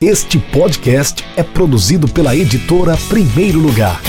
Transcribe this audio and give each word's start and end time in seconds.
Este 0.00 0.38
podcast 0.38 1.24
é 1.36 1.42
produzido 1.42 2.06
pela 2.06 2.36
editora 2.36 2.96
Primeiro 3.08 3.58
Lugar. 3.58 4.00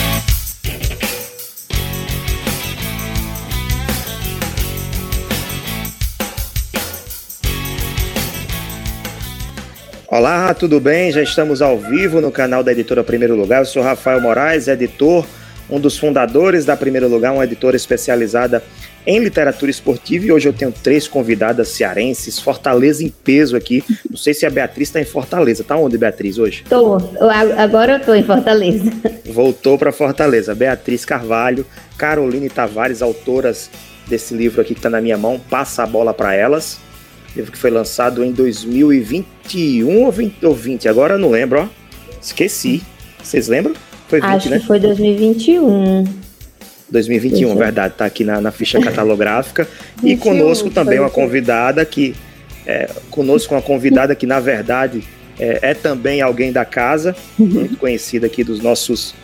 Olá, 10.07 10.53
tudo 10.53 10.79
bem? 10.79 11.11
Já 11.11 11.23
estamos 11.23 11.59
ao 11.59 11.79
vivo 11.79 12.21
no 12.21 12.31
canal 12.31 12.63
da 12.63 12.71
editora 12.71 13.03
Primeiro 13.03 13.35
Lugar. 13.35 13.61
Eu 13.61 13.65
sou 13.65 13.81
Rafael 13.81 14.21
Moraes, 14.21 14.67
editor, 14.67 15.25
um 15.69 15.79
dos 15.79 15.97
fundadores 15.97 16.65
da 16.65 16.75
Primeiro 16.75 17.07
Lugar, 17.07 17.33
uma 17.33 17.43
editora 17.43 17.75
especializada 17.75 18.63
em 19.05 19.19
literatura 19.19 19.71
esportiva 19.71 20.25
e 20.25 20.31
hoje 20.31 20.49
eu 20.49 20.53
tenho 20.53 20.71
três 20.71 21.07
convidadas 21.07 21.69
cearenses, 21.69 22.39
Fortaleza 22.39 23.03
em 23.03 23.09
peso 23.09 23.55
aqui. 23.55 23.83
Não 24.09 24.17
sei 24.17 24.33
se 24.33 24.45
a 24.45 24.49
Beatriz 24.49 24.89
está 24.89 24.99
em 24.99 25.05
Fortaleza. 25.05 25.63
Tá 25.63 25.75
onde, 25.77 25.97
Beatriz, 25.97 26.37
hoje? 26.37 26.63
Tô. 26.69 26.97
Agora 27.57 27.93
eu 27.93 27.99
tô 27.99 28.13
em 28.13 28.23
Fortaleza. 28.23 28.91
Voltou 29.25 29.77
para 29.77 29.91
Fortaleza. 29.91 30.53
Beatriz 30.53 31.05
Carvalho, 31.05 31.65
Caroline 31.97 32.49
Tavares, 32.49 33.01
autoras 33.01 33.69
desse 34.07 34.33
livro 34.33 34.61
aqui 34.61 34.73
que 34.73 34.79
está 34.79 34.89
na 34.89 35.01
minha 35.01 35.17
mão, 35.17 35.39
Passa 35.39 35.83
a 35.83 35.87
Bola 35.87 36.13
para 36.13 36.33
Elas. 36.33 36.79
Livro 37.35 37.51
que 37.51 37.57
foi 37.57 37.69
lançado 37.69 38.23
em 38.23 38.31
2021 38.31 40.03
ou 40.03 40.11
20, 40.11 40.45
ou 40.45 40.53
20 40.53 40.89
agora 40.89 41.13
eu 41.13 41.19
não 41.19 41.29
lembro, 41.29 41.61
ó. 41.61 41.67
Esqueci. 42.21 42.81
Vocês 43.23 43.47
lembram? 43.47 43.75
Foi 44.09 44.19
20, 44.19 44.29
Acho 44.29 44.49
né? 44.49 44.59
que 44.59 44.65
foi 44.65 44.79
2021. 44.79 46.03
2021, 46.89 47.55
verdade, 47.55 47.93
tá 47.95 48.05
aqui 48.05 48.23
na, 48.23 48.41
na 48.41 48.51
ficha 48.51 48.79
catalográfica. 48.81 49.67
e 50.03 50.17
conosco 50.17 50.69
também 50.69 50.99
uma 50.99 51.09
convidada 51.09 51.85
que. 51.85 52.15
É, 52.65 52.89
conosco 53.09 53.55
uma 53.55 53.61
convidada 53.61 54.13
que, 54.13 54.25
na 54.27 54.39
verdade, 54.39 55.03
é, 55.39 55.59
é 55.61 55.73
também 55.73 56.21
alguém 56.21 56.51
da 56.51 56.65
casa, 56.65 57.15
uhum. 57.37 57.47
muito 57.47 57.77
conhecida 57.77 58.27
aqui 58.27 58.43
dos 58.43 58.59
nossos 58.59 59.15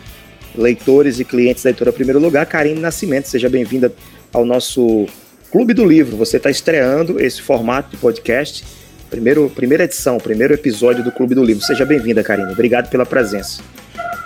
leitores 0.56 1.20
e 1.20 1.24
clientes 1.24 1.62
da 1.62 1.70
editora 1.70 1.92
Primeiro 1.92 2.18
Lugar, 2.18 2.46
Karine 2.46 2.80
Nascimento. 2.80 3.26
Seja 3.26 3.48
bem-vinda 3.48 3.92
ao 4.32 4.44
nosso 4.44 5.06
Clube 5.50 5.74
do 5.74 5.84
Livro. 5.84 6.16
Você 6.16 6.38
está 6.38 6.50
estreando 6.50 7.20
esse 7.20 7.42
formato 7.42 7.90
de 7.90 7.96
podcast. 7.98 8.64
Primeiro, 9.10 9.50
primeira 9.50 9.84
edição, 9.84 10.18
primeiro 10.18 10.54
episódio 10.54 11.04
do 11.04 11.12
Clube 11.12 11.34
do 11.34 11.44
Livro. 11.44 11.62
Seja 11.62 11.84
bem-vinda, 11.84 12.22
Karine. 12.24 12.50
Obrigado 12.52 12.88
pela 12.88 13.06
presença. 13.06 13.62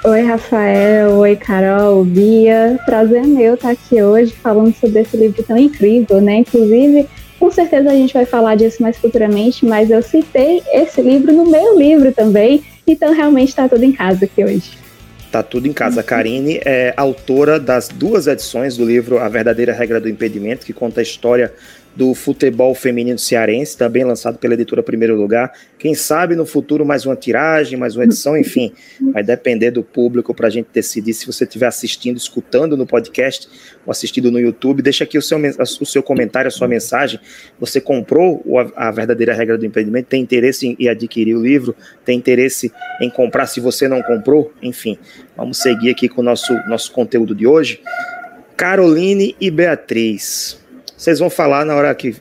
Oi, 0.02 0.22
Rafael. 0.22 1.10
Oi, 1.18 1.36
Carol, 1.36 2.02
Bia. 2.06 2.80
Prazer 2.86 3.22
meu 3.26 3.52
estar 3.52 3.68
aqui 3.68 4.02
hoje 4.02 4.32
falando 4.32 4.74
sobre 4.74 5.00
esse 5.00 5.14
livro 5.14 5.42
tão 5.42 5.58
incrível, 5.58 6.22
né? 6.22 6.36
Inclusive, 6.36 7.06
com 7.38 7.50
certeza 7.50 7.90
a 7.90 7.94
gente 7.94 8.14
vai 8.14 8.24
falar 8.24 8.54
disso 8.54 8.80
mais 8.80 8.96
futuramente, 8.96 9.66
mas 9.66 9.90
eu 9.90 10.02
citei 10.02 10.62
esse 10.72 11.02
livro 11.02 11.34
no 11.34 11.50
meu 11.50 11.78
livro 11.78 12.12
também, 12.12 12.64
então 12.86 13.12
realmente 13.12 13.50
está 13.50 13.68
tudo 13.68 13.84
em 13.84 13.92
casa 13.92 14.24
aqui 14.24 14.42
hoje. 14.42 14.78
Tá 15.30 15.42
tudo 15.42 15.68
em 15.68 15.72
casa. 15.72 16.00
A 16.00 16.02
Karine 16.02 16.62
é 16.64 16.94
autora 16.96 17.60
das 17.60 17.88
duas 17.88 18.26
edições 18.26 18.78
do 18.78 18.86
livro 18.86 19.18
A 19.18 19.28
Verdadeira 19.28 19.74
Regra 19.74 20.00
do 20.00 20.08
Impedimento, 20.08 20.64
que 20.64 20.72
conta 20.72 21.00
a 21.00 21.02
história 21.02 21.52
do 21.94 22.14
futebol 22.14 22.74
feminino 22.74 23.18
cearense, 23.18 23.76
também 23.76 24.04
lançado 24.04 24.38
pela 24.38 24.54
editora 24.54 24.82
Primeiro 24.82 25.16
Lugar. 25.16 25.52
Quem 25.78 25.94
sabe 25.94 26.36
no 26.36 26.46
futuro 26.46 26.84
mais 26.84 27.04
uma 27.04 27.16
tiragem, 27.16 27.78
mais 27.78 27.96
uma 27.96 28.04
edição, 28.04 28.36
enfim, 28.36 28.72
vai 29.12 29.22
depender 29.22 29.70
do 29.70 29.82
público 29.82 30.34
para 30.34 30.46
a 30.46 30.50
gente 30.50 30.68
decidir. 30.72 31.12
Se 31.14 31.26
você 31.26 31.44
estiver 31.44 31.66
assistindo, 31.66 32.16
escutando 32.16 32.76
no 32.76 32.86
podcast 32.86 33.48
ou 33.84 33.90
assistindo 33.90 34.30
no 34.30 34.38
YouTube, 34.38 34.82
deixa 34.82 35.04
aqui 35.04 35.18
o 35.18 35.22
seu, 35.22 35.38
o 35.80 35.86
seu 35.86 36.02
comentário, 36.02 36.48
a 36.48 36.50
sua 36.50 36.68
mensagem. 36.68 37.18
Você 37.58 37.80
comprou 37.80 38.42
a 38.76 38.90
verdadeira 38.90 39.34
regra 39.34 39.58
do 39.58 39.66
empreendimento? 39.66 40.06
Tem 40.06 40.22
interesse 40.22 40.76
em 40.78 40.88
adquirir 40.88 41.34
o 41.34 41.42
livro? 41.42 41.74
Tem 42.04 42.16
interesse 42.16 42.72
em 43.00 43.10
comprar 43.10 43.46
se 43.46 43.60
você 43.60 43.88
não 43.88 44.02
comprou? 44.02 44.52
Enfim, 44.62 44.96
vamos 45.36 45.58
seguir 45.58 45.90
aqui 45.90 46.08
com 46.08 46.20
o 46.20 46.24
nosso, 46.24 46.52
nosso 46.68 46.92
conteúdo 46.92 47.34
de 47.34 47.46
hoje. 47.46 47.80
Caroline 48.56 49.34
e 49.40 49.50
Beatriz. 49.50 50.60
Vocês 51.00 51.18
vão 51.18 51.30
falar 51.30 51.64
na 51.64 51.74
hora 51.74 51.94
que. 51.94 52.14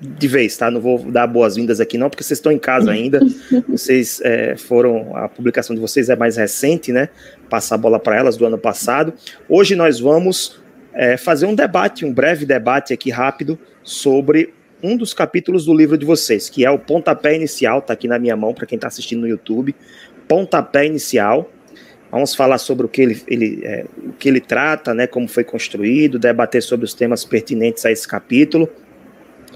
De 0.00 0.26
vez, 0.26 0.56
tá? 0.56 0.68
Não 0.68 0.80
vou 0.80 0.98
dar 0.98 1.28
boas-vindas 1.28 1.78
aqui, 1.78 1.96
não, 1.96 2.10
porque 2.10 2.24
vocês 2.24 2.38
estão 2.38 2.50
em 2.50 2.58
casa 2.58 2.90
ainda. 2.90 3.20
vocês 3.68 4.20
é, 4.24 4.56
foram. 4.56 5.16
A 5.16 5.28
publicação 5.28 5.76
de 5.76 5.80
vocês 5.80 6.08
é 6.08 6.16
mais 6.16 6.36
recente, 6.36 6.90
né? 6.90 7.08
Passar 7.48 7.76
a 7.76 7.78
bola 7.78 8.00
para 8.00 8.16
elas 8.16 8.36
do 8.36 8.44
ano 8.44 8.58
passado. 8.58 9.14
Hoje 9.48 9.76
nós 9.76 10.00
vamos 10.00 10.60
é, 10.92 11.16
fazer 11.16 11.46
um 11.46 11.54
debate, 11.54 12.04
um 12.04 12.12
breve 12.12 12.44
debate 12.44 12.92
aqui 12.92 13.12
rápido 13.12 13.56
sobre 13.84 14.52
um 14.82 14.96
dos 14.96 15.14
capítulos 15.14 15.64
do 15.64 15.72
livro 15.72 15.96
de 15.96 16.04
vocês, 16.04 16.50
que 16.50 16.64
é 16.64 16.70
o 16.70 16.80
pontapé 16.80 17.36
inicial, 17.36 17.80
tá 17.80 17.92
aqui 17.92 18.08
na 18.08 18.18
minha 18.18 18.36
mão 18.36 18.52
para 18.52 18.66
quem 18.66 18.74
está 18.74 18.88
assistindo 18.88 19.20
no 19.20 19.28
YouTube. 19.28 19.72
Pontapé 20.26 20.84
inicial. 20.84 21.48
Vamos 22.16 22.34
falar 22.34 22.56
sobre 22.56 22.86
o 22.86 22.88
que 22.88 23.02
ele, 23.02 23.22
ele, 23.28 23.60
é, 23.62 23.84
o 23.98 24.12
que 24.14 24.26
ele 24.26 24.40
trata, 24.40 24.94
né, 24.94 25.06
como 25.06 25.28
foi 25.28 25.44
construído, 25.44 26.18
debater 26.18 26.62
sobre 26.62 26.86
os 26.86 26.94
temas 26.94 27.26
pertinentes 27.26 27.84
a 27.84 27.92
esse 27.92 28.08
capítulo. 28.08 28.70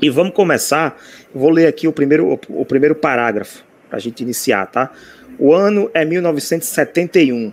E 0.03 0.11
vamos 0.11 0.35
começar. 0.35 0.95
Vou 1.35 1.49
ler 1.49 1.69
aqui 1.69 1.89
o 1.89 1.93
primeiro, 1.93 2.27
o, 2.27 2.61
o 2.61 2.67
primeiro 2.67 2.95
parágrafo 2.95 3.65
para 3.89 3.97
a 3.97 4.01
gente 4.01 4.23
iniciar, 4.23 4.67
tá? 4.67 4.91
O 5.39 5.55
ano 5.55 5.91
é 5.95 6.05
1971. 6.05 7.51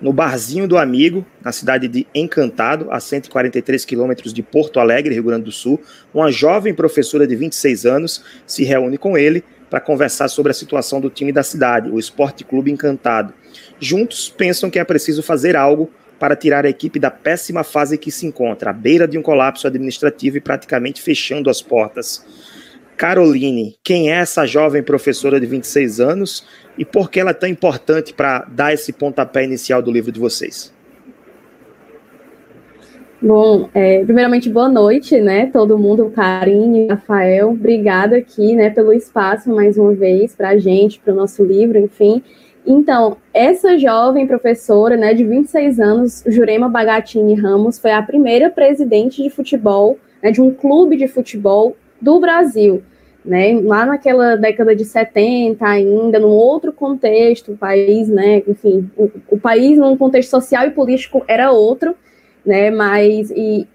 No 0.00 0.12
barzinho 0.12 0.66
do 0.66 0.76
amigo, 0.76 1.24
na 1.40 1.52
cidade 1.52 1.86
de 1.86 2.04
Encantado, 2.12 2.88
a 2.90 2.98
143 2.98 3.84
quilômetros 3.84 4.34
de 4.34 4.42
Porto 4.42 4.80
Alegre, 4.80 5.14
Rio 5.14 5.22
Grande 5.22 5.44
do 5.44 5.52
Sul, 5.52 5.80
uma 6.12 6.32
jovem 6.32 6.74
professora 6.74 7.28
de 7.28 7.36
26 7.36 7.86
anos 7.86 8.24
se 8.44 8.64
reúne 8.64 8.98
com 8.98 9.16
ele 9.16 9.44
para 9.70 9.80
conversar 9.80 10.26
sobre 10.26 10.50
a 10.50 10.54
situação 10.54 11.00
do 11.00 11.10
time 11.10 11.30
da 11.30 11.44
cidade, 11.44 11.90
o 11.90 11.98
Esporte 11.98 12.42
Clube 12.42 12.72
Encantado. 12.72 13.32
Juntos 13.80 14.28
pensam 14.28 14.70
que 14.70 14.78
é 14.78 14.84
preciso 14.84 15.22
fazer 15.22 15.56
algo 15.56 15.90
para 16.18 16.34
tirar 16.34 16.66
a 16.66 16.68
equipe 16.68 16.98
da 16.98 17.10
péssima 17.10 17.62
fase 17.62 17.96
que 17.96 18.10
se 18.10 18.26
encontra, 18.26 18.70
à 18.70 18.72
beira 18.72 19.06
de 19.06 19.16
um 19.16 19.22
colapso 19.22 19.66
administrativo 19.66 20.36
e 20.36 20.40
praticamente 20.40 21.00
fechando 21.00 21.48
as 21.48 21.62
portas. 21.62 22.24
Caroline, 22.96 23.76
quem 23.84 24.10
é 24.10 24.16
essa 24.16 24.44
jovem 24.44 24.82
professora 24.82 25.38
de 25.38 25.46
26 25.46 26.00
anos 26.00 26.44
e 26.76 26.84
por 26.84 27.08
que 27.08 27.20
ela 27.20 27.30
é 27.30 27.34
tão 27.34 27.48
importante 27.48 28.12
para 28.12 28.40
dar 28.50 28.74
esse 28.74 28.92
pontapé 28.92 29.44
inicial 29.44 29.80
do 29.80 29.92
livro 29.92 30.10
de 30.10 30.18
vocês? 30.18 30.76
Bom, 33.22 33.68
é, 33.74 34.04
primeiramente, 34.04 34.48
boa 34.48 34.68
noite, 34.68 35.20
né? 35.20 35.46
Todo 35.52 35.78
mundo, 35.78 36.10
Karine, 36.14 36.86
Rafael, 36.88 37.50
obrigada 37.50 38.16
aqui, 38.16 38.54
né, 38.54 38.70
pelo 38.70 38.92
espaço 38.92 39.50
mais 39.50 39.76
uma 39.76 39.92
vez 39.92 40.36
para 40.36 40.50
a 40.50 40.58
gente, 40.58 41.00
para 41.00 41.12
o 41.12 41.16
nosso 41.16 41.44
livro, 41.44 41.78
enfim. 41.78 42.22
Então, 42.70 43.16
essa 43.32 43.78
jovem 43.78 44.26
professora, 44.26 44.94
né, 44.94 45.14
de 45.14 45.24
26 45.24 45.80
anos, 45.80 46.22
Jurema 46.26 46.68
Bagatini 46.68 47.34
Ramos, 47.34 47.78
foi 47.78 47.92
a 47.92 48.02
primeira 48.02 48.50
presidente 48.50 49.22
de 49.22 49.30
futebol, 49.30 49.98
né, 50.22 50.30
de 50.30 50.42
um 50.42 50.52
clube 50.52 50.94
de 50.94 51.08
futebol 51.08 51.74
do 51.98 52.20
Brasil. 52.20 52.82
Né, 53.24 53.58
lá 53.62 53.86
naquela 53.86 54.36
década 54.36 54.76
de 54.76 54.84
70 54.84 55.66
ainda, 55.66 56.18
num 56.18 56.28
outro 56.28 56.70
contexto, 56.70 57.52
o 57.52 57.56
país, 57.56 58.06
né, 58.06 58.42
enfim, 58.46 58.90
o, 58.96 59.10
o 59.30 59.40
país 59.40 59.78
num 59.78 59.96
contexto 59.96 60.30
social 60.30 60.66
e 60.66 60.70
político 60.70 61.24
era 61.26 61.50
outro, 61.50 61.94
né, 62.44 62.70
mas 62.70 63.30
e 63.30 63.66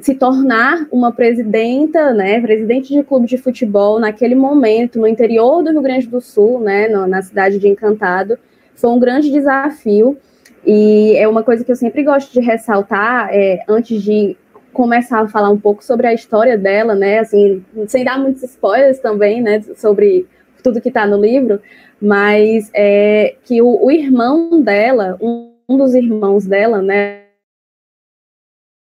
se 0.00 0.14
tornar 0.14 0.86
uma 0.90 1.12
presidenta, 1.12 2.12
né, 2.12 2.40
presidente 2.40 2.92
de 2.94 3.02
clube 3.02 3.26
de 3.26 3.36
futebol 3.36 3.98
naquele 3.98 4.34
momento 4.34 4.98
no 4.98 5.06
interior 5.06 5.62
do 5.62 5.70
Rio 5.70 5.82
Grande 5.82 6.06
do 6.06 6.20
Sul, 6.20 6.60
né, 6.60 6.88
na 6.88 7.22
cidade 7.22 7.58
de 7.58 7.68
Encantado, 7.68 8.38
foi 8.74 8.90
um 8.90 8.98
grande 8.98 9.30
desafio. 9.30 10.16
E 10.64 11.16
é 11.16 11.26
uma 11.26 11.42
coisa 11.42 11.64
que 11.64 11.72
eu 11.72 11.76
sempre 11.76 12.02
gosto 12.02 12.32
de 12.32 12.40
ressaltar 12.40 13.30
é, 13.32 13.64
antes 13.66 14.02
de 14.02 14.36
começar 14.72 15.20
a 15.20 15.28
falar 15.28 15.50
um 15.50 15.58
pouco 15.58 15.82
sobre 15.82 16.06
a 16.06 16.14
história 16.14 16.56
dela, 16.56 16.94
né, 16.94 17.18
assim, 17.18 17.64
sem 17.86 18.04
dar 18.04 18.18
muitos 18.18 18.42
spoilers 18.42 18.98
também, 18.98 19.42
né, 19.42 19.60
sobre 19.76 20.26
tudo 20.62 20.80
que 20.80 20.88
está 20.88 21.06
no 21.06 21.20
livro, 21.20 21.60
mas 22.00 22.70
é 22.74 23.36
que 23.44 23.60
o, 23.62 23.84
o 23.84 23.90
irmão 23.90 24.62
dela, 24.62 25.16
um, 25.20 25.52
um 25.68 25.76
dos 25.76 25.94
irmãos 25.94 26.46
dela, 26.46 26.82
né, 26.82 27.22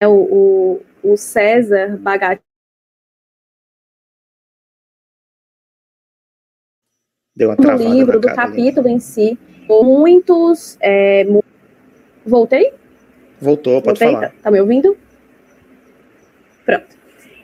é 0.02 0.08
o, 0.08 0.14
o 0.14 0.82
o 1.04 1.18
César 1.18 1.98
Bagatini. 1.98 2.44
Deu 7.36 7.50
uma 7.50 7.56
do 7.56 7.90
livro, 7.90 8.20
do 8.20 8.28
capítulo 8.28 8.88
em 8.88 9.00
si, 9.00 9.40
muitos. 9.68 10.78
É, 10.82 11.24
mu 11.24 11.44
Voltei? 12.26 12.74
Voltou, 13.40 13.82
pode 13.82 14.00
Voltei? 14.00 14.16
falar. 14.16 14.30
Tá, 14.30 14.36
tá 14.44 14.52
me 14.52 14.62
ouvindo? 14.62 14.96
Pronto. 16.66 17.02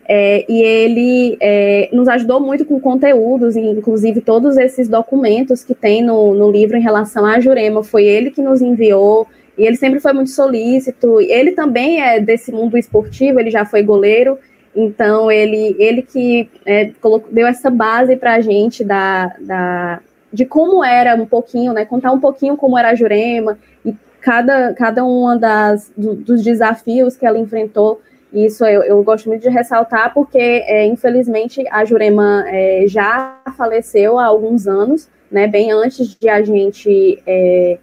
É, 0.08 0.46
e 0.50 0.62
ele 0.62 1.38
é, 1.42 1.90
nos 1.92 2.08
ajudou 2.08 2.40
muito 2.40 2.64
com 2.64 2.80
conteúdos, 2.80 3.58
inclusive 3.58 4.22
todos 4.22 4.56
esses 4.56 4.88
documentos 4.88 5.66
que 5.66 5.76
tem 5.76 6.02
no, 6.02 6.34
no 6.34 6.50
livro 6.50 6.78
em 6.78 6.82
relação 6.82 7.26
à 7.26 7.40
Jurema. 7.40 7.84
Foi 7.84 8.06
ele 8.06 8.32
que 8.32 8.42
nos 8.42 8.62
enviou, 8.62 9.28
e 9.58 9.66
ele 9.66 9.76
sempre 9.76 10.00
foi 10.00 10.14
muito 10.14 10.30
solícito. 10.30 11.20
Ele 11.20 11.52
também 11.52 12.02
é 12.02 12.20
desse 12.20 12.52
mundo 12.52 12.78
esportivo, 12.78 13.40
ele 13.40 13.50
já 13.50 13.66
foi 13.66 13.82
goleiro, 13.82 14.38
então 14.76 15.32
ele, 15.32 15.76
ele 15.80 16.04
que 16.04 16.50
é, 16.66 16.92
colocou, 17.02 17.32
deu 17.32 17.48
essa 17.48 17.70
base 17.70 18.16
para 18.16 18.36
a 18.36 18.42
gente 18.42 18.84
da, 18.84 19.36
da, 19.40 20.00
de 20.32 20.46
como 20.46 20.84
era 20.84 21.16
um 21.16 21.26
pouquinho, 21.26 21.74
né? 21.74 21.86
Contar 21.86 22.12
um 22.12 22.20
pouquinho 22.20 22.56
como 22.56 22.78
era 22.78 22.90
a 22.90 22.96
Jurema 22.96 23.58
e 23.84 23.96
cada, 24.22 24.74
cada 24.74 25.04
uma 25.04 25.38
das, 25.38 25.92
do, 25.98 26.14
dos 26.14 26.44
desafios 26.44 27.18
que 27.18 27.26
ela 27.26 27.40
enfrentou. 27.40 28.02
Isso 28.32 28.64
eu, 28.66 28.84
eu, 28.84 29.02
gosto 29.04 29.30
muito 29.30 29.42
de 29.42 29.50
ressaltar, 29.50 30.14
porque, 30.14 30.38
é, 30.38 30.86
infelizmente, 30.86 31.64
a 31.72 31.84
Jurema 31.86 32.44
é, 32.48 32.84
já 32.86 33.42
faleceu 33.58 34.20
há 34.20 34.26
alguns 34.26 34.68
anos, 34.68 35.10
né, 35.32 35.48
bem 35.48 35.72
antes 35.72 36.14
de 36.14 36.30
a 36.30 36.44
gente 36.44 37.22
é, 37.26 37.78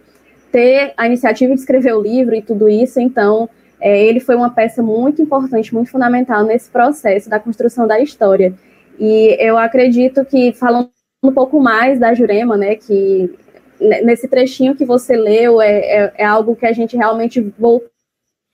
ter 0.55 0.93
a 0.95 1.05
iniciativa 1.05 1.53
de 1.53 1.59
escrever 1.59 1.93
o 1.93 2.01
livro 2.01 2.33
e 2.33 2.41
tudo 2.41 2.69
isso. 2.69 2.97
Então, 2.97 3.49
é, 3.77 4.05
ele 4.05 4.21
foi 4.21 4.37
uma 4.37 4.49
peça 4.49 4.81
muito 4.81 5.21
importante, 5.21 5.75
muito 5.75 5.91
fundamental 5.91 6.45
nesse 6.45 6.69
processo 6.69 7.29
da 7.29 7.41
construção 7.41 7.85
da 7.85 7.99
história. 7.99 8.53
E 8.97 9.35
eu 9.37 9.57
acredito 9.57 10.23
que, 10.23 10.53
falando 10.53 10.89
um 11.21 11.33
pouco 11.33 11.59
mais 11.59 11.99
da 11.99 12.13
Jurema, 12.13 12.55
né, 12.55 12.77
que 12.77 13.29
nesse 13.81 14.29
trechinho 14.29 14.75
que 14.75 14.85
você 14.85 15.17
leu 15.17 15.61
é, 15.61 15.79
é, 15.79 16.13
é, 16.19 16.25
algo 16.25 16.55
que 16.55 16.65
a 16.65 16.71
gente 16.71 16.95
realmente 16.95 17.41
voltou 17.59 17.89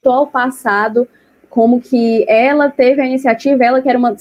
ao 0.06 0.25
passado, 0.25 1.07
como 1.51 1.80
que 1.80 2.25
ela 2.27 2.71
teve 2.71 3.00
a 3.00 3.06
iniciativa, 3.06 3.63
ela 3.63 3.80
que 3.80 3.88
era 3.88 4.00
uma 4.00 4.15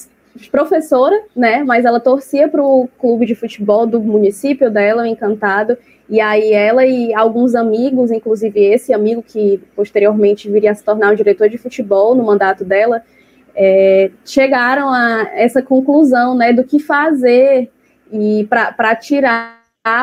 professora, 0.51 1.19
né, 1.35 1.63
mas 1.65 1.87
ela 1.87 1.99
torcia 1.99 2.47
para 2.47 2.63
o 2.63 2.87
clube 2.99 3.25
de 3.25 3.35
futebol 3.35 3.87
do 3.87 3.99
município 3.99 4.71
dela, 4.71 5.09
Encantado, 5.09 5.79
e 6.11 6.21
aí 6.21 6.53
ela 6.53 6.85
e 6.85 7.15
alguns 7.15 7.55
amigos, 7.55 8.11
inclusive 8.11 8.61
esse 8.61 8.93
amigo 8.93 9.23
que 9.23 9.63
posteriormente 9.77 10.51
viria 10.51 10.73
a 10.73 10.75
se 10.75 10.83
tornar 10.83 11.13
o 11.13 11.17
diretor 11.17 11.49
de 11.49 11.57
futebol 11.57 12.17
no 12.17 12.25
mandato 12.25 12.65
dela, 12.65 13.01
é, 13.55 14.11
chegaram 14.25 14.89
a 14.89 15.31
essa 15.35 15.63
conclusão, 15.63 16.35
né, 16.35 16.53
do 16.53 16.65
que 16.65 16.81
fazer 16.81 17.71
e 18.13 18.45
para 18.49 18.97
tirar 18.97 19.61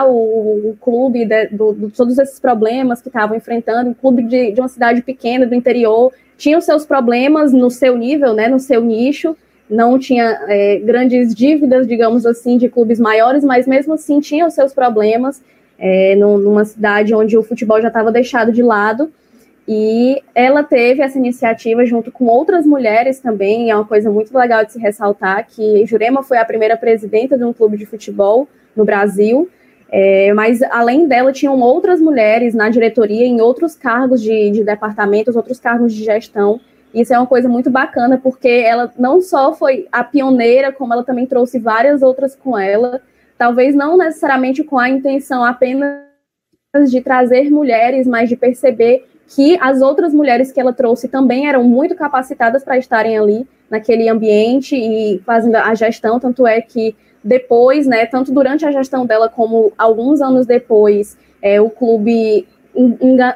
o, 0.07 0.69
o 0.69 0.77
clube 0.79 1.25
de, 1.25 1.47
do, 1.47 1.73
de, 1.73 1.89
todos 1.89 2.17
esses 2.17 2.39
problemas 2.39 3.01
que 3.01 3.09
estavam 3.09 3.35
enfrentando, 3.35 3.89
um 3.89 3.93
clube 3.93 4.23
de, 4.23 4.53
de, 4.53 4.61
uma 4.61 4.69
cidade 4.69 5.01
pequena 5.01 5.45
do 5.45 5.53
interior, 5.53 6.13
tinha 6.37 6.57
os 6.57 6.63
seus 6.63 6.85
problemas 6.85 7.51
no 7.51 7.69
seu 7.69 7.97
nível, 7.97 8.33
né, 8.33 8.47
no 8.47 8.59
seu 8.59 8.81
nicho, 8.81 9.35
não 9.69 9.99
tinha 9.99 10.39
é, 10.47 10.77
grandes 10.77 11.35
dívidas, 11.35 11.85
digamos 11.85 12.25
assim, 12.25 12.57
de 12.57 12.69
clubes 12.69 12.97
maiores, 12.97 13.43
mas 13.43 13.67
mesmo 13.67 13.93
assim 13.93 14.21
tinha 14.21 14.47
os 14.47 14.53
seus 14.53 14.73
problemas 14.73 15.43
é, 15.77 16.15
numa 16.15 16.65
cidade 16.65 17.13
onde 17.13 17.37
o 17.37 17.43
futebol 17.43 17.81
já 17.81 17.87
estava 17.87 18.11
deixado 18.11 18.51
de 18.51 18.63
lado. 18.63 19.11
E 19.67 20.21
ela 20.33 20.63
teve 20.63 21.01
essa 21.01 21.17
iniciativa 21.17 21.85
junto 21.85 22.09
com 22.09 22.25
outras 22.25 22.65
mulheres 22.65 23.19
também, 23.19 23.69
é 23.69 23.75
uma 23.75 23.83
coisa 23.83 24.09
muito 24.09 24.35
legal 24.37 24.63
de 24.63 24.71
se 24.71 24.79
ressaltar, 24.79 25.45
que 25.45 25.85
Jurema 25.85 26.23
foi 26.23 26.37
a 26.37 26.45
primeira 26.45 26.77
presidenta 26.77 27.37
de 27.37 27.43
um 27.43 27.51
clube 27.51 27.77
de 27.77 27.85
futebol 27.85 28.47
no 28.73 28.85
Brasil, 28.85 29.49
é, 29.91 30.31
mas 30.33 30.61
além 30.63 31.05
dela 31.05 31.33
tinham 31.33 31.59
outras 31.59 31.99
mulheres 31.99 32.53
na 32.53 32.69
diretoria, 32.69 33.25
em 33.25 33.41
outros 33.41 33.75
cargos 33.75 34.21
de, 34.21 34.51
de 34.51 34.63
departamentos, 34.63 35.35
outros 35.35 35.59
cargos 35.59 35.93
de 35.93 36.01
gestão, 36.01 36.61
isso 36.93 37.13
é 37.13 37.17
uma 37.17 37.27
coisa 37.27 37.49
muito 37.49 37.69
bacana, 37.69 38.17
porque 38.17 38.47
ela 38.47 38.91
não 38.97 39.21
só 39.21 39.53
foi 39.53 39.87
a 39.91 40.03
pioneira, 40.03 40.71
como 40.71 40.93
ela 40.93 41.03
também 41.03 41.25
trouxe 41.25 41.59
várias 41.59 42.01
outras 42.01 42.35
com 42.35 42.57
ela, 42.57 43.01
talvez 43.37 43.75
não 43.75 43.97
necessariamente 43.97 44.63
com 44.63 44.77
a 44.77 44.89
intenção 44.89 45.43
apenas 45.43 46.01
de 46.89 47.01
trazer 47.01 47.49
mulheres, 47.49 48.07
mas 48.07 48.29
de 48.29 48.35
perceber 48.35 49.05
que 49.27 49.57
as 49.59 49.81
outras 49.81 50.13
mulheres 50.13 50.51
que 50.51 50.59
ela 50.59 50.73
trouxe 50.73 51.07
também 51.07 51.47
eram 51.47 51.63
muito 51.63 51.95
capacitadas 51.95 52.63
para 52.63 52.77
estarem 52.77 53.17
ali 53.17 53.47
naquele 53.69 54.07
ambiente 54.07 54.75
e 54.75 55.19
fazendo 55.25 55.55
a 55.55 55.75
gestão, 55.75 56.19
tanto 56.19 56.47
é 56.47 56.61
que 56.61 56.95
depois, 57.23 57.85
né, 57.85 58.05
tanto 58.05 58.31
durante 58.31 58.65
a 58.65 58.71
gestão 58.71 59.05
dela 59.05 59.27
como 59.27 59.73
alguns 59.77 60.21
anos 60.21 60.45
depois, 60.45 61.17
é, 61.41 61.59
o 61.59 61.69
clube 61.69 62.47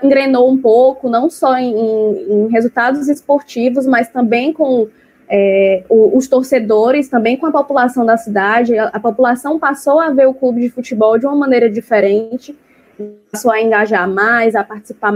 engrenou 0.03 0.49
um 0.49 0.57
pouco, 0.57 1.09
não 1.09 1.29
só 1.29 1.57
em, 1.57 1.73
em 1.73 2.47
resultados 2.49 3.09
esportivos, 3.09 3.87
mas 3.87 4.07
também 4.07 4.53
com 4.53 4.87
é, 5.33 5.83
os 5.89 6.27
torcedores, 6.27 7.07
também 7.07 7.37
com 7.37 7.45
a 7.45 7.51
população 7.51 8.05
da 8.05 8.17
cidade. 8.17 8.77
A, 8.77 8.87
a, 8.87 8.99
população 8.99 9.57
passou 9.57 9.97
a 9.97 10.09
ver 10.09 10.27
o 10.27 10.33
clube 10.33 10.59
de 10.59 10.69
futebol 10.69 11.17
de 11.17 11.25
uma 11.25 11.35
maneira 11.35 11.69
diferente, 11.69 12.53
passou 13.31 13.49
a 13.49 13.61
engajar 13.61 14.09
mais, 14.09 14.55
a 14.55 14.63
participar 14.63 15.13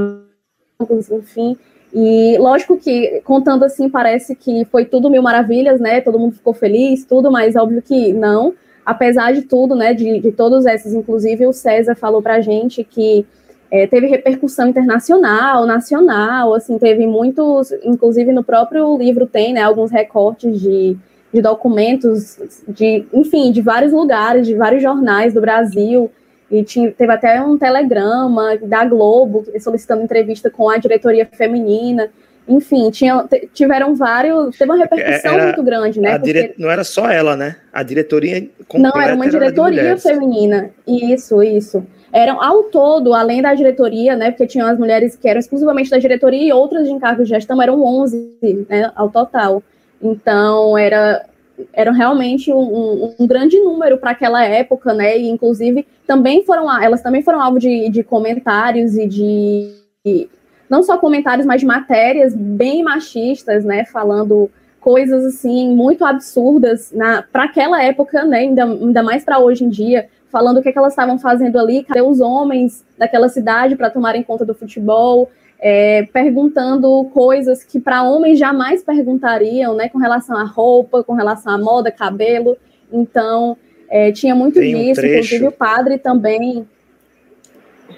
enfim. 1.11 1.57
E 1.93 2.37
lógico 2.37 2.77
que, 2.77 3.21
contando 3.25 3.63
assim, 3.63 3.89
parece 3.89 4.35
que 4.35 4.63
foi 4.65 4.85
tudo 4.85 5.09
mil 5.09 5.21
maravilhas, 5.21 5.81
né? 5.81 5.99
Todo 5.99 6.19
mundo 6.19 6.35
ficou 6.35 6.53
feliz, 6.53 7.03
tudo, 7.05 7.29
mas 7.29 7.55
óbvio 7.57 7.81
que 7.81 8.13
não. 8.13 8.53
Apesar 8.85 9.33
de 9.33 9.41
tudo, 9.41 9.75
né? 9.75 9.93
De, 9.93 10.19
de 10.21 10.31
todos 10.31 10.65
esses, 10.65 10.93
inclusive 10.93 11.45
o 11.45 11.53
César 11.53 11.95
falou 11.95 12.21
pra 12.21 12.39
gente 12.39 12.83
que 12.85 13.25
é, 13.75 13.85
teve 13.87 14.07
repercussão 14.07 14.69
internacional, 14.69 15.65
nacional, 15.65 16.53
assim, 16.53 16.79
teve 16.79 17.05
muitos, 17.05 17.73
inclusive 17.83 18.31
no 18.31 18.41
próprio 18.41 18.97
livro 18.97 19.27
tem, 19.27 19.51
né? 19.51 19.61
Alguns 19.61 19.91
recortes 19.91 20.61
de, 20.61 20.95
de 21.33 21.41
documentos, 21.41 22.39
de, 22.69 23.05
enfim, 23.11 23.51
de 23.51 23.61
vários 23.61 23.91
lugares, 23.91 24.47
de 24.47 24.55
vários 24.55 24.81
jornais 24.81 25.33
do 25.33 25.41
Brasil. 25.41 26.09
E 26.49 26.63
tinha, 26.63 26.89
teve 26.89 27.11
até 27.11 27.41
um 27.41 27.57
telegrama 27.57 28.57
da 28.61 28.85
Globo 28.85 29.43
solicitando 29.59 30.03
entrevista 30.03 30.49
com 30.49 30.69
a 30.69 30.77
diretoria 30.77 31.25
feminina. 31.25 32.09
Enfim, 32.47 32.89
tinha, 32.91 33.27
tiveram 33.53 33.93
vários. 33.93 34.55
Teve 34.55 34.71
uma 34.71 34.77
repercussão 34.77 35.33
era, 35.33 35.43
muito 35.47 35.63
grande, 35.63 35.99
né? 35.99 36.17
Porque... 36.17 36.31
Dire, 36.31 36.55
não 36.57 36.71
era 36.71 36.85
só 36.85 37.09
ela, 37.09 37.35
né? 37.35 37.57
A 37.73 37.83
diretoria. 37.83 38.47
Não, 38.75 38.91
era 39.01 39.15
uma 39.15 39.27
diretoria 39.27 39.81
era 39.81 39.97
feminina. 39.97 40.69
Isso, 40.87 41.43
isso. 41.43 41.85
Eram 42.15 42.41
ao 42.41 42.63
todo, 42.63 43.13
além 43.13 43.41
da 43.41 43.53
diretoria, 43.53 44.15
né? 44.15 44.31
Porque 44.31 44.47
tinham 44.47 44.69
as 44.69 44.79
mulheres 44.79 45.17
que 45.17 45.27
eram 45.27 45.37
exclusivamente 45.37 45.89
da 45.89 45.97
diretoria 45.97 46.47
e 46.47 46.53
outras 46.53 46.87
de 46.87 46.93
encargo 46.93 47.23
de 47.23 47.29
gestão, 47.29 47.61
eram 47.61 47.83
11 47.83 48.65
né, 48.69 48.89
ao 48.95 49.09
total. 49.09 49.61
Então, 50.01 50.77
era 50.77 51.25
eram 51.73 51.91
realmente 51.91 52.53
um, 52.53 53.13
um, 53.19 53.27
grande 53.27 53.59
número 53.59 53.97
para 53.97 54.11
aquela 54.11 54.45
época, 54.45 54.93
né? 54.93 55.17
E 55.17 55.29
inclusive 55.29 55.85
também 56.07 56.45
foram 56.45 56.81
elas 56.81 57.01
também 57.01 57.21
foram 57.21 57.41
alvo 57.41 57.59
de, 57.59 57.89
de 57.89 58.01
comentários 58.01 58.97
e 58.97 59.05
de, 59.05 59.73
de 60.05 60.29
não 60.69 60.83
só 60.83 60.97
comentários, 60.97 61.45
mas 61.45 61.59
de 61.59 61.67
matérias 61.67 62.33
bem 62.33 62.81
machistas, 62.81 63.65
né? 63.65 63.83
Falando 63.83 64.49
coisas 64.79 65.25
assim 65.25 65.75
muito 65.75 66.05
absurdas 66.05 66.93
para 67.29 67.43
aquela 67.43 67.83
época, 67.83 68.23
né? 68.23 68.39
Ainda, 68.39 68.63
ainda 68.63 69.03
mais 69.03 69.25
para 69.25 69.39
hoje 69.39 69.65
em 69.65 69.69
dia, 69.69 70.07
falando 70.35 70.57
o 70.57 70.61
que, 70.61 70.67
é 70.67 70.71
que 70.73 70.77
elas 70.77 70.91
estavam 70.91 71.17
fazendo 71.17 71.57
ali, 71.57 71.81
cadê 71.81 72.01
os 72.01 72.19
homens 72.19 72.83
daquela 72.97 73.29
cidade 73.29 73.73
para 73.77 73.89
tomarem 73.89 74.21
conta 74.21 74.43
do 74.43 74.53
futebol, 74.53 75.31
é, 75.57 76.03
perguntando 76.11 77.05
coisas 77.13 77.63
que 77.63 77.79
para 77.79 78.03
homens 78.03 78.37
jamais 78.37 78.83
perguntariam, 78.83 79.73
né, 79.77 79.87
com 79.87 79.97
relação 79.97 80.35
à 80.35 80.43
roupa, 80.43 81.05
com 81.05 81.13
relação 81.13 81.53
à 81.53 81.57
moda, 81.57 81.89
cabelo. 81.89 82.57
Então, 82.91 83.55
é, 83.89 84.11
tinha 84.11 84.35
muito 84.35 84.59
Tem 84.59 84.75
disso, 84.75 84.99
um 84.99 85.05
inclusive 85.05 85.47
o 85.47 85.51
padre 85.53 85.97
também. 85.97 86.67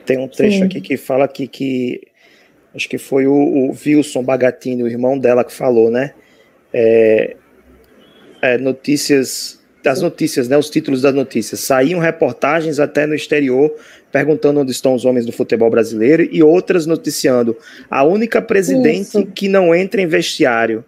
Tem 0.06 0.20
um 0.20 0.28
trecho 0.28 0.60
Sim. 0.60 0.66
aqui 0.66 0.80
que 0.80 0.96
fala 0.96 1.28
que, 1.28 1.48
que 1.48 2.02
acho 2.76 2.88
que 2.88 3.00
foi 3.00 3.26
o, 3.26 3.34
o 3.34 3.72
Wilson 3.72 4.22
Bagatini, 4.22 4.84
o 4.84 4.88
irmão 4.88 5.18
dela, 5.18 5.44
que 5.44 5.52
falou, 5.52 5.90
né? 5.90 6.14
É, 6.72 7.36
é, 8.44 8.60
notícias 8.60 9.60
das 9.88 10.02
notícias, 10.02 10.50
né, 10.50 10.58
os 10.58 10.70
títulos 10.70 11.02
das 11.02 11.14
notícias. 11.14 11.62
Saíam 11.62 12.00
reportagens 12.00 12.78
até 12.78 13.08
no 13.08 13.16
exterior 13.16 13.74
perguntando 14.12 14.60
onde 14.60 14.72
estão 14.72 14.94
os 14.94 15.06
homens 15.06 15.26
do 15.26 15.32
futebol 15.32 15.70
brasileiro 15.70 16.28
e 16.30 16.44
outras 16.44 16.86
noticiando 16.86 17.56
a 17.90 18.04
única 18.04 18.42
presidente 18.42 19.18
Isso. 19.18 19.26
que 19.28 19.48
não 19.48 19.74
entra 19.74 20.02
em 20.02 20.08
vestiário. 20.08 20.84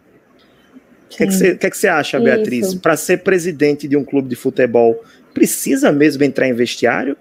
O 1.06 1.10
que, 1.10 1.24
é 1.24 1.28
que, 1.28 1.34
você, 1.34 1.56
que, 1.56 1.66
é 1.66 1.70
que 1.70 1.78
você 1.78 1.88
acha, 1.88 2.20
Beatriz? 2.20 2.76
Para 2.76 2.98
ser 2.98 3.20
presidente 3.20 3.88
de 3.88 3.96
um 3.96 4.04
clube 4.04 4.28
de 4.28 4.36
futebol, 4.36 5.02
precisa 5.34 5.92
mesmo 5.92 6.24
entrar 6.24 6.48
em 6.48 6.54
vestiário? 6.54 7.16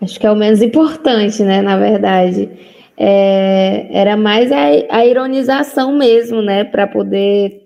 Acho 0.00 0.20
que 0.20 0.26
é 0.26 0.30
o 0.30 0.36
menos 0.36 0.62
importante, 0.62 1.42
né? 1.42 1.60
Na 1.62 1.76
verdade. 1.76 2.48
É, 2.96 3.88
era 3.90 4.16
mais 4.16 4.50
a, 4.52 4.64
a 4.90 5.04
ironização 5.04 5.96
mesmo, 5.96 6.40
né? 6.40 6.64
Para 6.64 6.86
poder 6.86 7.65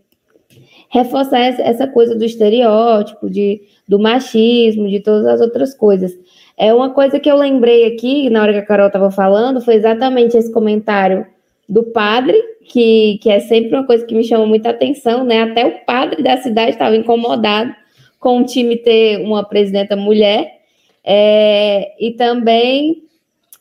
reforçar 0.91 1.39
essa 1.39 1.87
coisa 1.87 2.17
do 2.17 2.25
estereótipo, 2.25 3.31
de, 3.31 3.63
do 3.89 3.99
machismo, 3.99 4.89
de 4.89 4.99
todas 4.99 5.25
as 5.25 5.41
outras 5.41 5.73
coisas. 5.73 6.13
É 6.59 6.75
uma 6.75 6.91
coisa 6.91 7.21
que 7.21 7.31
eu 7.31 7.37
lembrei 7.37 7.87
aqui, 7.87 8.29
na 8.29 8.43
hora 8.43 8.53
que 8.53 8.59
a 8.59 8.67
Carol 8.67 8.89
estava 8.89 9.11
falando, 9.11 9.61
foi 9.61 9.77
exatamente 9.77 10.37
esse 10.37 10.53
comentário 10.53 11.25
do 11.69 11.85
padre, 11.85 12.37
que, 12.65 13.19
que 13.23 13.31
é 13.31 13.39
sempre 13.39 13.77
uma 13.77 13.87
coisa 13.87 14.05
que 14.05 14.15
me 14.15 14.25
chama 14.25 14.45
muita 14.45 14.71
atenção, 14.71 15.25
né? 15.25 15.43
Até 15.43 15.65
o 15.65 15.85
padre 15.85 16.25
da 16.25 16.37
cidade 16.39 16.73
estava 16.73 16.97
incomodado 16.97 17.73
com 18.19 18.41
o 18.41 18.45
time 18.45 18.77
ter 18.77 19.21
uma 19.21 19.45
presidenta 19.45 19.95
mulher. 19.95 20.59
É, 21.05 21.93
e 22.01 22.11
também, 22.13 23.05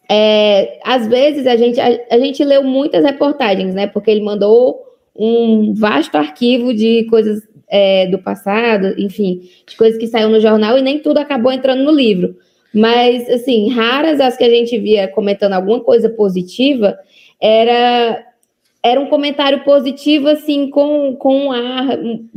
é, 0.10 0.80
às 0.84 1.08
vezes, 1.08 1.46
a 1.46 1.56
gente, 1.56 1.80
a, 1.80 1.88
a 2.10 2.18
gente 2.18 2.44
leu 2.44 2.64
muitas 2.64 3.06
reportagens, 3.06 3.76
né? 3.76 3.86
Porque 3.86 4.10
ele 4.10 4.22
mandou 4.22 4.89
um 5.20 5.74
vasto 5.74 6.16
arquivo 6.16 6.74
de 6.74 7.04
coisas 7.10 7.46
é, 7.68 8.08
do 8.08 8.18
passado, 8.18 8.96
enfim, 8.98 9.42
de 9.68 9.76
coisas 9.76 10.00
que 10.00 10.08
saíram 10.08 10.30
no 10.30 10.40
jornal 10.40 10.78
e 10.78 10.82
nem 10.82 11.00
tudo 11.00 11.18
acabou 11.18 11.52
entrando 11.52 11.84
no 11.84 11.92
livro. 11.92 12.38
Mas, 12.74 13.30
assim, 13.30 13.70
raras 13.70 14.22
as 14.22 14.38
que 14.38 14.44
a 14.46 14.50
gente 14.50 14.78
via 14.80 15.10
comentando 15.10 15.54
alguma 15.54 15.82
coisa 15.82 16.10
positiva, 16.10 16.98
era, 17.42 18.26
era 18.82 19.00
um 19.00 19.08
comentário 19.08 19.64
positivo, 19.66 20.30
assim, 20.30 20.70
com, 20.70 21.16
com 21.18 21.48
um 21.48 21.52
ar. 21.52 22.00
Um, 22.00 22.30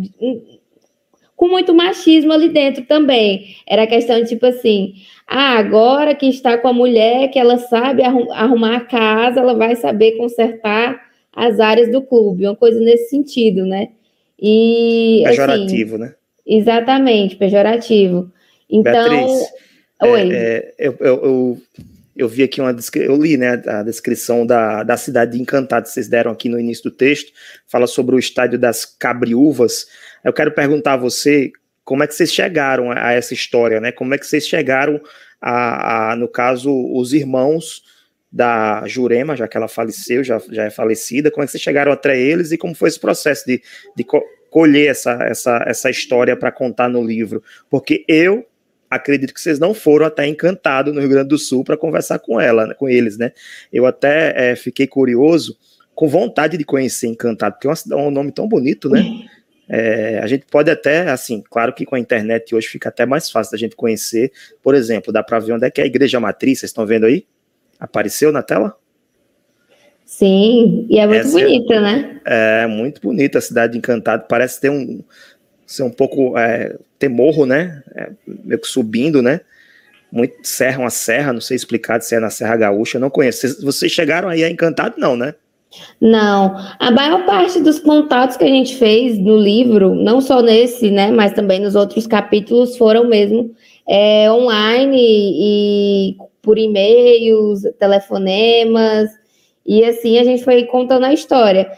com 1.37 1.49
muito 1.49 1.75
machismo 1.75 2.33
ali 2.33 2.49
dentro 2.49 2.85
também. 2.85 3.57
Era 3.67 3.87
questão 3.87 4.21
de 4.21 4.29
tipo 4.29 4.47
assim: 4.47 4.95
ah, 5.27 5.59
agora 5.59 6.15
que 6.15 6.27
está 6.27 6.57
com 6.57 6.69
a 6.69 6.73
mulher, 6.73 7.29
que 7.29 7.39
ela 7.39 7.59
sabe 7.59 8.03
arrumar 8.05 8.77
a 8.77 8.85
casa, 8.85 9.41
ela 9.41 9.55
vai 9.55 9.75
saber 9.75 10.13
consertar 10.13 11.12
as 11.35 11.59
áreas 11.61 11.91
do 11.91 12.03
clube, 12.03 12.47
uma 12.47 12.57
coisa 12.57 12.79
nesse 12.81 13.09
sentido, 13.09 13.65
né? 13.65 13.89
E, 14.41 15.23
pejorativo, 15.25 15.97
assim, 15.97 16.05
né? 16.05 16.15
Exatamente, 16.47 17.37
pejorativo. 17.37 18.31
Então, 18.69 18.93
Beatriz, 18.93 19.53
Oi. 20.03 20.33
É, 20.33 20.37
é, 20.37 20.75
eu, 20.79 20.97
eu, 20.99 21.25
eu, 21.25 21.63
eu, 22.17 22.29
vi 22.29 22.43
aqui 22.43 22.61
uma 22.61 22.75
eu 22.97 23.17
li 23.17 23.37
né, 23.37 23.63
a 23.67 23.83
descrição 23.83 24.45
da, 24.45 24.83
da 24.83 24.97
cidade 24.97 25.33
de 25.33 25.41
Encantado, 25.41 25.85
que 25.85 25.93
vocês 25.93 26.09
deram 26.09 26.33
aqui 26.33 26.49
no 26.49 26.59
início 26.59 26.85
do 26.85 26.91
texto, 26.91 27.33
fala 27.69 27.87
sobre 27.87 28.17
o 28.17 28.19
estádio 28.19 28.59
das 28.59 28.85
Cabriúvas. 28.85 29.87
Eu 30.25 30.33
quero 30.33 30.51
perguntar 30.53 30.95
a 30.95 30.97
você 30.97 31.53
como 31.85 32.03
é 32.03 32.07
que 32.07 32.15
vocês 32.15 32.33
chegaram 32.33 32.91
a 32.91 33.13
essa 33.13 33.33
história, 33.33 33.81
né? 33.81 33.93
Como 33.93 34.13
é 34.15 34.19
que 34.19 34.27
vocês 34.27 34.47
chegaram 34.47 35.01
a, 35.41 36.13
a 36.13 36.17
no 36.17 36.29
caso, 36.29 36.71
os 36.93 37.13
irmãos 37.13 37.83
da 38.33 38.83
Jurema, 38.87 39.37
já 39.37 39.47
que 39.47 39.57
ela 39.57 39.69
faleceu, 39.69 40.25
já, 40.25 40.41
já 40.51 40.65
é 40.65 40.71
falecida, 40.71 41.31
como 41.31 41.45
é 41.45 41.47
que 41.47 41.53
vocês 41.53 41.63
chegaram 41.63 41.93
até 41.93 42.19
eles 42.19 42.51
e 42.51 42.57
como 42.57 42.75
foi 42.75 42.89
esse 42.89 42.99
processo 42.99 43.45
de, 43.47 43.63
de 43.95 44.07
colher 44.51 44.91
essa, 44.91 45.13
essa, 45.25 45.63
essa 45.67 45.91
história 45.91 46.35
para 46.35 46.51
contar 46.51 46.89
no 46.89 47.05
livro? 47.05 47.43
Porque 47.69 48.05
eu 48.09 48.47
acredito 48.89 49.35
que 49.35 49.41
vocês 49.41 49.59
não 49.59 49.75
foram 49.75 50.07
até 50.07 50.27
Encantado, 50.27 50.93
no 50.93 51.01
Rio 51.01 51.11
Grande 51.11 51.29
do 51.29 51.39
Sul, 51.39 51.63
para 51.63 51.77
conversar 51.77 52.19
com 52.19 52.41
ela, 52.41 52.67
né, 52.67 52.75
com 52.75 52.89
eles, 52.89 53.19
né? 53.19 53.33
Eu 53.73 53.87
até 53.87 54.51
é, 54.51 54.57
fiquei 54.57 54.87
curioso, 54.87 55.57
com 55.95 56.09
vontade 56.09 56.57
de 56.57 56.65
conhecer 56.65 57.09
Encantado, 57.09 57.57
porque 57.57 57.69
é 57.69 57.97
um 57.97 58.11
nome 58.11 58.33
tão 58.33 58.49
bonito, 58.49 58.89
né? 58.89 59.05
É, 59.69 60.19
a 60.19 60.27
gente 60.27 60.45
pode 60.51 60.71
até, 60.71 61.09
assim, 61.11 61.43
claro 61.51 61.73
que 61.73 61.87
com 61.87 61.95
a 61.95 61.99
internet 61.99 62.55
hoje 62.55 62.69
fica 62.69 62.89
até 62.89 63.07
mais 63.07 63.31
fácil 63.31 63.53
da 63.53 63.59
gente 63.59 63.77
conhecer. 63.77 64.31
Por 64.63 64.75
exemplo, 64.75 65.13
dá 65.13 65.23
para 65.23 65.39
ver 65.39 65.53
onde 65.53 65.67
é 65.67 65.71
que 65.71 65.81
é 65.81 65.85
a 65.85 65.87
igreja 65.87 66.21
matriz, 66.21 66.61
vocês 66.61 66.71
estão 66.71 66.85
vendo 66.85 67.07
aí? 67.07 67.25
Apareceu 67.83 68.31
na 68.31 68.43
tela? 68.43 68.77
Sim, 70.07 70.87
e 70.89 71.01
é 71.01 71.07
muito 71.07 71.21
Essa 71.21 71.41
é 71.41 71.43
bonita, 71.43 71.75
é, 71.75 71.81
né? 71.81 72.21
É, 72.25 72.67
muito 72.69 73.01
bonita 73.01 73.39
a 73.39 73.43
cidade 73.43 73.73
de 73.73 73.79
Encantado. 73.79 74.27
Parece 74.29 74.61
ter 74.61 74.71
um, 74.71 75.03
ser 75.67 75.83
um 75.83 75.91
pouco 75.91 76.39
é, 76.39 76.77
temorro, 76.97 77.45
né? 77.45 77.83
É, 77.97 78.11
meio 78.27 78.61
que 78.61 78.69
subindo, 78.69 79.21
né? 79.21 79.41
Muito 80.13 80.35
serra, 80.45 80.79
uma 80.79 80.91
serra, 80.91 81.33
não 81.33 81.41
sei 81.41 81.57
explicar 81.57 82.01
se 82.03 82.15
é 82.15 82.21
na 82.21 82.31
Serra 82.31 82.57
Gaúcha, 82.57 83.01
não 83.01 83.11
conheço. 83.11 83.41
Vocês, 83.41 83.63
vocês 83.63 83.91
chegaram 83.91 84.29
aí 84.29 84.45
a 84.45 84.51
Encantado, 84.51 84.95
não, 84.97 85.17
né? 85.17 85.35
Não, 86.01 86.55
a 86.79 86.91
maior 86.91 87.25
parte 87.27 87.59
dos 87.61 87.81
contatos 87.81 88.37
que 88.37 88.45
a 88.45 88.49
gente 88.49 88.77
fez 88.77 89.19
no 89.19 89.37
livro, 89.37 89.95
não 89.95 90.21
só 90.21 90.41
nesse, 90.41 90.91
né, 90.91 91.11
mas 91.11 91.33
também 91.33 91.59
nos 91.59 91.75
outros 91.75 92.07
capítulos, 92.07 92.77
foram 92.77 93.09
mesmo 93.09 93.57
é, 93.89 94.31
online 94.31 94.99
e 95.01 96.17
por 96.43 96.59
e-mails, 96.59 97.63
telefonemas, 97.79 99.11
e 99.65 99.85
assim 99.85 100.19
a 100.19 100.25
gente 100.25 100.43
foi 100.43 100.65
contando 100.65 101.05
a 101.05 101.13
história. 101.13 101.71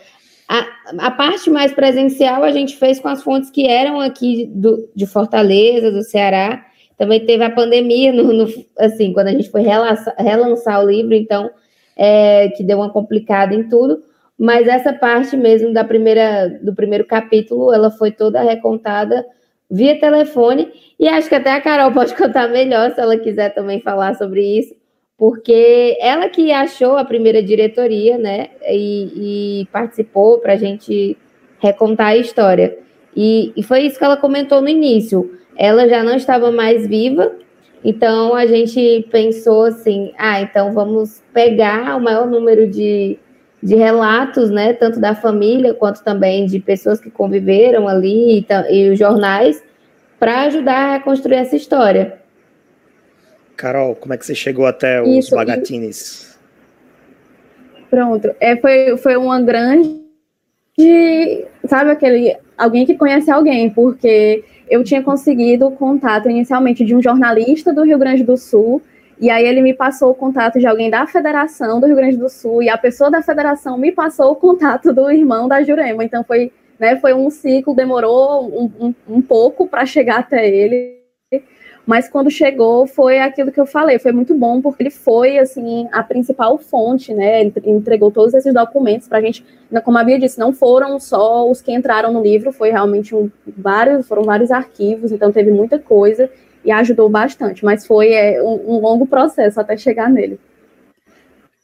A, 0.49 1.07
a, 1.07 1.11
parte 1.11 1.49
mais 1.49 1.73
presencial 1.73 2.43
a 2.43 2.51
gente 2.51 2.77
fez 2.77 2.99
com 2.99 3.09
as 3.09 3.23
fontes 3.23 3.51
que 3.51 3.67
eram 3.67 4.01
aqui 4.01 4.47
do, 4.47 4.89
de 4.95 5.07
Fortaleza, 5.07 5.91
do 5.91 6.03
Ceará. 6.03 6.65
Também 6.99 7.25
teve 7.25 7.43
a 7.45 7.51
pandemia, 7.51 8.13
no, 8.13 8.33
no 8.33 8.47
assim, 8.79 9.13
quando 9.13 9.29
a 9.29 9.33
gente 9.33 9.51
foi 9.51 9.63
relançar, 9.63 10.15
relançar 10.19 10.83
o 10.83 10.89
livro, 10.89 11.15
então, 11.15 11.51
é, 11.97 12.49
que 12.51 12.63
deu 12.63 12.79
uma 12.79 12.91
complicada 12.91 13.55
em 13.55 13.69
tudo. 13.69 14.03
Mas 14.39 14.67
essa 14.67 14.93
parte 14.93 15.37
mesmo 15.37 15.73
da 15.73 15.85
primeira, 15.85 16.49
do 16.63 16.75
primeiro 16.75 17.07
capítulo, 17.07 17.73
ela 17.73 17.91
foi 17.91 18.11
toda 18.11 18.43
recontada 18.43 19.25
via 19.75 19.99
telefone. 19.99 20.69
E 20.99 21.09
acho 21.09 21.29
que 21.29 21.35
até 21.35 21.53
a 21.53 21.61
Carol 21.61 21.93
pode 21.93 22.15
contar 22.17 22.49
melhor 22.49 22.93
se 22.93 23.01
ela 23.01 23.17
quiser 23.17 23.55
também 23.55 23.81
falar 23.81 24.15
sobre 24.15 24.43
isso 24.59 24.75
porque 25.17 25.97
ela 26.01 26.29
que 26.29 26.51
achou 26.53 26.97
a 26.97 27.05
primeira 27.05 27.43
diretoria, 27.43 28.19
né, 28.19 28.49
e, 28.69 29.61
e 29.63 29.67
participou 29.67 30.39
para 30.39 30.55
a 30.55 30.57
gente 30.57 31.17
recontar 31.61 32.09
a 32.09 32.17
história. 32.17 32.77
E, 33.17 33.53
e, 33.57 33.63
foi 33.63 33.83
isso 33.83 33.99
que 33.99 34.05
ela 34.05 34.17
comentou 34.17 34.61
no 34.61 34.69
início. 34.69 35.39
Ela 35.57 35.89
já 35.89 36.03
não 36.03 36.17
estava 36.17 36.51
mais 36.51 36.87
viva, 36.87 37.33
então 37.85 38.35
a 38.35 38.45
gente 38.45 39.07
pensou 39.11 39.65
assim: 39.65 40.13
ah, 40.19 40.41
então 40.41 40.73
vamos 40.73 41.23
pegar 41.33 41.97
o 41.97 42.01
maior 42.01 42.27
número 42.27 42.69
de, 42.69 43.17
de 43.65 43.75
relatos, 43.77 44.51
né, 44.51 44.75
tanto 44.75 45.01
da 45.01 45.15
família 45.15 45.73
quanto 45.73 46.05
também 46.05 46.45
de 46.45 46.61
pessoas 46.61 47.01
que 47.01 47.11
conviveram 47.11 47.89
ali 47.89 48.41
e, 48.41 48.47
e 48.71 48.91
os 48.91 48.99
jornais, 48.99 49.65
para 50.21 50.43
ajudar 50.43 50.97
a 50.97 51.01
construir 51.01 51.37
essa 51.37 51.57
história. 51.57 52.19
Carol, 53.57 53.95
como 53.95 54.13
é 54.13 54.19
que 54.19 54.27
você 54.27 54.35
chegou 54.35 54.67
até 54.67 55.01
os 55.01 55.09
Isso, 55.09 55.35
Bagatines? 55.35 56.39
Pronto, 57.89 58.35
é, 58.39 58.55
foi, 58.57 58.99
foi 58.99 59.17
uma 59.17 59.41
grande. 59.41 60.05
Sabe 61.67 61.91
aquele. 61.91 62.37
Alguém 62.59 62.85
que 62.85 62.95
conhece 62.97 63.31
alguém, 63.31 63.71
porque 63.71 64.45
eu 64.69 64.85
tinha 64.85 65.03
conseguido 65.03 65.67
o 65.67 65.73
contato 65.73 66.29
inicialmente 66.29 66.85
de 66.85 66.95
um 66.95 67.03
jornalista 67.03 67.73
do 67.73 67.83
Rio 67.83 67.99
Grande 67.99 68.23
do 68.23 68.37
Sul, 68.37 68.83
e 69.21 69.31
aí 69.31 69.47
ele 69.47 69.61
me 69.63 69.75
passou 69.75 70.11
o 70.11 70.15
contato 70.15 70.59
de 70.59 70.67
alguém 70.67 70.91
da 70.91 71.07
Federação 71.07 71.81
do 71.81 71.87
Rio 71.87 71.97
Grande 71.97 72.17
do 72.17 72.29
Sul, 72.29 72.63
e 72.63 72.69
a 72.69 72.79
pessoa 72.79 73.11
da 73.11 73.23
Federação 73.23 73.79
me 73.79 73.93
passou 73.93 74.33
o 74.33 74.37
contato 74.37 74.93
do 74.93 75.11
irmão 75.11 75.49
da 75.49 75.63
Jurema. 75.63 76.05
Então 76.05 76.25
foi, 76.25 76.53
né, 76.79 76.97
foi 76.97 77.15
um 77.15 77.31
ciclo, 77.31 77.75
demorou 77.75 78.47
um, 78.47 78.71
um, 78.87 78.95
um 79.09 79.23
pouco 79.23 79.67
para 79.67 79.87
chegar 79.87 80.21
até 80.21 80.49
ele 80.49 81.05
mas 81.87 82.09
quando 82.09 82.31
chegou 82.31 82.87
foi 82.87 83.21
aquilo 83.21 83.53
que 83.53 83.61
eu 83.61 83.67
falei, 83.67 83.99
foi 83.99 84.13
muito 84.13 84.35
bom 84.35 84.61
porque 84.63 84.83
ele 84.83 84.91
foi 84.91 85.39
assim 85.39 85.87
a 85.93 86.03
principal 86.03 86.57
fonte, 86.57 87.13
né? 87.13 87.43
Ele 87.43 87.53
entregou 87.67 88.11
todos 88.11 88.33
esses 88.33 88.55
documentos 88.55 89.07
para 89.07 89.19
a 89.19 89.21
gente, 89.21 89.45
como 89.85 89.99
a 89.99 90.05
Bia 90.05 90.19
disse, 90.19 90.39
não 90.39 90.53
foram 90.53 90.99
só 90.99 91.49
os 91.49 91.61
que 91.61 91.73
entraram 91.73 92.13
no 92.13 92.23
livro, 92.23 92.53
foi 92.53 92.71
realmente 92.71 93.15
um, 93.15 93.31
vários, 93.47 94.09
foram 94.09 94.23
vários 94.23 94.51
arquivos, 94.51 95.13
então 95.13 95.31
teve 95.31 95.51
muita 95.51 95.79
coisa 95.79 96.31
e 96.65 96.73
ajudou 96.73 97.09
bastante, 97.09 97.65
mas 97.65 97.87
foi 97.87 98.13
é, 98.13 98.43
um, 98.43 98.77
um 98.77 98.81
longo 98.81 99.07
processo 99.07 99.61
até 99.61 99.77
chegar 99.77 100.09
nele. 100.09 100.39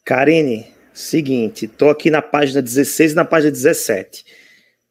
Karine, 0.05 0.67
seguinte, 0.93 1.67
tô 1.67 1.89
aqui 1.89 2.11
na 2.11 2.21
página 2.21 2.61
16 2.61 3.13
e 3.13 3.15
na 3.15 3.25
página 3.25 3.51
17. 3.51 4.25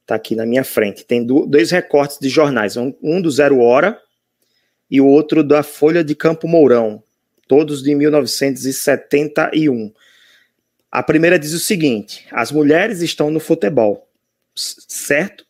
Tá 0.06 0.16
aqui 0.16 0.36
na 0.36 0.46
minha 0.46 0.64
frente. 0.64 1.06
Tem 1.06 1.24
dois 1.24 1.72
recortes 1.72 2.18
de 2.20 2.30
jornais, 2.30 2.76
um, 2.76 2.94
um 3.02 3.22
do 3.22 3.30
Zero 3.30 3.60
Hora 3.60 4.00
e 4.90 5.00
o 5.00 5.06
outro 5.06 5.44
da 5.44 5.62
Folha 5.62 6.04
de 6.04 6.16
Campo 6.16 6.48
Mourão, 6.48 7.04
todos 7.48 7.84
de 7.84 7.94
1971. 7.94 9.94
A 10.92 11.04
primeira 11.04 11.38
diz 11.38 11.54
o 11.54 11.60
seguinte: 11.60 12.26
as 12.32 12.52
mulheres 12.52 13.02
estão 13.02 13.30
no 13.30 13.40
futebol, 13.40 14.10
certo? 14.56 15.46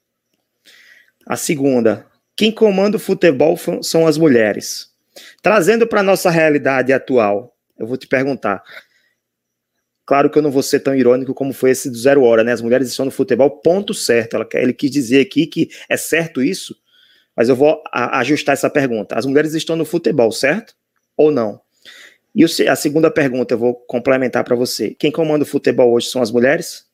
A 1.25 1.37
segunda, 1.37 2.08
quem 2.39 2.53
comanda 2.53 2.95
o 2.95 2.99
futebol 3.01 3.57
são 3.81 4.07
as 4.07 4.17
mulheres. 4.17 4.93
Trazendo 5.41 5.85
para 5.85 5.99
a 5.99 6.03
nossa 6.03 6.29
realidade 6.29 6.93
atual, 6.93 7.53
eu 7.77 7.85
vou 7.85 7.97
te 7.97 8.07
perguntar. 8.07 8.63
Claro 10.05 10.29
que 10.29 10.37
eu 10.37 10.41
não 10.41 10.49
vou 10.49 10.63
ser 10.63 10.79
tão 10.79 10.95
irônico 10.95 11.33
como 11.33 11.51
foi 11.51 11.71
esse 11.71 11.91
do 11.91 11.97
Zero 11.97 12.23
Hora, 12.23 12.41
né? 12.41 12.53
As 12.53 12.61
mulheres 12.61 12.87
estão 12.87 13.03
no 13.03 13.11
futebol, 13.11 13.59
ponto 13.59 13.93
certo. 13.93 14.37
Ele 14.53 14.71
quis 14.71 14.89
dizer 14.89 15.19
aqui 15.19 15.47
que 15.47 15.67
é 15.89 15.97
certo 15.97 16.41
isso? 16.41 16.77
Mas 17.35 17.49
eu 17.49 17.57
vou 17.57 17.83
ajustar 17.91 18.53
essa 18.53 18.69
pergunta. 18.69 19.19
As 19.19 19.25
mulheres 19.25 19.53
estão 19.53 19.75
no 19.75 19.83
futebol, 19.83 20.31
certo? 20.31 20.73
Ou 21.17 21.31
não? 21.31 21.59
E 22.33 22.45
a 22.45 22.75
segunda 22.77 23.11
pergunta 23.11 23.53
eu 23.53 23.57
vou 23.57 23.75
complementar 23.75 24.45
para 24.45 24.55
você. 24.55 24.95
Quem 24.97 25.11
comanda 25.11 25.43
o 25.43 25.45
futebol 25.45 25.91
hoje 25.91 26.07
são 26.07 26.21
as 26.21 26.31
mulheres? 26.31 26.85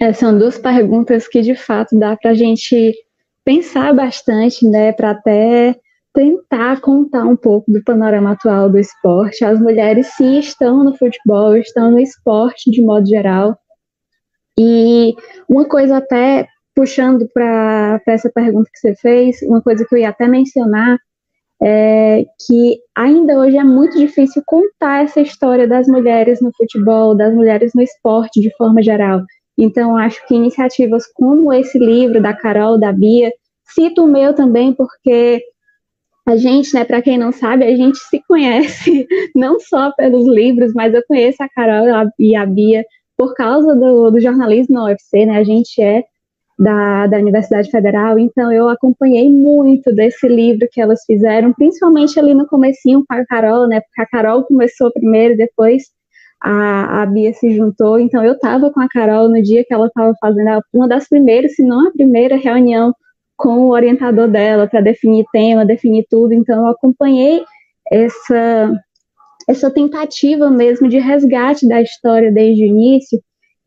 É, 0.00 0.14
são 0.14 0.36
duas 0.36 0.56
perguntas 0.56 1.28
que 1.28 1.42
de 1.42 1.54
fato 1.54 1.98
dá 1.98 2.16
para 2.16 2.30
a 2.30 2.34
gente 2.34 2.94
pensar 3.44 3.92
bastante, 3.94 4.66
né, 4.66 4.92
para 4.92 5.10
até 5.10 5.76
tentar 6.14 6.80
contar 6.80 7.24
um 7.24 7.36
pouco 7.36 7.70
do 7.70 7.84
panorama 7.84 8.32
atual 8.32 8.70
do 8.70 8.78
esporte. 8.78 9.44
As 9.44 9.60
mulheres 9.60 10.06
sim 10.16 10.38
estão 10.38 10.82
no 10.82 10.96
futebol, 10.96 11.54
estão 11.54 11.90
no 11.90 12.00
esporte 12.00 12.70
de 12.70 12.82
modo 12.82 13.06
geral. 13.06 13.56
E 14.58 15.14
uma 15.46 15.66
coisa 15.66 15.98
até 15.98 16.48
puxando 16.74 17.28
para 17.34 18.00
essa 18.06 18.30
pergunta 18.30 18.70
que 18.72 18.78
você 18.78 18.94
fez, 18.94 19.42
uma 19.42 19.60
coisa 19.60 19.84
que 19.84 19.94
eu 19.94 19.98
ia 19.98 20.08
até 20.08 20.26
mencionar 20.26 20.98
é 21.62 22.24
que 22.46 22.78
ainda 22.96 23.38
hoje 23.38 23.58
é 23.58 23.64
muito 23.64 23.98
difícil 23.98 24.42
contar 24.46 25.04
essa 25.04 25.20
história 25.20 25.68
das 25.68 25.86
mulheres 25.86 26.40
no 26.40 26.50
futebol, 26.56 27.14
das 27.14 27.34
mulheres 27.34 27.72
no 27.74 27.82
esporte 27.82 28.40
de 28.40 28.50
forma 28.56 28.82
geral. 28.82 29.20
Então, 29.60 29.94
acho 29.94 30.26
que 30.26 30.34
iniciativas 30.34 31.04
como 31.12 31.52
esse 31.52 31.78
livro 31.78 32.20
da 32.20 32.32
Carol, 32.32 32.78
da 32.78 32.90
Bia, 32.90 33.30
cito 33.74 34.04
o 34.04 34.08
meu 34.08 34.34
também, 34.34 34.72
porque 34.72 35.42
a 36.26 36.34
gente, 36.36 36.72
né, 36.72 36.82
para 36.82 37.02
quem 37.02 37.18
não 37.18 37.30
sabe, 37.30 37.64
a 37.64 37.76
gente 37.76 37.98
se 37.98 38.22
conhece 38.26 39.06
não 39.36 39.60
só 39.60 39.92
pelos 39.92 40.26
livros, 40.26 40.72
mas 40.74 40.94
eu 40.94 41.02
conheço 41.06 41.42
a 41.42 41.48
Carol 41.48 41.86
e 42.18 42.34
a 42.34 42.46
Bia 42.46 42.84
por 43.18 43.34
causa 43.34 43.76
do, 43.76 44.10
do 44.10 44.18
jornalismo 44.18 44.76
na 44.76 44.84
UFC, 44.84 45.26
né? 45.26 45.36
A 45.36 45.44
gente 45.44 45.82
é 45.82 46.04
da, 46.58 47.06
da 47.06 47.18
Universidade 47.18 47.70
Federal, 47.70 48.18
então 48.18 48.50
eu 48.50 48.66
acompanhei 48.68 49.30
muito 49.30 49.94
desse 49.94 50.26
livro 50.26 50.66
que 50.72 50.80
elas 50.80 51.04
fizeram, 51.04 51.52
principalmente 51.52 52.18
ali 52.18 52.32
no 52.32 52.46
comecinho 52.46 53.04
com 53.06 53.14
a 53.14 53.26
Carol, 53.26 53.68
né? 53.68 53.80
Porque 53.80 54.00
a 54.00 54.06
Carol 54.06 54.44
começou 54.44 54.90
primeiro, 54.90 55.36
depois 55.36 55.82
a, 56.42 57.02
a 57.02 57.06
Bia 57.06 57.32
se 57.34 57.54
juntou, 57.54 57.98
então 57.98 58.24
eu 58.24 58.32
estava 58.32 58.70
com 58.70 58.80
a 58.80 58.88
Carol 58.88 59.28
no 59.28 59.42
dia 59.42 59.64
que 59.64 59.74
ela 59.74 59.86
estava 59.86 60.14
fazendo 60.20 60.62
uma 60.72 60.88
das 60.88 61.08
primeiras, 61.08 61.54
se 61.54 61.62
não 61.62 61.88
a 61.88 61.92
primeira 61.92 62.36
reunião 62.36 62.94
com 63.40 63.60
o 63.60 63.70
orientador 63.70 64.28
dela 64.28 64.66
para 64.66 64.82
definir 64.82 65.24
tema, 65.32 65.64
definir 65.64 66.06
tudo. 66.10 66.34
Então, 66.34 66.60
eu 66.60 66.66
acompanhei 66.68 67.42
essa, 67.90 68.72
essa 69.48 69.70
tentativa 69.70 70.50
mesmo 70.50 70.88
de 70.88 70.98
resgate 70.98 71.66
da 71.66 71.80
história 71.80 72.30
desde 72.30 72.64
o 72.64 72.66
início. 72.66 73.18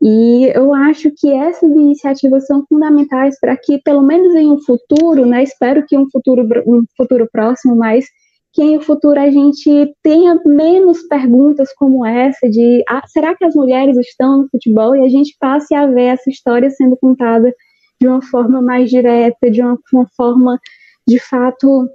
E 0.02 0.52
eu 0.54 0.74
acho 0.74 1.10
que 1.18 1.32
essas 1.32 1.72
iniciativas 1.72 2.46
são 2.46 2.64
fundamentais 2.68 3.40
para 3.40 3.58
que, 3.58 3.82
pelo 3.82 4.02
menos 4.02 4.36
em 4.36 4.52
um 4.52 4.60
futuro, 4.62 5.26
né, 5.26 5.42
espero 5.42 5.84
que 5.88 5.98
um 5.98 6.06
futuro, 6.12 6.46
um 6.68 6.84
futuro 6.96 7.28
próximo, 7.32 7.76
mas 7.76 8.06
que 8.54 8.62
em 8.62 8.80
futuro 8.80 9.20
a 9.20 9.32
gente 9.32 9.96
tenha 10.04 10.40
menos 10.46 11.02
perguntas 11.04 11.74
como 11.74 12.06
essa 12.06 12.48
de 12.48 12.84
ah, 12.88 13.02
será 13.08 13.36
que 13.36 13.44
as 13.44 13.56
mulheres 13.56 13.98
estão 13.98 14.44
no 14.44 14.50
futebol? 14.50 14.96
E 14.96 15.02
a 15.04 15.10
gente 15.10 15.36
passe 15.40 15.74
a 15.74 15.88
ver 15.88 16.14
essa 16.14 16.30
história 16.30 16.70
sendo 16.70 16.96
contada 16.96 17.54
de 18.00 18.08
uma 18.08 18.22
forma 18.22 18.62
mais 18.62 18.92
direta, 18.92 19.50
de 19.50 19.60
uma, 19.60 19.78
uma 19.92 20.08
forma 20.16 20.60
de 21.08 21.20
fato 21.20 21.90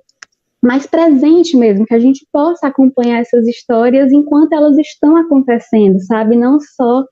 mais 0.60 0.84
presente 0.84 1.56
mesmo, 1.56 1.86
que 1.86 1.94
a 1.94 2.00
gente 2.00 2.26
possa 2.32 2.66
acompanhar 2.66 3.20
essas 3.20 3.46
histórias 3.46 4.10
enquanto 4.10 4.52
elas 4.52 4.76
estão 4.78 5.16
acontecendo, 5.16 6.00
sabe? 6.00 6.36
Não 6.36 6.58
só 6.58 7.04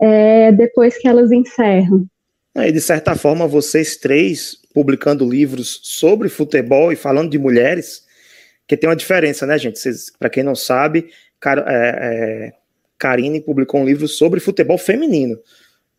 é, 0.00 0.50
depois 0.52 0.96
que 0.96 1.06
elas 1.06 1.30
encerram. 1.30 2.06
E 2.54 2.72
de 2.72 2.80
certa 2.80 3.14
forma, 3.14 3.46
vocês 3.46 3.96
três 3.96 4.56
publicando 4.72 5.28
livros 5.28 5.80
sobre 5.82 6.30
futebol 6.30 6.90
e 6.90 6.96
falando 6.96 7.30
de 7.30 7.38
mulheres, 7.38 8.05
que 8.66 8.76
tem 8.76 8.88
uma 8.88 8.96
diferença, 8.96 9.46
né, 9.46 9.58
gente? 9.58 9.80
Para 10.18 10.30
quem 10.30 10.42
não 10.42 10.54
sabe, 10.54 11.08
Car 11.38 11.58
é, 11.58 11.62
é, 11.68 12.52
Karine 12.98 13.40
publicou 13.40 13.80
um 13.80 13.84
livro 13.84 14.08
sobre 14.08 14.40
futebol 14.40 14.78
feminino. 14.78 15.38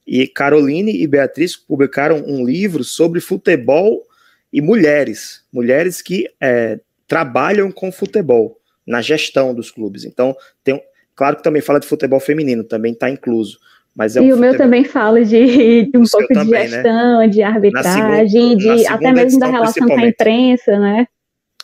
E 0.06 0.28
Caroline 0.28 1.02
e 1.02 1.06
Beatriz 1.06 1.56
publicaram 1.56 2.24
um 2.26 2.46
livro 2.46 2.84
sobre 2.84 3.20
futebol 3.20 4.04
e 4.52 4.62
mulheres, 4.62 5.44
mulheres 5.52 6.02
que 6.02 6.30
é, 6.40 6.80
trabalham 7.08 7.72
com 7.72 7.92
futebol 7.92 8.58
na 8.86 9.02
gestão 9.02 9.54
dos 9.54 9.70
clubes. 9.70 10.06
Então, 10.06 10.36
tem, 10.64 10.82
claro 11.14 11.36
que 11.36 11.44
também 11.44 11.62
fala 11.62 11.80
de 11.80 11.88
futebol 11.88 12.20
feminino, 12.20 12.64
também 12.64 12.94
está 12.94 13.10
incluso. 13.10 13.60
Mas 13.94 14.16
é 14.16 14.22
e 14.22 14.32
um 14.32 14.38
o 14.38 14.40
meu 14.40 14.56
também 14.56 14.84
fala 14.84 15.26
de, 15.26 15.86
de 15.92 15.98
um 15.98 16.04
pouco 16.04 16.28
de 16.28 16.50
né? 16.50 16.68
gestão, 16.68 17.20
né? 17.20 17.28
de 17.28 17.42
arbitragem, 17.42 18.60
segunda, 18.60 18.76
de 18.78 18.88
até 18.88 19.12
mesmo 19.12 19.40
da 19.40 19.48
relação 19.48 19.88
com 19.88 20.00
a 20.00 20.08
imprensa, 20.08 20.80
né? 20.80 21.08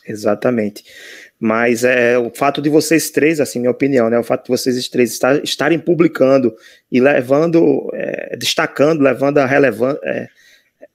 Exatamente. 0.06 0.84
Mas 1.40 1.84
é 1.84 2.18
o 2.18 2.30
fato 2.30 2.62
de 2.62 2.70
vocês 2.70 3.10
três, 3.10 3.40
assim, 3.40 3.60
minha 3.60 3.72
opinião, 3.72 4.10
né? 4.10 4.18
O 4.18 4.24
fato 4.24 4.46
de 4.46 4.50
vocês 4.50 4.88
três 4.88 5.12
estar, 5.12 5.44
estarem 5.44 5.80
publicando 5.80 6.56
e 6.92 7.00
levando, 7.00 7.90
é, 7.94 8.36
destacando, 8.38 9.02
levando 9.02 9.40
a 9.40 9.46
relevância, 9.46 10.00
é, 10.04 10.28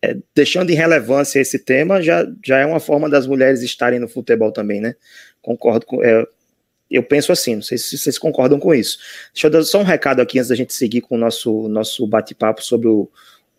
é, 0.00 0.16
deixando 0.34 0.70
em 0.70 0.74
relevância 0.74 1.40
esse 1.40 1.58
tema, 1.58 2.00
já, 2.02 2.26
já 2.44 2.58
é 2.58 2.66
uma 2.66 2.80
forma 2.80 3.10
das 3.10 3.26
mulheres 3.26 3.62
estarem 3.62 3.98
no 3.98 4.08
futebol 4.08 4.52
também, 4.52 4.80
né? 4.80 4.94
Concordo 5.42 5.84
com. 5.86 6.02
É, 6.02 6.24
eu 6.90 7.02
penso 7.02 7.30
assim, 7.30 7.56
não 7.56 7.62
sei 7.62 7.76
se 7.76 7.99
vocês 7.99 8.18
concordam 8.18 8.58
com 8.58 8.75
isso. 8.75 8.99
Deixa 9.34 9.49
eu 9.49 9.50
dar 9.50 9.62
só 9.64 9.80
um 9.80 9.84
recado 9.84 10.21
aqui 10.21 10.38
antes 10.38 10.49
da 10.49 10.54
gente 10.54 10.73
seguir 10.73 11.02
com 11.02 11.16
o 11.16 11.18
nosso, 11.18 11.68
nosso 11.68 12.06
bate-papo 12.06 12.62
sobre 12.62 12.88
o, 12.88 13.10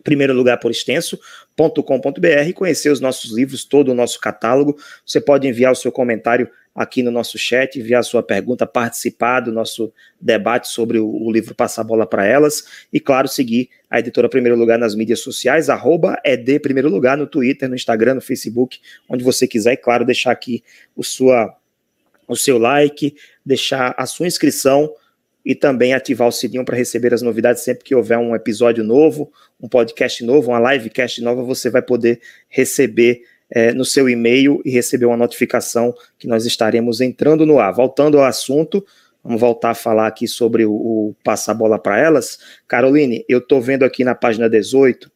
primeiro 0.03 0.33
lugar 0.33 0.57
por 0.57 0.69
extenso.com.br, 0.71 2.53
conhecer 2.55 2.89
os 2.89 2.99
nossos 2.99 3.31
livros, 3.31 3.63
todo 3.63 3.91
o 3.91 3.95
nosso 3.95 4.19
catálogo. 4.19 4.75
Você 5.05 5.21
pode 5.21 5.47
enviar 5.47 5.71
o 5.71 5.75
seu 5.75 5.91
comentário 5.91 6.49
aqui 6.73 7.03
no 7.03 7.11
nosso 7.11 7.37
chat, 7.37 7.77
enviar 7.77 8.03
sua 8.03 8.23
pergunta, 8.23 8.65
participar 8.65 9.41
do 9.41 9.51
nosso 9.51 9.93
debate 10.19 10.69
sobre 10.69 10.99
o, 10.99 11.07
o 11.07 11.31
livro 11.31 11.53
Passar 11.53 11.83
Bola 11.83 12.05
para 12.05 12.25
Elas. 12.25 12.63
E, 12.91 12.99
claro, 12.99 13.27
seguir 13.27 13.69
a 13.89 13.99
editora 13.99 14.29
Primeiro 14.29 14.57
Lugar 14.57 14.79
nas 14.79 14.95
mídias 14.95 15.19
sociais, 15.19 15.69
arroba 15.69 16.17
ED 16.25 16.59
Primeiro 16.59 16.89
Lugar 16.89 17.17
no 17.17 17.27
Twitter, 17.27 17.67
no 17.67 17.75
Instagram, 17.75 18.15
no 18.15 18.21
Facebook, 18.21 18.79
onde 19.09 19.23
você 19.23 19.47
quiser, 19.47 19.73
e, 19.73 19.77
claro, 19.77 20.05
deixar 20.05 20.31
aqui 20.31 20.63
o, 20.95 21.03
sua, 21.03 21.53
o 22.27 22.35
seu 22.35 22.57
like, 22.57 23.15
deixar 23.45 23.93
a 23.97 24.05
sua 24.05 24.27
inscrição 24.27 24.93
e 25.43 25.55
também 25.55 25.93
ativar 25.93 26.27
o 26.27 26.31
sininho 26.31 26.63
para 26.63 26.77
receber 26.77 27.13
as 27.13 27.21
novidades 27.21 27.63
sempre 27.63 27.83
que 27.83 27.95
houver 27.95 28.17
um 28.17 28.35
episódio 28.35 28.83
novo, 28.83 29.31
um 29.59 29.67
podcast 29.67 30.23
novo, 30.23 30.51
uma 30.51 30.73
livecast 30.73 31.21
nova, 31.21 31.43
você 31.43 31.69
vai 31.69 31.81
poder 31.81 32.21
receber 32.47 33.23
é, 33.51 33.73
no 33.73 33.83
seu 33.83 34.07
e-mail 34.07 34.61
e 34.63 34.71
receber 34.71 35.05
uma 35.05 35.17
notificação 35.17 35.93
que 36.17 36.27
nós 36.27 36.45
estaremos 36.45 37.01
entrando 37.01 37.45
no 37.45 37.59
ar. 37.59 37.73
Voltando 37.73 38.17
ao 38.17 38.23
assunto, 38.23 38.83
vamos 39.21 39.41
voltar 39.41 39.71
a 39.71 39.75
falar 39.75 40.07
aqui 40.07 40.27
sobre 40.27 40.65
o, 40.65 40.71
o 40.71 41.15
passar 41.23 41.53
bola 41.53 41.77
para 41.77 41.99
elas. 41.99 42.39
Caroline, 42.67 43.25
eu 43.27 43.39
estou 43.39 43.61
vendo 43.61 43.83
aqui 43.83 44.03
na 44.03 44.15
página 44.15 44.49
18 44.49 45.11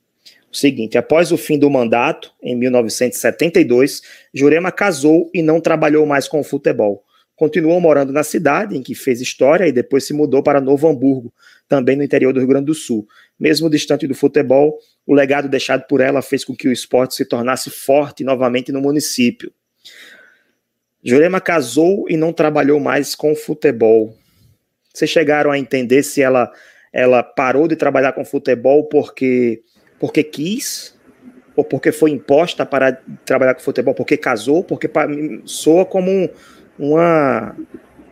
o 0.51 0.57
seguinte: 0.57 0.97
após 0.97 1.31
o 1.31 1.37
fim 1.37 1.59
do 1.59 1.69
mandato, 1.69 2.31
em 2.41 2.55
1972, 2.55 4.01
Jurema 4.33 4.71
casou 4.71 5.29
e 5.33 5.41
não 5.41 5.61
trabalhou 5.61 6.05
mais 6.05 6.27
com 6.27 6.39
o 6.39 6.43
futebol. 6.43 7.03
Continuou 7.35 7.81
morando 7.81 8.13
na 8.13 8.23
cidade 8.23 8.77
em 8.77 8.81
que 8.81 8.95
fez 8.95 9.19
história 9.19 9.67
e 9.67 9.71
depois 9.71 10.05
se 10.05 10.13
mudou 10.13 10.41
para 10.41 10.61
Novo 10.61 10.87
Hamburgo, 10.87 11.33
também 11.67 11.97
no 11.97 12.03
interior 12.03 12.31
do 12.31 12.39
Rio 12.39 12.47
Grande 12.47 12.67
do 12.67 12.73
Sul. 12.73 13.05
Mesmo 13.37 13.69
distante 13.69 14.07
do 14.07 14.15
futebol, 14.15 14.79
o 15.05 15.13
legado 15.13 15.47
deixado 15.47 15.85
por 15.87 16.01
ela 16.01 16.21
fez 16.21 16.43
com 16.43 16.55
que 16.55 16.67
o 16.67 16.71
esporte 16.71 17.15
se 17.15 17.25
tornasse 17.25 17.69
forte 17.69 18.23
novamente 18.23 18.71
no 18.71 18.81
município. 18.81 19.51
Jurema 21.03 21.39
casou 21.39 22.09
e 22.09 22.17
não 22.17 22.33
trabalhou 22.33 22.79
mais 22.79 23.13
com 23.13 23.35
futebol. 23.35 24.17
Vocês 24.91 25.11
chegaram 25.11 25.51
a 25.51 25.59
entender 25.59 26.01
se 26.01 26.21
ela, 26.21 26.51
ela 26.91 27.21
parou 27.21 27.67
de 27.67 27.75
trabalhar 27.75 28.13
com 28.13 28.25
futebol 28.25 28.85
porque, 28.85 29.61
porque 29.99 30.23
quis? 30.23 30.95
Ou 31.55 31.63
porque 31.63 31.91
foi 31.91 32.09
imposta 32.09 32.65
para 32.65 32.99
trabalhar 33.23 33.53
com 33.53 33.61
futebol? 33.61 33.93
Porque 33.93 34.17
casou? 34.17 34.63
Porque 34.63 34.89
soa 35.45 35.85
como 35.85 36.09
um, 36.11 36.27
uma 36.79 37.55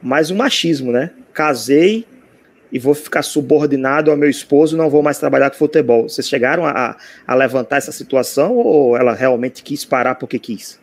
mais 0.01 0.29
um 0.29 0.35
machismo, 0.35 0.91
né? 0.91 1.11
Casei 1.33 2.05
e 2.73 2.79
vou 2.79 2.95
ficar 2.95 3.21
subordinado 3.21 4.09
ao 4.09 4.17
meu 4.17 4.27
esposo, 4.27 4.75
não 4.75 4.89
vou 4.89 5.03
mais 5.03 5.19
trabalhar 5.19 5.51
com 5.51 5.55
futebol. 5.55 6.09
Vocês 6.09 6.27
chegaram 6.27 6.65
a, 6.65 6.97
a 7.25 7.35
levantar 7.35 7.77
essa 7.77 7.91
situação 7.91 8.57
ou 8.57 8.97
ela 8.97 9.13
realmente 9.13 9.61
quis 9.61 9.85
parar 9.85 10.15
porque 10.15 10.39
quis? 10.39 10.81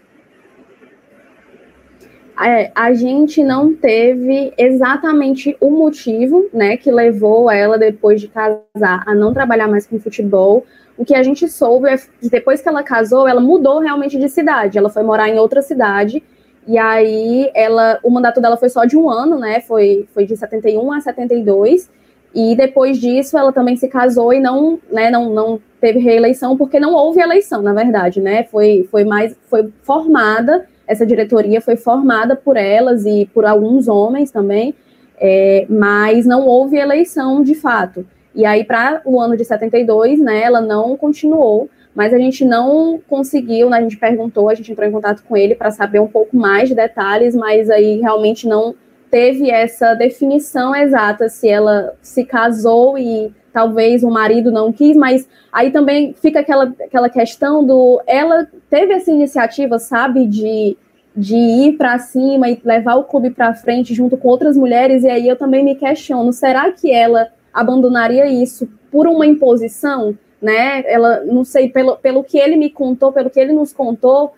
É, 2.41 2.71
a 2.75 2.95
gente 2.95 3.43
não 3.43 3.75
teve 3.75 4.55
exatamente 4.57 5.55
o 5.61 5.71
motivo, 5.71 6.49
né, 6.55 6.77
que 6.77 6.91
levou 6.93 7.51
ela 7.51 7.77
depois 7.77 8.21
de 8.21 8.29
casar 8.29 9.03
a 9.05 9.13
não 9.13 9.35
trabalhar 9.35 9.67
mais 9.67 9.85
com 9.85 9.99
futebol. 9.99 10.65
O 10.97 11.05
que 11.05 11.15
a 11.15 11.25
gente 11.25 11.49
soube 11.49 11.89
é 11.89 11.97
que 11.97 12.31
depois 12.31 12.63
que 12.63 12.69
ela 12.69 12.85
casou, 12.85 13.27
ela 13.27 13.41
mudou 13.41 13.81
realmente 13.81 14.17
de 14.17 14.29
cidade. 14.29 14.79
Ela 14.79 14.89
foi 14.89 15.03
morar 15.03 15.29
em 15.29 15.39
outra 15.39 15.61
cidade 15.61 16.23
e 16.67 16.79
aí 16.79 17.51
ela, 17.55 17.99
o 18.03 18.11
mandato 18.11 18.41
dela 18.41 18.57
foi 18.57 18.69
só 18.69 18.85
de 18.85 18.97
um 18.97 19.09
ano, 19.09 19.39
né? 19.39 19.61
Foi, 19.61 20.09
foi 20.13 20.27
de 20.27 20.37
71 20.37 20.93
a 20.93 21.01
72. 21.01 21.91
E 22.35 22.55
depois 22.55 22.99
disso 22.99 23.37
ela 23.37 23.53
também 23.53 23.77
se 23.77 23.89
casou 23.89 24.33
e 24.33 24.39
não, 24.39 24.79
né, 24.91 25.11
não, 25.11 25.31
não 25.31 25.61
teve 25.81 25.99
reeleição 25.99 26.57
porque 26.57 26.79
não 26.79 26.95
houve 26.95 27.21
eleição, 27.21 27.61
na 27.61 27.73
verdade, 27.73 28.21
né? 28.21 28.45
Foi, 28.45 28.87
foi 28.91 29.05
mais 29.05 29.37
foi 29.49 29.69
formada 29.83 30.65
essa 30.91 31.07
diretoria 31.07 31.61
foi 31.61 31.77
formada 31.77 32.35
por 32.35 32.57
elas 32.57 33.07
e 33.07 33.25
por 33.33 33.45
alguns 33.45 33.87
homens 33.87 34.33
também, 34.33 34.75
é, 35.21 35.65
mas 35.69 36.27
não 36.27 36.45
houve 36.45 36.77
eleição 36.77 37.45
de 37.45 37.55
fato. 37.55 38.05
E 38.35 38.45
aí 38.45 38.65
para 38.65 39.01
o 39.05 39.21
ano 39.21 39.37
de 39.37 39.45
72, 39.45 40.19
né, 40.19 40.43
ela 40.43 40.61
não 40.61 40.97
continuou 40.97 41.71
mas 41.95 42.15
a 42.15 42.19
gente 42.19 42.45
não 42.45 43.01
conseguiu, 43.09 43.69
né, 43.69 43.79
a 43.79 43.83
gente 43.83 43.97
perguntou, 43.97 44.49
a 44.49 44.55
gente 44.55 44.71
entrou 44.71 44.89
em 44.89 44.93
contato 44.93 45.23
com 45.23 45.37
ele 45.37 45.55
para 45.55 45.71
saber 45.71 46.01
um 46.01 46.07
pouco 46.07 46.37
mais 46.37 46.69
de 46.69 46.75
detalhes, 46.75 47.35
mas 47.35 47.69
aí 47.69 48.01
realmente 48.01 48.47
não 48.47 48.75
teve 49.11 49.51
essa 49.51 49.95
definição 49.95 50.75
exata 50.75 51.29
se 51.29 51.49
ela 51.49 51.95
se 52.01 52.25
casou 52.25 52.97
e 52.97 53.35
talvez 53.53 54.05
o 54.05 54.11
marido 54.11 54.53
não 54.53 54.73
quis, 54.73 54.97
mas 54.97 55.29
aí 55.53 55.73
também 55.73 56.15
fica 56.15 56.41
aquela, 56.41 56.73
aquela 56.81 57.09
questão 57.09 57.67
do 57.67 58.01
ela 58.07 58.47
teve 58.69 58.93
essa 58.93 59.11
iniciativa, 59.11 59.79
sabe, 59.79 60.27
de 60.27 60.77
de 61.17 61.35
ir 61.35 61.77
para 61.77 61.99
cima 61.99 62.49
e 62.49 62.61
levar 62.65 62.95
o 62.95 63.05
clube 63.05 63.31
para 63.31 63.53
frente 63.53 63.95
junto 63.95 64.17
com 64.17 64.29
outras 64.29 64.57
mulheres, 64.57 65.03
e 65.03 65.09
aí 65.09 65.29
eu 65.29 65.37
também 65.37 65.65
me 65.65 65.75
questiono, 65.75 66.33
será 66.33 66.71
que 66.71 66.91
ela 66.91 67.29
abandonaria 67.53 68.27
isso 68.27 68.69
por 68.91 69.07
uma 69.07 69.27
imposição, 69.27 70.17
né? 70.41 70.83
Ela, 70.87 71.25
não 71.25 71.45
sei, 71.45 71.69
pelo, 71.69 71.97
pelo 71.97 72.25
que 72.25 72.39
ele 72.39 72.57
me 72.57 72.71
contou, 72.71 73.13
pelo 73.13 73.31
que 73.31 73.39
ele 73.39 73.53
nos 73.53 73.73
contou, 73.73 74.33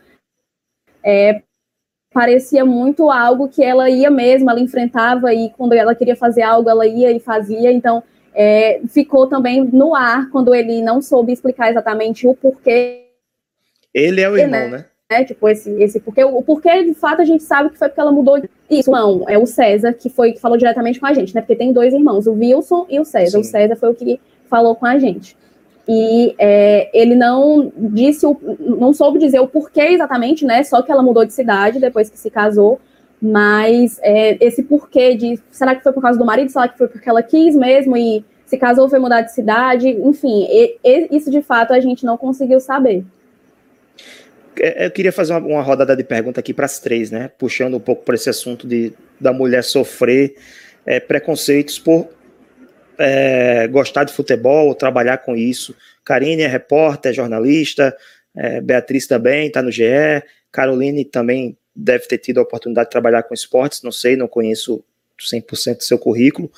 é, 1.05 1.43
parecia 2.13 2.65
muito 2.65 3.11
algo 3.11 3.49
que 3.49 3.63
ela 3.63 3.89
ia 3.89 4.11
mesmo, 4.11 4.51
ela 4.51 4.61
enfrentava 4.61 5.33
e 5.33 5.51
quando 5.51 5.73
ela 5.73 5.95
queria 5.95 6.17
fazer 6.17 6.43
algo, 6.43 6.69
ela 6.69 6.87
ia 6.87 7.11
e 7.13 7.21
fazia. 7.21 7.73
Então, 7.73 8.03
é, 8.35 8.81
ficou 8.89 9.27
também 9.27 9.65
no 9.65 9.95
ar 9.95 10.29
quando 10.31 10.55
ele 10.55 10.83
não 10.83 11.01
soube 11.01 11.33
explicar 11.33 11.71
exatamente 11.71 12.27
o 12.27 12.35
porquê. 12.35 13.07
Ele 13.95 14.21
é 14.21 14.29
o 14.29 14.37
irmão, 14.37 14.61
né? 14.61 14.69
né? 14.69 14.87
É, 15.11 15.25
tipo, 15.25 15.47
esse, 15.47 15.71
esse 15.83 16.01
porque 16.01 16.25
o 16.25 16.43
porquê, 16.43 16.85
de 16.85 16.95
fato, 16.95 17.21
a 17.21 17.25
gente 17.25 17.43
sabe 17.43 17.69
que 17.69 17.79
foi 17.79 17.89
porque 17.89 18.01
ela 18.01 18.11
mudou. 18.11 18.43
Isso, 18.71 18.91
não, 18.91 19.29
é 19.29 19.37
o 19.37 19.45
César 19.45 19.93
que 19.93 20.09
foi 20.09 20.33
que 20.33 20.41
falou 20.41 20.57
diretamente 20.57 20.99
com 20.99 21.05
a 21.05 21.13
gente, 21.13 21.35
né? 21.35 21.43
Porque 21.43 21.55
tem 21.55 21.71
dois 21.71 21.93
irmãos, 21.93 22.27
o 22.27 22.33
Wilson 22.33 22.87
e 22.89 22.99
o 22.99 23.05
César. 23.05 23.33
Sim. 23.33 23.41
O 23.41 23.45
César 23.45 23.77
foi 23.77 23.91
o 23.91 23.95
que 23.95 24.19
falou 24.49 24.75
com 24.75 24.87
a 24.87 24.99
gente 24.99 25.37
e 25.95 26.35
é, 26.39 26.89
ele 26.95 27.15
não 27.15 27.71
disse, 27.77 28.25
o, 28.25 28.35
não 28.59 28.95
soube 28.95 29.19
dizer 29.19 29.41
o 29.41 29.47
porquê 29.47 29.83
exatamente, 29.83 30.43
né? 30.43 30.65
Só 30.65 30.81
que 30.81 30.91
ela 30.91 31.03
mudou 31.03 31.27
de 31.27 31.35
cidade 31.35 31.79
depois 31.79 32.09
que 32.09 32.19
se 32.19 32.31
casou, 32.31 32.81
mas 33.21 34.01
é, 34.03 34.39
esse 34.43 34.63
porquê 34.63 35.15
de 35.15 35.39
será 35.51 35.75
que 35.75 35.83
foi 35.83 35.93
por 35.93 36.01
causa 36.01 36.19
do 36.19 36.25
marido, 36.25 36.51
será 36.51 36.67
que 36.67 36.79
foi 36.79 36.89
porque 36.89 37.07
ela 37.07 37.23
quis 37.23 37.55
mesmo 37.55 37.95
e 37.95 38.25
se 38.47 38.57
casou 38.57 38.89
foi 38.89 38.99
mudar 38.99 39.21
de 39.21 39.35
cidade, 39.35 39.87
enfim, 39.89 40.47
e, 40.49 40.79
e, 40.83 41.09
isso 41.15 41.31
de 41.31 41.43
fato 41.43 41.75
a 41.75 41.81
gente 41.81 42.07
não 42.07 42.17
conseguiu 42.17 42.59
saber. 42.59 43.05
É, 44.59 44.87
eu 44.87 44.91
queria 44.91 45.13
fazer 45.13 45.35
uma, 45.35 45.47
uma 45.47 45.63
rodada 45.63 45.95
de 45.95 46.05
pergunta 46.05 46.41
aqui 46.41 46.55
para 46.55 46.65
as 46.65 46.79
três, 46.79 47.11
né? 47.11 47.31
Puxando 47.39 47.75
um 47.75 47.81
pouco 47.81 48.03
para 48.03 48.15
esse 48.15 48.31
assunto 48.31 48.67
de 48.67 48.95
da 49.21 49.33
mulher 49.33 49.63
sofrer 49.63 50.37
é, 50.87 50.99
preconceitos 50.99 51.79
por 51.79 52.09
é, 53.03 53.67
gostar 53.69 54.05
de 54.05 54.13
futebol, 54.13 54.75
trabalhar 54.75 55.19
com 55.19 55.37
isso. 55.37 55.75
Karine 56.05 56.43
é 56.43 56.47
repórter, 56.47 57.11
é 57.11 57.15
jornalista, 57.15 57.97
é, 58.37 58.61
Beatriz 58.61 59.07
também 59.07 59.49
está 59.49 59.61
no 59.61 59.71
GE, 59.71 60.23
Caroline 60.51 61.05
também 61.05 61.57
deve 61.75 62.07
ter 62.07 62.19
tido 62.19 62.39
a 62.39 62.43
oportunidade 62.43 62.87
de 62.87 62.93
trabalhar 62.93 63.23
com 63.25 63.35
esportes, 63.35 63.83
não 63.83 63.91
sei, 63.91 64.17
não 64.17 64.29
conheço 64.29 64.85
100% 65.19 65.79
do 65.79 65.83
seu 65.83 65.99
currículo, 65.99 66.51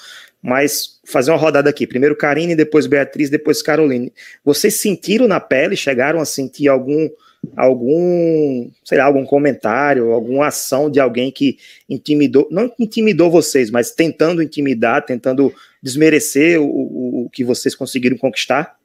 mas 0.43 1.01
fazer 1.07 1.31
uma 1.31 1.39
rodada 1.39 1.71
aqui. 1.71 1.87
Primeiro 1.87 2.17
Karine, 2.17 2.55
depois 2.55 2.87
Beatriz, 2.87 3.31
depois 3.31 3.63
Caroline. 3.63 4.13
Vocês 4.45 4.75
sentiram 4.75 5.27
na 5.27 5.41
pele, 5.41 5.77
chegaram 5.77 6.21
a 6.21 6.25
sentir 6.25 6.69
algum 6.69 7.09
algum, 7.57 8.71
sei 8.85 8.99
lá, 8.99 9.05
algum 9.05 9.25
comentário, 9.25 10.13
alguma 10.13 10.49
ação 10.49 10.91
de 10.91 11.01
alguém 11.01 11.31
que 11.31 11.57
intimidou, 11.89 12.49
não 12.51 12.71
intimidou 12.79 13.31
vocês, 13.31 13.71
mas 13.71 13.91
tentando 13.91 14.43
intimidar, 14.43 15.05
tentando 15.05 15.53
desmerecer 15.83 16.61
o, 16.61 16.67
o, 16.67 17.25
o 17.25 17.31
que 17.31 17.45
vocês 17.45 17.75
conseguiram 17.75 18.17
conquistar? 18.17 18.77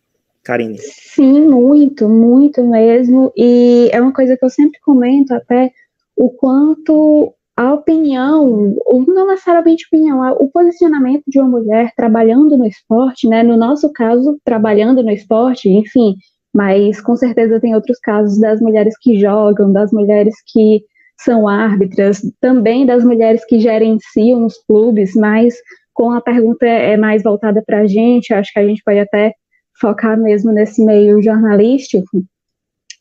Karine? 0.44 0.78
Sim, 0.80 1.48
muito, 1.48 2.08
muito 2.08 2.64
mesmo. 2.64 3.32
E 3.36 3.90
é 3.92 4.02
uma 4.02 4.14
coisa 4.14 4.38
que 4.38 4.44
eu 4.44 4.50
sempre 4.50 4.80
comento 4.80 5.34
até 5.34 5.72
o 6.16 6.30
quanto 6.30 7.34
a 7.56 7.74
opinião, 7.74 8.74
ou 8.86 9.06
não 9.06 9.28
necessariamente 9.28 9.86
opinião, 9.86 10.22
o 10.40 10.50
posicionamento 10.50 11.24
de 11.28 11.40
uma 11.40 11.50
mulher 11.50 11.92
trabalhando 11.94 12.58
no 12.58 12.66
esporte, 12.66 13.28
né? 13.28 13.44
No 13.44 13.58
nosso 13.58 13.92
caso, 13.92 14.40
trabalhando 14.46 15.04
no 15.04 15.12
esporte, 15.12 15.70
enfim, 15.70 16.16
mas 16.56 17.02
com 17.02 17.16
certeza 17.16 17.60
tem 17.60 17.76
outros 17.76 18.00
casos 18.00 18.40
das 18.40 18.60
mulheres 18.60 18.96
que 19.00 19.20
jogam, 19.20 19.72
das 19.72 19.92
mulheres 19.92 20.36
que 20.48 20.84
são 21.18 21.48
árbitras, 21.48 22.22
também 22.40 22.86
das 22.86 23.04
mulheres 23.04 23.46
que 23.46 23.60
gerenciam 23.60 24.46
os 24.46 24.58
clubes, 24.66 25.14
mas 25.16 25.56
com 25.94 26.12
a 26.12 26.22
pergunta 26.22 26.66
é 26.66 26.96
mais 26.96 27.24
voltada 27.24 27.62
para 27.66 27.80
a 27.80 27.88
gente, 27.88 28.34
acho 28.34 28.54
que 28.54 28.60
a 28.60 28.66
gente 28.66 28.82
pode 28.84 29.00
até 29.00 29.34
focar 29.80 30.18
mesmo 30.18 30.52
nesse 30.52 30.84
meio 30.84 31.22
jornalístico. 31.22 32.24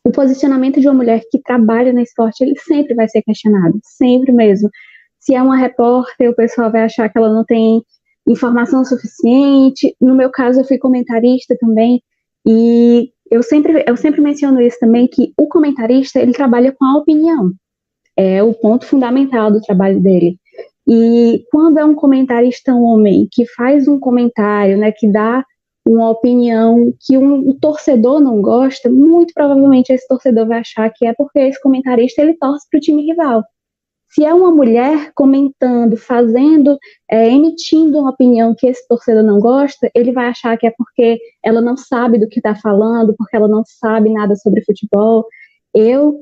O 0.04 0.10
posicionamento 0.10 0.80
de 0.80 0.88
uma 0.88 0.94
mulher 0.94 1.20
que 1.30 1.40
trabalha 1.40 1.92
no 1.92 2.00
esporte, 2.00 2.42
ele 2.42 2.58
sempre 2.58 2.94
vai 2.94 3.08
ser 3.08 3.22
questionado, 3.22 3.78
sempre 3.82 4.32
mesmo. 4.32 4.68
Se 5.20 5.34
é 5.34 5.42
uma 5.42 5.56
repórter, 5.56 6.30
o 6.30 6.34
pessoal 6.34 6.72
vai 6.72 6.82
achar 6.82 7.08
que 7.08 7.18
ela 7.18 7.32
não 7.32 7.44
tem 7.44 7.82
informação 8.26 8.84
suficiente. 8.84 9.94
No 10.00 10.14
meu 10.14 10.30
caso, 10.30 10.60
eu 10.60 10.64
fui 10.64 10.78
comentarista 10.78 11.56
também, 11.60 12.02
e 12.46 13.12
eu 13.30 13.42
sempre, 13.42 13.84
eu 13.86 13.96
sempre 13.96 14.20
menciono 14.20 14.60
isso 14.60 14.78
também, 14.80 15.06
que 15.06 15.32
o 15.36 15.46
comentarista, 15.46 16.20
ele 16.20 16.32
trabalha 16.32 16.72
com 16.72 16.84
a 16.84 16.96
opinião. 16.96 17.52
É 18.16 18.42
o 18.42 18.52
ponto 18.52 18.84
fundamental 18.86 19.50
do 19.50 19.60
trabalho 19.60 20.00
dele. 20.00 20.36
E 20.86 21.44
quando 21.50 21.78
é 21.78 21.84
um 21.84 21.94
comentarista 21.94 22.72
um 22.72 22.82
homem 22.82 23.28
que 23.30 23.46
faz 23.46 23.86
um 23.86 24.00
comentário, 24.00 24.78
né, 24.78 24.90
que 24.90 25.10
dá 25.10 25.44
uma 25.86 26.10
opinião 26.10 26.92
que 27.00 27.16
um, 27.16 27.50
um, 27.50 27.58
torcedor 27.58 28.20
não 28.20 28.42
gosta, 28.42 28.90
muito 28.90 29.32
provavelmente 29.34 29.92
esse 29.92 30.06
torcedor 30.06 30.46
vai 30.46 30.60
achar 30.60 30.90
que 30.94 31.06
é 31.06 31.14
porque 31.14 31.38
esse 31.38 31.60
comentarista 31.60 32.22
ele 32.22 32.34
torce 32.34 32.66
para 32.70 32.78
o 32.78 32.80
time 32.80 33.02
rival. 33.02 33.42
Se 34.10 34.24
é 34.24 34.32
uma 34.32 34.50
mulher 34.50 35.12
comentando, 35.14 35.96
fazendo, 35.96 36.78
é, 37.10 37.28
emitindo 37.30 37.98
uma 37.98 38.10
opinião 38.10 38.54
que 38.56 38.66
esse 38.66 38.86
torcedor 38.88 39.22
não 39.22 39.38
gosta, 39.38 39.90
ele 39.94 40.12
vai 40.12 40.26
achar 40.26 40.56
que 40.56 40.66
é 40.66 40.72
porque 40.76 41.18
ela 41.44 41.60
não 41.60 41.76
sabe 41.76 42.18
do 42.18 42.28
que 42.28 42.40
está 42.40 42.54
falando, 42.54 43.14
porque 43.16 43.36
ela 43.36 43.48
não 43.48 43.62
sabe 43.66 44.10
nada 44.10 44.34
sobre 44.36 44.64
futebol. 44.64 45.26
Eu, 45.74 46.20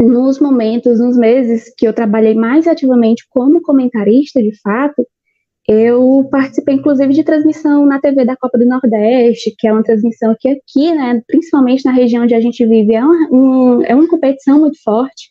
nos 0.00 0.38
momentos, 0.38 1.00
nos 1.00 1.16
meses 1.16 1.72
que 1.76 1.88
eu 1.88 1.92
trabalhei 1.92 2.34
mais 2.34 2.68
ativamente 2.68 3.26
como 3.30 3.62
comentarista, 3.62 4.40
de 4.40 4.52
fato, 4.60 5.04
eu 5.68 6.26
participei, 6.30 6.76
inclusive, 6.76 7.12
de 7.12 7.24
transmissão 7.24 7.84
na 7.84 8.00
TV 8.00 8.24
da 8.24 8.36
Copa 8.36 8.56
do 8.56 8.64
Nordeste, 8.64 9.54
que 9.58 9.68
é 9.68 9.72
uma 9.72 9.82
transmissão 9.82 10.34
que 10.38 10.48
aqui, 10.48 10.94
né, 10.94 11.20
principalmente 11.26 11.84
na 11.84 11.92
região 11.92 12.22
onde 12.22 12.34
a 12.34 12.40
gente 12.40 12.64
vive, 12.64 12.94
é 12.94 13.04
uma, 13.04 13.28
um, 13.30 13.82
é 13.84 13.94
uma 13.94 14.08
competição 14.08 14.60
muito 14.60 14.82
forte. 14.82 15.30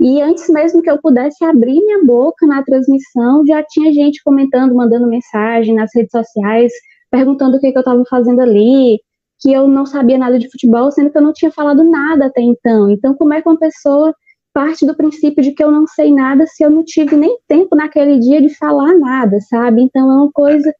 E 0.00 0.22
antes 0.22 0.48
mesmo 0.48 0.80
que 0.80 0.90
eu 0.90 1.00
pudesse 1.00 1.44
abrir 1.44 1.80
minha 1.80 2.04
boca 2.04 2.46
na 2.46 2.62
transmissão, 2.62 3.44
já 3.46 3.62
tinha 3.64 3.92
gente 3.92 4.22
comentando, 4.22 4.74
mandando 4.74 5.08
mensagem 5.08 5.74
nas 5.74 5.90
redes 5.94 6.12
sociais, 6.12 6.72
perguntando 7.10 7.56
o 7.56 7.60
que, 7.60 7.72
que 7.72 7.78
eu 7.78 7.80
estava 7.80 8.04
fazendo 8.08 8.40
ali, 8.40 8.98
que 9.40 9.52
eu 9.52 9.66
não 9.66 9.84
sabia 9.84 10.16
nada 10.16 10.38
de 10.38 10.50
futebol, 10.50 10.90
sendo 10.92 11.10
que 11.10 11.18
eu 11.18 11.22
não 11.22 11.32
tinha 11.32 11.50
falado 11.50 11.82
nada 11.82 12.26
até 12.26 12.40
então. 12.40 12.90
Então, 12.90 13.14
como 13.14 13.34
é 13.34 13.42
que 13.42 13.48
uma 13.48 13.58
pessoa 13.58 14.14
parte 14.52 14.86
do 14.86 14.96
princípio 14.96 15.42
de 15.42 15.52
que 15.52 15.62
eu 15.62 15.70
não 15.70 15.86
sei 15.86 16.12
nada 16.12 16.44
se 16.46 16.64
eu 16.64 16.70
não 16.70 16.84
tive 16.84 17.16
nem 17.16 17.36
tempo 17.46 17.76
naquele 17.76 18.18
dia 18.18 18.40
de 18.40 18.54
falar 18.54 18.94
nada, 18.94 19.38
sabe? 19.48 19.82
Então, 19.82 20.10
é 20.10 20.14
uma 20.14 20.32
coisa 20.32 20.72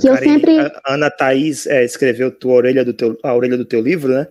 que 0.00 0.08
eu 0.08 0.16
sempre. 0.16 0.58
A 0.58 0.94
Ana 0.94 1.10
Thaís 1.10 1.66
é, 1.66 1.84
escreveu 1.84 2.30
tua 2.30 2.54
orelha 2.54 2.84
do 2.84 2.92
teu, 2.92 3.16
a 3.22 3.34
orelha 3.34 3.56
do 3.56 3.64
teu 3.64 3.80
livro, 3.80 4.12
né? 4.12 4.26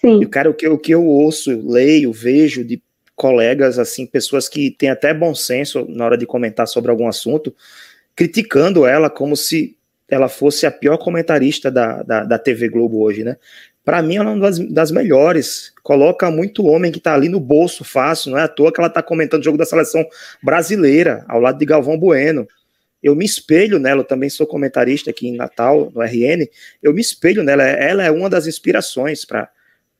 Sim. 0.00 0.22
E, 0.22 0.26
cara, 0.26 0.50
o 0.50 0.54
que, 0.54 0.68
o 0.68 0.78
que 0.78 0.92
eu 0.92 1.04
ouço, 1.04 1.50
leio, 1.66 2.12
vejo 2.12 2.64
de 2.64 2.82
colegas, 3.14 3.78
assim, 3.78 4.06
pessoas 4.06 4.48
que 4.48 4.70
têm 4.70 4.90
até 4.90 5.12
bom 5.12 5.34
senso 5.34 5.86
na 5.88 6.04
hora 6.04 6.18
de 6.18 6.26
comentar 6.26 6.66
sobre 6.66 6.90
algum 6.90 7.08
assunto, 7.08 7.54
criticando 8.14 8.86
ela 8.86 9.08
como 9.08 9.36
se 9.36 9.76
ela 10.08 10.28
fosse 10.28 10.66
a 10.66 10.70
pior 10.70 10.98
comentarista 10.98 11.70
da, 11.70 12.02
da, 12.02 12.24
da 12.24 12.38
TV 12.38 12.68
Globo 12.68 13.02
hoje, 13.02 13.24
né? 13.24 13.36
Para 13.84 14.00
mim, 14.00 14.16
ela 14.16 14.30
é 14.30 14.34
uma 14.34 14.40
das, 14.40 14.58
das, 14.58 14.90
melhores. 14.92 15.72
Coloca 15.82 16.30
muito 16.30 16.66
homem 16.66 16.92
que 16.92 17.00
tá 17.00 17.14
ali 17.14 17.28
no 17.28 17.40
bolso 17.40 17.82
fácil, 17.82 18.30
não 18.30 18.38
é 18.38 18.42
à 18.42 18.48
toa 18.48 18.72
que 18.72 18.80
ela 18.80 18.88
tá 18.88 19.02
comentando 19.02 19.40
o 19.40 19.44
jogo 19.44 19.58
da 19.58 19.64
seleção 19.64 20.06
brasileira, 20.42 21.24
ao 21.28 21.40
lado 21.40 21.58
de 21.58 21.64
Galvão 21.64 21.98
Bueno. 21.98 22.46
Eu 23.02 23.16
me 23.16 23.24
espelho 23.24 23.80
nela, 23.80 24.02
eu 24.02 24.04
também 24.04 24.30
sou 24.30 24.46
comentarista 24.46 25.10
aqui 25.10 25.26
em 25.26 25.36
Natal, 25.36 25.90
no 25.92 26.00
RN. 26.00 26.46
Eu 26.80 26.94
me 26.94 27.00
espelho 27.00 27.42
nela, 27.42 27.64
ela 27.64 28.04
é 28.04 28.10
uma 28.10 28.30
das 28.30 28.46
inspirações 28.46 29.24
para 29.24 29.50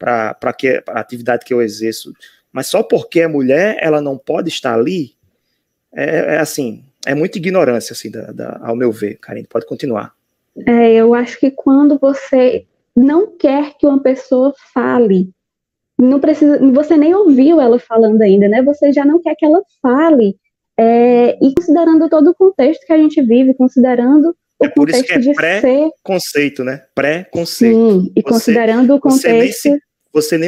a 0.00 1.00
atividade 1.00 1.44
que 1.44 1.52
eu 1.52 1.60
exerço 1.60 2.12
mas 2.52 2.66
só 2.66 2.82
porque 2.82 3.20
é 3.20 3.26
mulher, 3.26 3.78
ela 3.80 4.00
não 4.00 4.18
pode 4.18 4.48
estar 4.48 4.74
ali, 4.74 5.12
é, 5.94 6.34
é 6.34 6.38
assim, 6.38 6.84
é 7.06 7.14
muita 7.14 7.38
ignorância, 7.38 7.92
assim, 7.92 8.10
da, 8.10 8.32
da, 8.32 8.60
ao 8.62 8.76
meu 8.76 8.92
ver, 8.92 9.18
Karine, 9.18 9.46
pode 9.48 9.66
continuar. 9.66 10.14
É, 10.66 10.92
eu 10.92 11.14
acho 11.14 11.40
que 11.40 11.50
quando 11.50 11.98
você 11.98 12.66
não 12.94 13.36
quer 13.36 13.74
que 13.78 13.86
uma 13.86 14.02
pessoa 14.02 14.54
fale, 14.72 15.30
não 15.98 16.20
precisa, 16.20 16.58
você 16.72 16.96
nem 16.96 17.14
ouviu 17.14 17.60
ela 17.60 17.78
falando 17.78 18.20
ainda, 18.20 18.48
né? 18.48 18.62
Você 18.62 18.92
já 18.92 19.04
não 19.04 19.20
quer 19.20 19.34
que 19.34 19.44
ela 19.44 19.62
fale, 19.80 20.36
é, 20.78 21.38
e 21.42 21.54
considerando 21.54 22.08
todo 22.08 22.30
o 22.30 22.34
contexto 22.34 22.86
que 22.86 22.92
a 22.92 22.98
gente 22.98 23.20
vive, 23.22 23.54
considerando 23.54 24.36
é 24.62 24.68
por 24.68 24.88
isso 24.88 25.02
que 25.02 25.12
é 25.12 25.34
pré-conceito, 25.34 26.62
né? 26.62 26.84
Pré-conceito. 26.94 27.76
Sim, 27.76 28.12
e 28.14 28.22
você, 28.22 28.28
considerando 28.28 28.94
o 28.94 29.00
contexto 29.00 29.62
você 29.62 29.70
nem 29.70 29.80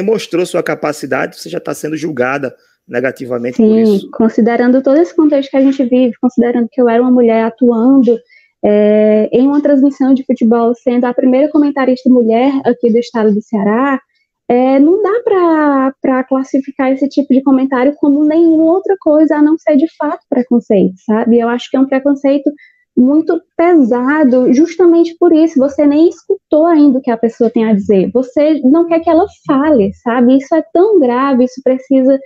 mostrou 0.03 0.45
sua 0.45 0.61
capacidade, 0.61 1.37
você 1.37 1.49
já 1.49 1.57
está 1.57 1.73
sendo 1.73 1.97
julgada 1.97 2.55
negativamente 2.87 3.57
Sim, 3.57 3.69
por 3.69 3.79
isso. 3.79 4.11
considerando 4.11 4.81
todo 4.81 4.97
esse 4.97 5.15
contexto 5.15 5.49
que 5.49 5.57
a 5.57 5.61
gente 5.61 5.83
vive, 5.85 6.13
considerando 6.21 6.67
que 6.71 6.81
eu 6.81 6.87
era 6.87 7.01
uma 7.01 7.11
mulher 7.11 7.43
atuando 7.43 8.15
é, 8.63 9.29
em 9.31 9.47
uma 9.47 9.61
transmissão 9.61 10.13
de 10.13 10.23
futebol, 10.23 10.73
sendo 10.75 11.05
a 11.05 11.13
primeira 11.13 11.49
comentarista 11.49 12.09
mulher 12.09 12.51
aqui 12.65 12.91
do 12.91 12.97
estado 12.97 13.33
do 13.33 13.41
Ceará, 13.41 13.99
é, 14.47 14.79
não 14.79 15.01
dá 15.01 15.91
para 16.01 16.23
classificar 16.25 16.91
esse 16.91 17.09
tipo 17.09 17.33
de 17.33 17.41
comentário 17.41 17.95
como 17.95 18.23
nenhuma 18.23 18.65
outra 18.65 18.95
coisa 18.99 19.37
a 19.37 19.41
não 19.41 19.57
ser 19.57 19.75
de 19.75 19.87
fato 19.97 20.21
preconceito, 20.29 20.93
sabe? 21.03 21.39
Eu 21.39 21.49
acho 21.49 21.69
que 21.69 21.77
é 21.77 21.79
um 21.79 21.87
preconceito 21.87 22.51
muito 22.97 23.41
pesado, 23.57 24.53
justamente 24.53 25.15
por 25.19 25.33
isso. 25.33 25.59
Você 25.59 25.85
nem 25.85 26.09
escutou 26.09 26.65
ainda 26.65 26.99
o 26.99 27.01
que 27.01 27.11
a 27.11 27.17
pessoa 27.17 27.49
tem 27.49 27.65
a 27.65 27.73
dizer. 27.73 28.09
Você 28.13 28.61
não 28.63 28.85
quer 28.85 28.99
que 29.01 29.09
ela 29.09 29.25
fale, 29.45 29.91
sabe? 29.95 30.37
Isso 30.37 30.55
é 30.55 30.63
tão 30.73 30.99
grave, 30.99 31.43
isso 31.43 31.61
precisa 31.63 32.19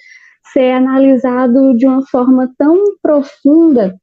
ser 0.54 0.72
analisado 0.72 1.76
de 1.76 1.86
uma 1.86 2.06
forma 2.08 2.52
tão 2.58 2.84
profunda. 3.02 3.96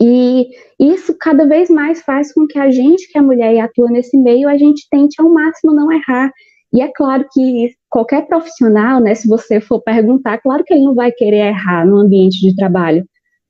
E 0.00 0.48
isso 0.78 1.16
cada 1.18 1.46
vez 1.46 1.70
mais 1.70 2.02
faz 2.02 2.32
com 2.32 2.46
que 2.46 2.58
a 2.58 2.70
gente, 2.70 3.10
que 3.10 3.18
é 3.18 3.22
mulher 3.22 3.54
e 3.54 3.60
atua 3.60 3.90
nesse 3.90 4.16
meio, 4.16 4.48
a 4.48 4.56
gente 4.56 4.86
tente 4.90 5.20
ao 5.20 5.30
máximo 5.30 5.72
não 5.72 5.92
errar. 5.92 6.32
E 6.72 6.80
é 6.80 6.90
claro 6.92 7.24
que 7.32 7.70
qualquer 7.88 8.26
profissional, 8.26 9.00
né, 9.00 9.14
se 9.14 9.28
você 9.28 9.60
for 9.60 9.80
perguntar, 9.80 10.38
claro 10.38 10.64
que 10.64 10.74
ele 10.74 10.82
não 10.82 10.94
vai 10.94 11.12
querer 11.12 11.46
errar 11.48 11.86
no 11.86 11.98
ambiente 11.98 12.40
de 12.40 12.56
trabalho. 12.56 13.04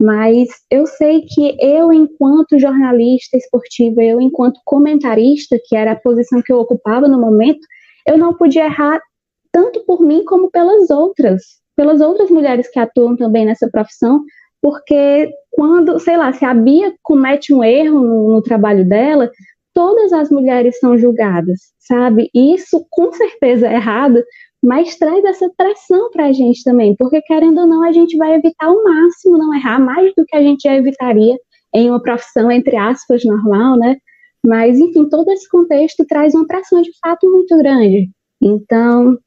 Mas 0.04 0.48
eu 0.70 0.86
sei 0.86 1.22
que 1.22 1.56
eu, 1.58 1.90
enquanto 1.90 2.58
jornalista 2.58 3.38
esportiva, 3.38 4.02
eu, 4.02 4.20
enquanto 4.20 4.60
comentarista, 4.66 5.58
que 5.64 5.74
era 5.74 5.92
a 5.92 5.96
posição 5.96 6.42
que 6.42 6.52
eu 6.52 6.58
ocupava 6.58 7.08
no 7.08 7.18
momento, 7.18 7.60
eu 8.06 8.18
não 8.18 8.34
podia 8.34 8.66
errar 8.66 9.00
tanto 9.50 9.82
por 9.86 10.02
mim 10.02 10.22
como 10.26 10.50
pelas 10.50 10.90
outras, 10.90 11.42
pelas 11.74 12.02
outras 12.02 12.28
mulheres 12.28 12.68
que 12.70 12.78
atuam 12.78 13.16
também 13.16 13.46
nessa 13.46 13.66
profissão, 13.70 14.22
porque 14.60 15.30
quando, 15.52 15.98
sei 15.98 16.18
lá, 16.18 16.34
se 16.34 16.44
a 16.44 16.52
Bia 16.52 16.92
comete 17.02 17.54
um 17.54 17.64
erro 17.64 18.00
no, 18.00 18.32
no 18.32 18.42
trabalho 18.42 18.86
dela, 18.86 19.30
todas 19.72 20.12
as 20.12 20.28
mulheres 20.28 20.78
são 20.80 20.98
julgadas, 20.98 21.60
sabe? 21.78 22.28
Isso 22.34 22.84
com 22.90 23.10
certeza 23.10 23.68
é 23.68 23.74
errado, 23.74 24.22
mas 24.64 24.96
traz 24.96 25.22
essa 25.24 25.50
pressão 25.56 26.10
para 26.10 26.26
a 26.26 26.32
gente 26.32 26.64
também, 26.64 26.96
porque 26.96 27.20
querendo 27.22 27.60
ou 27.60 27.66
não, 27.66 27.82
a 27.84 27.92
gente 27.92 28.16
vai 28.16 28.34
evitar 28.34 28.66
ao 28.66 28.82
máximo 28.82 29.36
não 29.36 29.54
errar, 29.54 29.78
mais 29.78 30.12
do 30.16 30.24
que 30.26 30.36
a 30.36 30.42
gente 30.42 30.62
já 30.62 30.74
evitaria 30.74 31.36
em 31.74 31.90
uma 31.90 32.00
profissão, 32.00 32.50
entre 32.50 32.76
aspas, 32.76 33.24
normal, 33.24 33.76
né? 33.76 33.96
Mas, 34.46 34.78
enfim, 34.78 35.08
todo 35.08 35.30
esse 35.30 35.48
contexto 35.48 36.04
traz 36.06 36.34
uma 36.34 36.46
pressão 36.46 36.80
de 36.80 36.90
fato 37.02 37.30
muito 37.30 37.56
grande. 37.58 38.10
Então, 38.42 39.18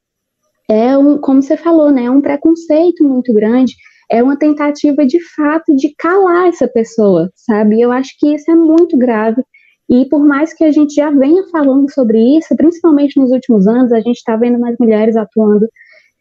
é 0.70 0.98
um, 0.98 1.18
como 1.18 1.42
você 1.42 1.58
falou, 1.58 1.92
né? 1.92 2.06
É 2.06 2.12
um 2.12 2.22
preconceito 2.22 3.04
muito 3.04 3.34
grande, 3.34 3.74
é 4.10 4.24
uma 4.24 4.38
tentativa 4.38 5.06
de 5.06 5.20
fato 5.36 5.76
de 5.76 5.94
calar 5.98 6.48
essa 6.48 6.68
pessoa, 6.68 7.30
sabe? 7.36 7.82
Eu 7.82 7.92
acho 7.92 8.12
que 8.20 8.34
isso 8.34 8.50
é 8.50 8.56
muito 8.56 8.98
grave 8.98 9.44
e 9.90 10.06
por 10.06 10.24
mais 10.24 10.54
que 10.54 10.64
a 10.64 10.72
gente 10.72 10.96
já 10.96 11.10
venha 11.10 11.48
falando 11.48 11.90
sobre 11.92 12.38
isso, 12.38 12.56
principalmente 12.58 13.20
nos 13.20 13.32
últimos 13.32 13.68
anos, 13.68 13.92
a 13.92 14.00
gente 14.02 14.18
está 14.18 14.36
vendo 14.36 14.60
mais 14.60 14.76
mulheres 14.78 15.16
atuando 15.16 15.68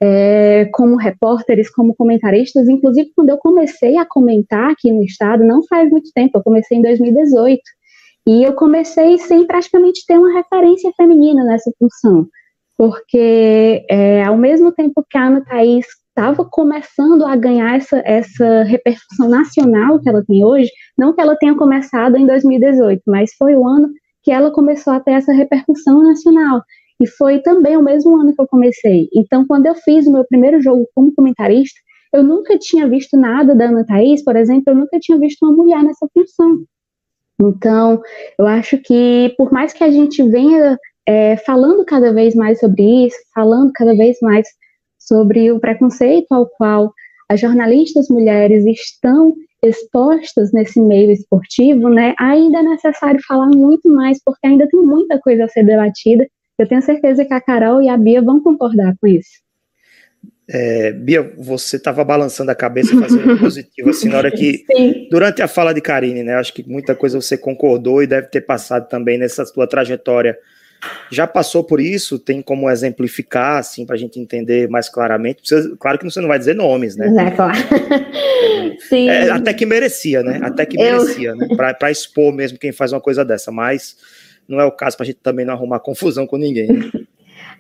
é, 0.01 0.69
como 0.73 0.97
repórteres, 0.97 1.71
como 1.71 1.95
comentaristas. 1.95 2.69
Inclusive, 2.69 3.11
quando 3.15 3.31
eu 3.31 3.39
comecei 3.39 3.97
a 3.97 4.07
comentar 4.07 4.71
aqui 4.71 4.93
no 4.93 5.03
estado, 5.03 5.45
não 5.45 5.65
faz 5.67 5.91
muito 5.91 6.11
tempo, 6.15 6.39
eu 6.39 6.43
comecei 6.43 6.79
em 6.79 6.83
2018. 6.83 7.61
E 8.29 8.45
eu 8.45 8.55
comecei 8.55 9.19
sem 9.19 9.47
praticamente 9.47 10.05
ter 10.07 10.19
uma 10.19 10.33
referência 10.33 10.93
feminina 10.97 11.45
nessa 11.45 11.71
função. 11.79 12.29
Porque, 12.77 13.85
é, 13.89 14.23
ao 14.25 14.37
mesmo 14.37 14.71
tempo 14.73 15.05
que 15.09 15.17
a 15.17 15.27
Ana 15.27 15.45
Thaís 15.45 15.87
estava 16.17 16.47
começando 16.47 17.27
a 17.27 17.37
ganhar 17.37 17.77
essa, 17.77 18.03
essa 18.07 18.63
repercussão 18.63 19.29
nacional 19.29 20.01
que 20.01 20.09
ela 20.09 20.25
tem 20.25 20.43
hoje, 20.43 20.71
não 20.97 21.15
que 21.15 21.21
ela 21.21 21.37
tenha 21.37 21.55
começado 21.55 22.17
em 22.17 22.27
2018, 22.27 23.03
mas 23.07 23.35
foi 23.39 23.55
o 23.55 23.69
ano 23.69 23.91
que 24.23 24.33
ela 24.33 24.51
começou 24.51 24.95
a 24.95 25.01
ter 25.01 25.13
essa 25.13 25.33
repercussão 25.33 26.03
nacional. 26.03 26.63
E 26.99 27.07
foi 27.07 27.41
também 27.41 27.77
o 27.77 27.83
mesmo 27.83 28.17
ano 28.17 28.35
que 28.35 28.41
eu 28.41 28.49
comecei. 28.49 29.09
Então, 29.15 29.47
quando 29.47 29.67
eu 29.67 29.75
fiz 29.75 30.07
o 30.07 30.13
meu 30.13 30.25
primeiro 30.25 30.59
jogo 30.63 30.89
como 30.95 31.15
comentarista, 31.15 31.79
eu 32.15 32.23
nunca 32.23 32.59
tinha 32.59 32.89
visto 32.89 33.15
nada 33.19 33.55
da 33.55 33.67
Ana 33.67 33.85
Thaís, 33.85 34.25
por 34.25 34.37
exemplo, 34.37 34.65
eu 34.69 34.75
nunca 34.75 34.99
tinha 34.99 35.19
visto 35.19 35.45
uma 35.45 35.53
mulher 35.53 35.83
nessa 35.85 36.07
função. 36.15 36.65
Então, 37.39 38.01
eu 38.39 38.47
acho 38.47 38.79
que, 38.79 39.35
por 39.37 39.53
mais 39.53 39.75
que 39.75 39.85
a 39.85 39.91
gente 39.91 40.23
venha 40.23 40.79
é, 41.07 41.37
falando 41.37 41.85
cada 41.85 42.11
vez 42.15 42.35
mais 42.35 42.59
sobre 42.59 43.07
isso, 43.07 43.17
falando 43.35 43.71
cada 43.75 43.95
vez 43.95 44.17
mais 44.23 44.49
sobre 45.07 45.51
o 45.53 45.61
preconceito 45.61 46.33
ao 46.33 46.47
qual 46.47 46.93
as 47.29 47.41
jornalistas 47.41 48.09
mulheres 48.09 48.65
estão 48.67 49.35
expostas 49.63 50.53
nesse 50.53 50.81
meio 50.81 51.11
esportivo, 51.11 51.89
né, 51.89 52.15
ainda 52.19 52.59
é 52.59 52.63
necessário 52.63 53.21
falar 53.27 53.49
muito 53.49 53.89
mais, 53.89 54.21
porque 54.25 54.47
ainda 54.47 54.69
tem 54.69 54.81
muita 54.81 55.19
coisa 55.19 55.45
a 55.45 55.49
ser 55.49 55.65
debatida. 55.65 56.27
Eu 56.59 56.69
tenho 56.69 56.83
certeza 56.83 57.25
que 57.25 57.35
a 57.35 57.41
Carol 57.41 57.83
e 57.83 57.89
a 57.89 57.97
Bia 57.97 58.23
vão 58.23 58.41
concordar 58.41 58.95
com 59.01 59.07
isso. 59.07 59.45
É, 60.49 60.93
Bia, 60.93 61.35
você 61.37 61.77
estava 61.77 62.05
balançando 62.05 62.51
a 62.51 62.55
cabeça 62.55 62.97
fazendo 62.97 63.37
positivo, 63.41 63.91
assim, 63.91 64.09
na 64.09 64.19
hora 64.19 64.31
que. 64.31 64.65
Sim. 64.71 65.09
Durante 65.11 65.43
a 65.43 65.49
fala 65.49 65.75
de 65.75 65.81
Karine, 65.81 66.23
né? 66.23 66.35
Acho 66.37 66.55
que 66.55 66.67
muita 66.67 66.95
coisa 66.95 67.21
você 67.21 67.37
concordou 67.37 68.03
e 68.03 68.07
deve 68.07 68.29
ter 68.29 68.43
passado 68.43 68.89
também 68.89 69.19
nessa 69.19 69.45
sua 69.45 69.67
trajetória 69.67 70.39
já 71.11 71.27
passou 71.27 71.63
por 71.63 71.81
isso? 71.81 72.19
Tem 72.19 72.43
como 72.43 72.71
exemplificar, 72.71 73.59
assim, 73.59 73.87
para 73.87 73.95
a 73.95 73.99
gente 73.99 74.19
entender 74.19 74.69
mais 74.69 74.89
claramente? 74.89 75.43
claro 75.79 75.99
que 75.99 76.05
você 76.05 76.21
não 76.21 76.29
vai 76.29 76.39
dizer 76.39 76.55
nomes, 76.55 76.97
né? 76.97 77.13
É, 77.27 77.31
claro. 77.31 77.57
Sim. 78.89 79.09
É, 79.09 79.31
até 79.31 79.55
que 79.55 79.65
merecia, 79.65 80.23
né? 80.23 80.41
Até 80.43 80.67
que 80.67 80.77
merecia, 80.77 81.31
Eu... 81.31 81.37
né? 81.37 81.49
Para 81.57 81.91
expor 81.91 82.33
mesmo 82.33 82.59
quem 82.59 82.73
faz 82.73 82.93
uma 82.93 83.01
coisa 83.01 83.25
dessa, 83.25 83.51
mas 83.51 83.97
não 84.49 84.61
é 84.61 84.65
o 84.65 84.73
caso 84.73 84.97
para 84.97 85.05
a 85.05 85.07
gente 85.07 85.19
também 85.23 85.45
não 85.45 85.55
arrumar 85.55 85.81
confusão 85.81 86.27
com 86.27 86.37
ninguém. 86.37 86.69
Né? 86.69 86.91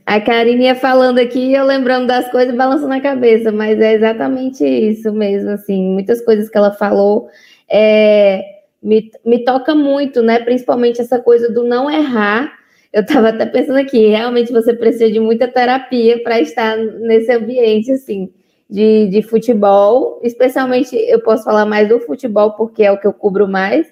A 0.07 0.21
Karine 0.21 0.67
ia 0.67 0.77
falando 0.77 1.19
aqui, 1.19 1.53
eu 1.53 1.65
lembrando 1.65 2.07
das 2.07 2.31
coisas 2.31 2.55
e 2.55 2.57
balançando 2.57 2.95
a 2.95 3.01
cabeça, 3.01 3.51
mas 3.51 3.81
é 3.81 3.93
exatamente 3.93 4.65
isso 4.65 5.13
mesmo, 5.13 5.51
assim, 5.51 5.83
muitas 5.83 6.25
coisas 6.25 6.49
que 6.49 6.57
ela 6.57 6.71
falou 6.71 7.29
é, 7.69 8.41
me, 8.81 9.11
me 9.25 9.45
toca 9.45 9.75
muito, 9.75 10.23
né? 10.23 10.39
Principalmente 10.39 11.01
essa 11.01 11.19
coisa 11.19 11.53
do 11.53 11.65
não 11.65 11.91
errar 11.91 12.53
eu 12.97 13.03
estava 13.03 13.29
até 13.29 13.45
pensando 13.45 13.77
aqui, 13.77 14.07
realmente 14.07 14.51
você 14.51 14.73
precisa 14.73 15.13
de 15.13 15.21
muita 15.21 15.47
terapia 15.47 16.23
para 16.23 16.41
estar 16.41 16.79
nesse 16.79 17.31
ambiente, 17.31 17.93
assim, 17.93 18.33
de, 18.71 19.07
de 19.09 19.21
futebol, 19.21 20.19
especialmente, 20.23 20.97
eu 20.97 21.21
posso 21.21 21.45
falar 21.45 21.67
mais 21.67 21.91
do 21.91 22.01
futebol, 22.01 22.53
porque 22.53 22.83
é 22.83 22.91
o 22.91 22.99
que 22.99 23.07
eu 23.07 23.13
cubro 23.13 23.47
mais, 23.47 23.87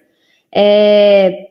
é, 0.51 1.49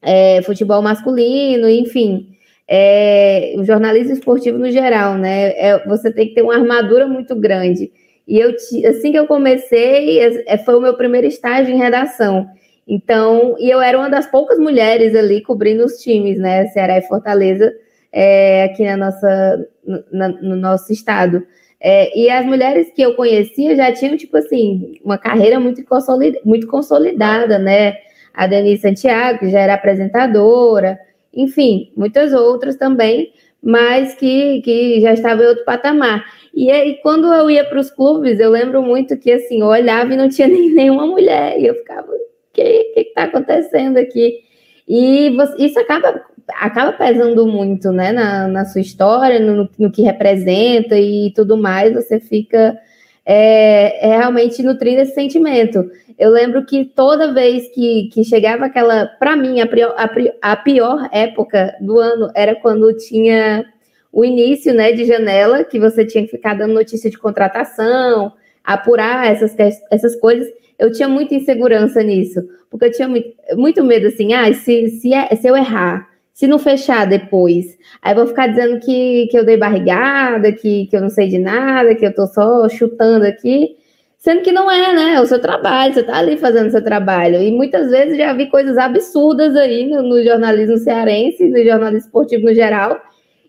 é 0.00 0.40
futebol 0.44 0.80
masculino, 0.80 1.68
enfim, 1.68 2.38
é, 2.66 3.54
o 3.58 3.64
jornalismo 3.64 4.14
esportivo 4.14 4.56
no 4.56 4.70
geral, 4.70 5.18
né, 5.18 5.48
é, 5.58 5.86
você 5.86 6.10
tem 6.10 6.28
que 6.28 6.34
ter 6.34 6.40
uma 6.40 6.54
armadura 6.54 7.06
muito 7.06 7.36
grande, 7.36 7.92
e 8.26 8.38
eu, 8.38 8.54
assim 8.88 9.12
que 9.12 9.18
eu 9.18 9.26
comecei, 9.26 10.20
é, 10.46 10.56
foi 10.56 10.74
o 10.74 10.80
meu 10.80 10.94
primeiro 10.94 11.26
estágio 11.26 11.74
em 11.74 11.76
redação, 11.76 12.48
então, 12.86 13.56
e 13.58 13.70
eu 13.70 13.80
era 13.80 13.98
uma 13.98 14.10
das 14.10 14.26
poucas 14.26 14.58
mulheres 14.58 15.14
ali 15.14 15.42
cobrindo 15.42 15.84
os 15.84 15.94
times, 15.94 16.38
né? 16.38 16.66
Ceará 16.66 16.98
e 16.98 17.02
Fortaleza, 17.02 17.72
é, 18.12 18.64
aqui 18.64 18.84
na 18.84 18.96
nossa, 18.96 19.68
na, 20.12 20.28
no 20.28 20.56
nosso 20.56 20.92
estado. 20.92 21.46
É, 21.80 22.18
e 22.18 22.30
as 22.30 22.46
mulheres 22.46 22.90
que 22.94 23.02
eu 23.02 23.14
conhecia 23.14 23.76
já 23.76 23.92
tinham, 23.92 24.16
tipo 24.16 24.36
assim, 24.36 24.98
uma 25.04 25.18
carreira 25.18 25.60
muito, 25.60 25.84
consolida, 25.84 26.38
muito 26.44 26.66
consolidada, 26.66 27.58
né? 27.58 27.96
A 28.32 28.46
Denise 28.46 28.82
Santiago, 28.82 29.40
que 29.40 29.50
já 29.50 29.60
era 29.60 29.74
apresentadora, 29.74 30.98
enfim, 31.32 31.92
muitas 31.96 32.32
outras 32.32 32.76
também, 32.76 33.32
mas 33.62 34.14
que, 34.14 34.60
que 34.62 35.00
já 35.00 35.12
estava 35.12 35.42
em 35.42 35.46
outro 35.46 35.64
patamar. 35.64 36.24
E 36.52 36.70
aí, 36.70 37.00
quando 37.02 37.32
eu 37.32 37.50
ia 37.50 37.64
para 37.64 37.80
os 37.80 37.90
clubes, 37.90 38.38
eu 38.38 38.50
lembro 38.50 38.82
muito 38.82 39.16
que, 39.16 39.32
assim, 39.32 39.60
eu 39.60 39.66
olhava 39.66 40.12
e 40.12 40.16
não 40.16 40.28
tinha 40.28 40.46
nem, 40.48 40.70
nenhuma 40.70 41.06
mulher, 41.06 41.58
e 41.58 41.66
eu 41.66 41.74
ficava, 41.74 42.08
que 42.54 42.92
está 42.96 43.24
acontecendo 43.24 43.98
aqui? 43.98 44.40
E 44.88 45.30
você, 45.30 45.64
isso 45.64 45.78
acaba, 45.78 46.22
acaba 46.60 46.92
pesando 46.92 47.46
muito, 47.46 47.90
né, 47.90 48.12
na, 48.12 48.48
na 48.48 48.64
sua 48.64 48.80
história, 48.80 49.40
no, 49.40 49.68
no, 49.78 49.90
que 49.90 50.02
representa 50.02 50.98
e 50.98 51.32
tudo 51.34 51.56
mais, 51.56 51.94
você 51.94 52.20
fica 52.20 52.78
é, 53.24 54.08
é 54.08 54.18
realmente 54.18 54.62
nutrindo 54.62 55.00
esse 55.00 55.14
sentimento. 55.14 55.90
Eu 56.18 56.30
lembro 56.30 56.64
que 56.64 56.84
toda 56.84 57.32
vez 57.32 57.68
que, 57.74 58.08
que 58.12 58.24
chegava 58.24 58.66
aquela, 58.66 59.06
para 59.06 59.34
mim, 59.34 59.60
a, 59.60 59.66
prior, 59.66 59.94
a, 59.96 60.08
a 60.52 60.56
pior 60.56 61.08
época 61.10 61.74
do 61.80 61.98
ano 61.98 62.30
era 62.34 62.54
quando 62.54 62.94
tinha 62.96 63.64
o 64.12 64.24
início, 64.24 64.72
né, 64.72 64.92
de 64.92 65.04
janela, 65.04 65.64
que 65.64 65.80
você 65.80 66.04
tinha 66.04 66.22
que 66.22 66.30
ficar 66.30 66.54
dando 66.54 66.74
notícia 66.74 67.10
de 67.10 67.18
contratação, 67.18 68.32
apurar 68.64 69.30
essas, 69.30 69.54
essas 69.90 70.16
coisas 70.16 70.48
eu 70.78 70.90
tinha 70.90 71.08
muita 71.08 71.34
insegurança 71.34 72.02
nisso, 72.02 72.42
porque 72.70 72.86
eu 72.86 72.92
tinha 72.92 73.08
muito, 73.08 73.28
muito 73.54 73.84
medo 73.84 74.08
assim, 74.08 74.32
ah, 74.32 74.52
se, 74.52 74.88
se, 74.88 75.14
é, 75.14 75.34
se 75.36 75.46
eu 75.46 75.56
errar, 75.56 76.08
se 76.32 76.46
não 76.48 76.58
fechar 76.58 77.06
depois, 77.06 77.78
aí 78.02 78.14
vou 78.14 78.26
ficar 78.26 78.48
dizendo 78.48 78.80
que, 78.80 79.28
que 79.30 79.38
eu 79.38 79.44
dei 79.44 79.56
barrigada, 79.56 80.50
que, 80.50 80.86
que 80.86 80.96
eu 80.96 81.00
não 81.00 81.10
sei 81.10 81.28
de 81.28 81.38
nada, 81.38 81.94
que 81.94 82.04
eu 82.04 82.12
tô 82.12 82.26
só 82.26 82.68
chutando 82.68 83.24
aqui, 83.24 83.76
sendo 84.18 84.42
que 84.42 84.50
não 84.50 84.68
é, 84.68 84.92
né? 84.92 85.14
É 85.14 85.20
o 85.20 85.26
seu 85.26 85.38
trabalho, 85.38 85.94
você 85.94 86.02
tá 86.02 86.16
ali 86.18 86.36
fazendo 86.36 86.70
seu 86.70 86.82
trabalho. 86.82 87.40
E 87.40 87.52
muitas 87.52 87.90
vezes 87.90 88.16
já 88.16 88.32
vi 88.32 88.46
coisas 88.46 88.76
absurdas 88.78 89.54
aí 89.54 89.86
no, 89.86 90.02
no 90.02 90.24
jornalismo 90.24 90.76
cearense, 90.78 91.48
no 91.48 91.62
jornalismo 91.62 92.06
esportivo 92.06 92.46
no 92.46 92.54
geral, 92.54 93.00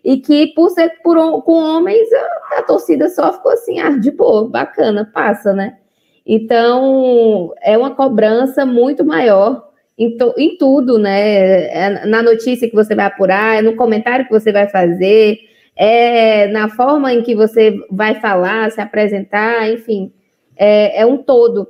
e 0.06 0.18
que 0.18 0.46
por 0.54 0.70
ser 0.70 1.02
por, 1.02 1.42
com 1.42 1.54
homens, 1.54 2.08
a, 2.12 2.58
a, 2.58 2.62
torcida 2.62 3.08
só 3.08 3.32
ficou 3.32 3.50
assim, 3.50 3.80
ah, 3.80 3.90
de 3.90 4.12
boa, 4.12 4.48
bacana, 4.48 5.10
passa, 5.12 5.52
né? 5.52 5.78
Então, 6.24 7.52
é 7.60 7.76
uma 7.76 7.92
cobrança 7.92 8.64
muito 8.64 9.04
maior 9.04 9.68
em, 9.98 10.16
to, 10.16 10.32
em 10.38 10.56
tudo, 10.56 10.96
né? 10.96 11.66
É 11.66 12.06
na 12.06 12.22
notícia 12.22 12.70
que 12.70 12.74
você 12.74 12.94
vai 12.94 13.06
apurar, 13.06 13.58
é 13.58 13.62
no 13.62 13.74
comentário 13.74 14.24
que 14.26 14.30
você 14.30 14.52
vai 14.52 14.68
fazer, 14.68 15.40
é 15.74 16.46
na 16.52 16.68
forma 16.68 17.12
em 17.12 17.22
que 17.22 17.34
você 17.34 17.76
vai 17.90 18.14
falar, 18.20 18.70
se 18.70 18.80
apresentar, 18.80 19.68
enfim, 19.68 20.12
é, 20.56 21.00
é 21.00 21.04
um 21.04 21.16
todo. 21.16 21.66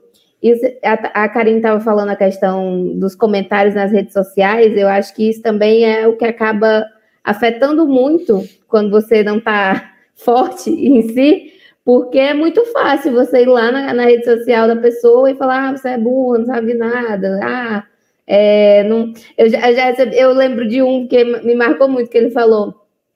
A, 0.85 1.25
a 1.25 1.29
Karine 1.31 1.57
estava 1.57 1.81
falando 1.81 2.11
a 2.11 2.16
questão 2.16 2.99
dos 2.99 3.14
comentários 3.14 3.75
nas 3.75 3.90
redes 3.90 4.12
sociais, 4.12 4.77
eu 4.77 4.88
acho 4.88 5.14
que 5.14 5.31
isso 5.31 5.40
também 5.40 5.87
é 5.87 6.07
o 6.07 6.18
que 6.18 6.25
acaba 6.27 6.85
afetando 7.27 7.89
muito 7.89 8.45
quando 8.69 8.89
você 8.89 9.25
não 9.25 9.39
está 9.39 9.93
forte 10.15 10.71
em 10.71 11.03
si, 11.09 11.53
porque 11.85 12.19
é 12.19 12.33
muito 12.33 12.65
fácil 12.67 13.12
você 13.12 13.43
ir 13.43 13.47
lá 13.47 13.71
na, 13.73 13.93
na, 13.93 14.05
rede 14.05 14.25
social 14.25 14.69
da 14.69 14.77
pessoa 14.77 15.31
e 15.31 15.35
falar, 15.35 15.69
ah, 15.69 15.77
você 15.77 15.91
é 15.91 15.99
burro, 15.99 16.39
não 16.39 16.47
sabe 16.47 16.73
nada, 16.75 17.41
ah, 17.43 17.85
é, 18.27 18.85
não... 18.85 19.12
eu, 19.37 19.51
já, 19.51 19.73
já 19.73 20.05
eu 20.05 20.33
lembro 20.33 20.67
de 20.67 20.83
um 20.83 21.07
que 21.07 21.23
me 21.25 21.55
marcou 21.55 21.89
muito, 21.89 22.11
que 22.11 22.17
ele 22.17 22.31
falou, 22.31 22.75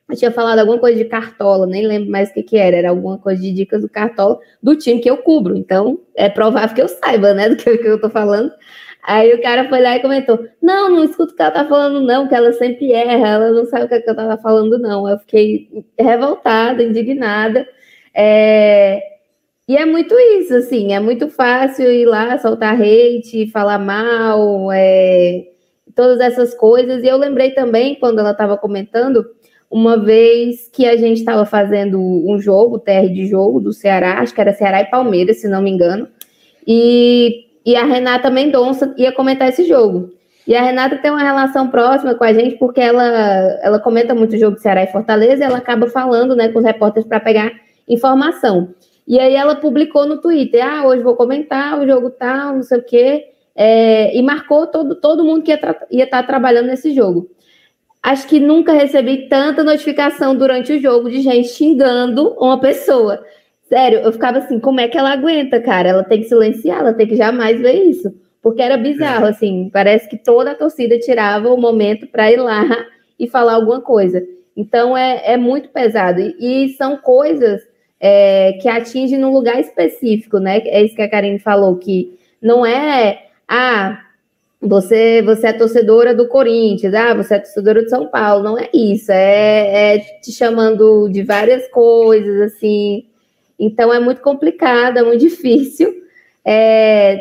eu 0.09 0.17
tinha 0.17 0.31
falado 0.31 0.59
alguma 0.59 0.79
coisa 0.79 0.99
de 0.99 1.05
cartola, 1.05 1.67
nem 1.67 1.87
lembro 1.87 2.11
mais 2.11 2.31
o 2.31 2.35
que, 2.35 2.43
que 2.43 2.57
era, 2.57 2.77
era 2.77 2.91
alguma 2.91 3.17
coisa 3.17 3.41
de 3.41 3.53
dicas 3.53 3.81
do 3.81 3.89
cartola 3.89 4.39
do 4.61 4.77
time 4.77 5.01
que 5.01 5.09
eu 5.09 5.19
cubro. 5.19 5.57
Então, 5.57 6.01
é 6.17 6.29
provável 6.29 6.75
que 6.75 6.83
eu 6.83 6.89
saiba, 6.89 7.33
né, 7.33 7.49
do 7.49 7.57
que, 7.57 7.79
que 7.79 7.87
eu 7.87 8.01
tô 8.01 8.11
falando. 8.11 8.51
Aí 9.03 9.33
o 9.35 9.43
cara 9.43 9.69
foi 9.69 9.81
lá 9.81 9.97
e 9.97 10.03
comentou: 10.03 10.47
Não, 10.63 10.91
não 10.91 11.05
escuto 11.05 11.33
o 11.33 11.37
que 11.37 11.43
ela 11.43 11.51
tá 11.51 11.67
falando, 11.67 12.01
não, 12.03 12.29
que 12.29 12.35
ela 12.35 12.53
sempre 12.53 12.93
erra, 12.93 13.29
ela 13.29 13.51
não 13.51 13.65
sabe 13.67 13.85
o 13.85 13.89
que, 13.89 13.95
é 13.95 14.05
eu 14.07 14.17
tava 14.17 14.39
falando, 14.39 14.79
não. 14.79 15.09
Eu 15.09 15.19
fiquei 15.19 15.85
revoltada, 15.99 16.83
indignada. 16.83 17.67
É... 18.15 19.03
E 19.69 19.77
é 19.77 19.87
muito 19.87 20.15
isso, 20.19 20.55
assim, 20.55 20.93
é 20.93 21.01
muito 21.01 21.29
fácil 21.29 21.91
ir 21.93 22.05
lá, 22.05 22.37
soltar 22.39 22.75
hate, 22.75 23.51
falar 23.53 23.79
mal, 23.79 24.71
é... 24.73 25.45
todas 25.95 26.21
essas 26.21 26.55
coisas. 26.55 27.03
E 27.03 27.09
eu 27.09 27.17
lembrei 27.17 27.53
também, 27.53 27.95
quando 27.95 28.19
ela 28.19 28.33
estava 28.33 28.57
comentando, 28.59 29.25
uma 29.71 29.97
vez 29.97 30.69
que 30.73 30.87
a 30.87 30.97
gente 30.97 31.19
estava 31.19 31.47
fazendo 31.47 32.01
um 32.01 32.41
jogo, 32.41 32.81
TR 32.81 33.09
de 33.13 33.27
jogo 33.27 33.61
do 33.61 33.73
Ceará, 33.73 34.19
acho 34.21 34.35
que 34.35 34.41
era 34.41 34.53
Ceará 34.53 34.81
e 34.81 34.91
Palmeiras, 34.91 35.41
se 35.41 35.49
não 35.49 35.63
me 35.63 35.71
engano, 35.71 36.09
e, 36.67 37.50
e 37.65 37.77
a 37.77 37.85
Renata 37.85 38.31
Mendonça 38.31 38.95
ia 38.97 39.13
comentar 39.13 39.49
esse 39.49 39.65
jogo. 39.65 40.11
E 40.47 40.55
a 40.55 40.63
Renata 40.63 40.99
tem 40.99 41.11
uma 41.11 41.23
relação 41.23 41.69
próxima 41.69 42.15
com 42.15 42.25
a 42.25 42.33
gente, 42.33 42.57
porque 42.57 42.81
ela, 42.81 43.05
ela 43.63 43.79
comenta 43.79 44.15
muito 44.15 44.35
o 44.35 44.39
jogo 44.39 44.57
de 44.57 44.63
Ceará 44.63 44.83
e 44.83 44.87
Fortaleza, 44.89 45.43
e 45.43 45.47
ela 45.47 45.59
acaba 45.59 45.87
falando 45.87 46.35
né, 46.35 46.49
com 46.49 46.59
os 46.59 46.65
repórteres 46.65 47.09
para 47.09 47.21
pegar 47.21 47.53
informação. 47.89 48.75
E 49.07 49.19
aí 49.19 49.35
ela 49.35 49.57
publicou 49.57 50.07
no 50.07 50.21
Twitter, 50.21 50.65
ah, 50.65 50.87
hoje 50.87 51.03
vou 51.03 51.17
comentar 51.17 51.79
o 51.79 51.87
jogo 51.87 52.11
tal, 52.11 52.55
não 52.55 52.63
sei 52.63 52.79
o 52.79 52.85
quê, 52.85 53.27
é, 53.55 54.17
e 54.17 54.23
marcou 54.23 54.67
todo, 54.67 54.95
todo 54.95 55.25
mundo 55.25 55.43
que 55.43 55.51
ia, 55.51 55.57
estar 56.05 56.07
tá 56.09 56.23
trabalhando 56.23 56.67
nesse 56.67 56.93
jogo 56.95 57.29
acho 58.03 58.27
que 58.27 58.41
nunca 58.41 58.73
recebi 58.73 59.29
tanta 59.29 59.63
notificação 59.63 60.35
durante 60.35 60.73
o 60.73 60.81
jogo 60.81 61.11
de 61.11 61.21
gente 61.21 61.49
xingando 61.49 62.35
uma 62.39 62.59
pessoa. 62.59 63.23
Sério, 63.71 64.01
eu 64.01 64.13
ficava 64.13 64.39
assim, 64.39 64.59
como 64.59 64.81
é 64.81 64.89
que 64.89 64.99
ela 64.99 65.13
aguenta, 65.13 65.61
cara? 65.61 65.91
Ela 65.91 66.03
tem 66.03 66.21
que 66.21 66.29
silenciar, 66.29 66.81
ela 66.81 66.93
tem 66.93 67.07
que 67.07 67.15
jamais 67.15 67.61
ver 67.61 67.85
isso. 67.85 68.13
Porque 68.43 68.61
era 68.61 68.77
bizarro, 68.77 69.27
é. 69.27 69.31
assim, 69.31 69.71
parece 69.73 70.09
que 70.09 70.19
toda 70.19 70.51
a 70.51 70.57
torcida 70.57 70.99
tirava 70.99 71.49
o 71.49 71.57
momento 71.57 72.09
para 72.09 72.33
ir 72.33 72.39
lá 72.39 72.65
e 73.17 73.29
falar 73.29 73.55
alguma 73.55 73.81
coisa. 73.81 74.27
Então 74.57 74.99
é, 74.99 75.23
é 75.25 75.37
muito 75.37 75.69
pesado. 75.69 76.21
E, 76.21 76.35
e 76.41 76.69
são 76.71 76.97
coisas 76.97 77.63
é, 78.01 78.55
que 78.61 78.69
atingem 78.69 79.21
num 79.21 79.33
lugar 79.33 79.61
específico, 79.61 80.39
né? 80.41 80.59
É 80.65 80.83
isso 80.83 80.97
que 80.97 81.03
a 81.03 81.09
Karine 81.09 81.39
falou, 81.39 81.77
que 81.77 82.19
não 82.43 82.67
é, 82.67 83.27
ah, 83.47 84.01
você, 84.61 85.23
você 85.23 85.47
é 85.47 85.53
torcedora 85.53 86.13
do 86.13 86.27
Corinthians, 86.27 86.93
ah, 86.93 87.15
você 87.15 87.37
é 87.37 87.39
torcedora 87.39 87.85
de 87.85 87.91
São 87.91 88.09
Paulo. 88.09 88.43
Não 88.43 88.59
é 88.59 88.69
isso, 88.75 89.13
é, 89.13 89.95
é 89.95 89.99
te 90.21 90.33
chamando 90.33 91.09
de 91.09 91.23
várias 91.23 91.69
coisas, 91.69 92.53
assim. 92.53 93.10
Então 93.61 93.93
é 93.93 94.01
muito 94.01 94.23
complicado, 94.23 94.99
é 94.99 95.03
muito 95.03 95.21
difícil. 95.29 95.95
É, 96.45 97.19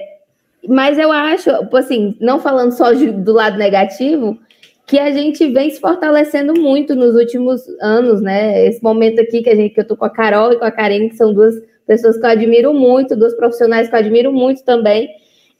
mas 0.67 0.97
eu 0.97 1.11
acho, 1.11 1.49
assim, 1.75 2.15
não 2.19 2.39
falando 2.39 2.71
só 2.71 2.93
do 2.93 3.33
lado 3.33 3.57
negativo, 3.57 4.39
que 4.87 4.97
a 4.97 5.11
gente 5.11 5.45
vem 5.51 5.69
se 5.69 5.79
fortalecendo 5.79 6.59
muito 6.59 6.95
nos 6.95 7.13
últimos 7.13 7.61
anos, 7.79 8.21
né? 8.21 8.65
Esse 8.65 8.81
momento 8.81 9.21
aqui 9.21 9.43
que 9.43 9.49
a 9.49 9.55
gente 9.55 9.73
que 9.73 9.81
eu 9.81 9.87
tô 9.87 9.95
com 9.95 10.05
a 10.05 10.09
Carol 10.09 10.53
e 10.53 10.57
com 10.57 10.65
a 10.65 10.71
Karen, 10.71 11.09
que 11.09 11.15
são 11.15 11.33
duas 11.33 11.53
pessoas 11.85 12.17
que 12.17 12.25
eu 12.25 12.29
admiro 12.29 12.73
muito, 12.73 13.15
duas 13.15 13.35
profissionais 13.35 13.87
que 13.87 13.95
eu 13.95 13.99
admiro 13.99 14.33
muito 14.33 14.63
também 14.63 15.09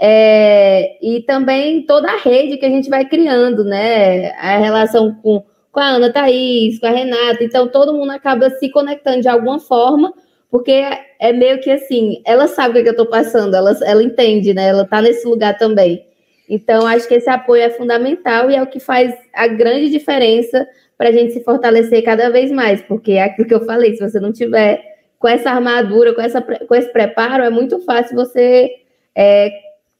é, 0.01 0.97
e 1.01 1.21
também 1.23 1.85
toda 1.85 2.09
a 2.09 2.17
rede 2.17 2.55
que 2.55 2.65
a 2.65 2.69
gente 2.69 2.89
vai 2.89 3.03
criando, 3.03 3.65
né? 3.65 4.31
A 4.31 4.57
relação 4.57 5.13
com, 5.21 5.43
com 5.71 5.79
a 5.79 5.87
Ana 5.87 6.11
Thaís, 6.11 6.79
com 6.79 6.87
a 6.87 6.91
Renata, 6.91 7.43
então 7.43 7.67
todo 7.67 7.93
mundo 7.93 8.11
acaba 8.11 8.49
se 8.51 8.69
conectando 8.71 9.21
de 9.21 9.27
alguma 9.27 9.59
forma, 9.59 10.13
porque 10.51 10.83
é 11.19 11.31
meio 11.33 11.59
que 11.61 11.69
assim, 11.69 12.21
ela 12.25 12.47
sabe 12.47 12.69
o 12.69 12.73
que, 12.73 12.79
é 12.79 12.83
que 12.83 12.89
eu 12.89 12.93
estou 12.93 13.05
passando, 13.05 13.55
ela, 13.55 13.77
ela 13.83 14.03
entende, 14.03 14.53
né? 14.53 14.69
Ela 14.69 14.83
está 14.83 15.01
nesse 15.01 15.27
lugar 15.27 15.57
também. 15.57 16.05
Então, 16.49 16.87
acho 16.87 17.07
que 17.07 17.13
esse 17.13 17.29
apoio 17.29 17.61
é 17.61 17.69
fundamental 17.69 18.49
e 18.49 18.55
é 18.55 18.63
o 18.63 18.67
que 18.67 18.79
faz 18.79 19.13
a 19.33 19.47
grande 19.47 19.89
diferença 19.89 20.67
para 20.97 21.09
a 21.09 21.11
gente 21.11 21.33
se 21.33 21.43
fortalecer 21.43 22.03
cada 22.03 22.29
vez 22.29 22.51
mais, 22.51 22.81
porque 22.81 23.13
é 23.13 23.23
aquilo 23.23 23.47
que 23.47 23.53
eu 23.53 23.65
falei, 23.65 23.95
se 23.95 24.01
você 24.01 24.19
não 24.19 24.33
tiver 24.33 24.83
com 25.19 25.27
essa 25.27 25.51
armadura, 25.51 26.13
com, 26.13 26.21
essa, 26.21 26.41
com 26.41 26.75
esse 26.75 26.91
preparo, 26.91 27.43
é 27.43 27.49
muito 27.49 27.79
fácil 27.85 28.15
você 28.15 28.69
é, 29.15 29.51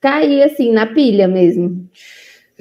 cair 0.02 0.44
assim 0.44 0.72
na 0.72 0.88
pilha 0.88 1.28
mesmo. 1.28 1.88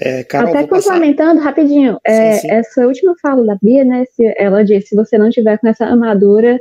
É, 0.01 0.23
Carol, 0.23 0.51
Até 0.51 0.67
complementando 0.67 1.37
passar... 1.37 1.45
rapidinho, 1.45 1.99
é, 2.05 2.35
sim, 2.35 2.41
sim. 2.43 2.51
essa 2.53 2.87
última 2.87 3.15
fala 3.21 3.45
da 3.45 3.57
Bia, 3.61 3.85
né? 3.85 4.05
Se, 4.13 4.33
ela 4.37 4.65
disse: 4.65 4.89
se 4.89 4.97
você 4.97 5.19
não 5.19 5.31
tiver 5.31 5.59
com 5.59 5.67
essa 5.67 5.87
armadura, 5.87 6.61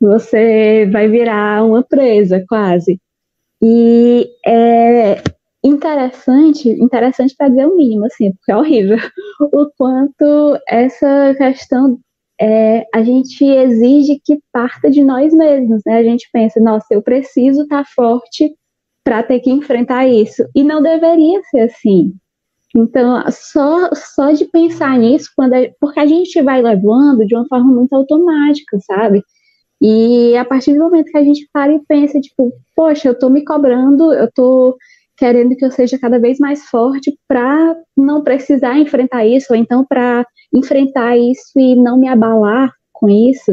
você 0.00 0.88
vai 0.90 1.08
virar 1.08 1.64
uma 1.64 1.82
presa, 1.82 2.44
quase. 2.48 3.00
E 3.62 4.28
é 4.46 5.22
interessante, 5.62 6.70
interessante 6.70 7.34
para 7.36 7.48
dizer 7.48 7.66
o 7.66 7.76
mínimo, 7.76 8.06
assim, 8.06 8.32
porque 8.32 8.52
é 8.52 8.56
horrível, 8.56 8.96
o 9.52 9.70
quanto 9.76 10.58
essa 10.66 11.34
questão 11.36 11.98
é, 12.40 12.86
a 12.94 13.02
gente 13.02 13.44
exige 13.44 14.18
que 14.24 14.40
parta 14.50 14.90
de 14.90 15.04
nós 15.04 15.34
mesmos, 15.34 15.82
né? 15.84 15.98
A 15.98 16.02
gente 16.02 16.26
pensa, 16.32 16.58
nossa, 16.58 16.86
eu 16.90 17.02
preciso 17.02 17.62
estar 17.62 17.84
tá 17.84 17.90
forte 17.94 18.54
para 19.04 19.22
ter 19.22 19.40
que 19.40 19.50
enfrentar 19.50 20.06
isso. 20.08 20.42
E 20.54 20.64
não 20.64 20.80
deveria 20.82 21.42
ser 21.50 21.60
assim. 21.60 22.14
Então, 22.74 23.22
só, 23.30 23.90
só 23.94 24.30
de 24.30 24.46
pensar 24.46 24.98
nisso, 24.98 25.30
quando 25.36 25.54
é, 25.54 25.72
porque 25.80 26.00
a 26.00 26.06
gente 26.06 26.40
vai 26.40 26.62
levando 26.62 27.26
de 27.26 27.34
uma 27.34 27.46
forma 27.46 27.72
muito 27.72 27.92
automática, 27.94 28.78
sabe? 28.80 29.22
E 29.82 30.36
a 30.36 30.44
partir 30.44 30.74
do 30.74 30.80
momento 30.80 31.10
que 31.10 31.18
a 31.18 31.24
gente 31.24 31.48
para 31.52 31.72
e 31.72 31.80
pensa, 31.86 32.20
tipo, 32.20 32.52
poxa, 32.76 33.08
eu 33.08 33.18
tô 33.18 33.30
me 33.30 33.44
cobrando, 33.44 34.12
eu 34.12 34.30
tô 34.30 34.76
querendo 35.16 35.56
que 35.56 35.64
eu 35.64 35.70
seja 35.70 35.98
cada 35.98 36.18
vez 36.18 36.38
mais 36.38 36.64
forte 36.64 37.16
para 37.28 37.76
não 37.96 38.22
precisar 38.22 38.78
enfrentar 38.78 39.24
isso, 39.24 39.48
ou 39.50 39.56
então 39.56 39.84
para 39.84 40.26
enfrentar 40.54 41.16
isso 41.16 41.58
e 41.58 41.76
não 41.76 41.98
me 41.98 42.08
abalar 42.08 42.72
com 42.92 43.08
isso, 43.08 43.52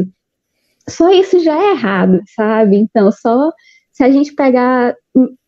só 0.88 1.10
isso 1.10 1.40
já 1.40 1.56
é 1.56 1.72
errado, 1.72 2.20
sabe? 2.34 2.76
Então, 2.76 3.10
só 3.12 3.50
se 3.92 4.02
a 4.02 4.10
gente 4.10 4.34
pegar 4.34 4.94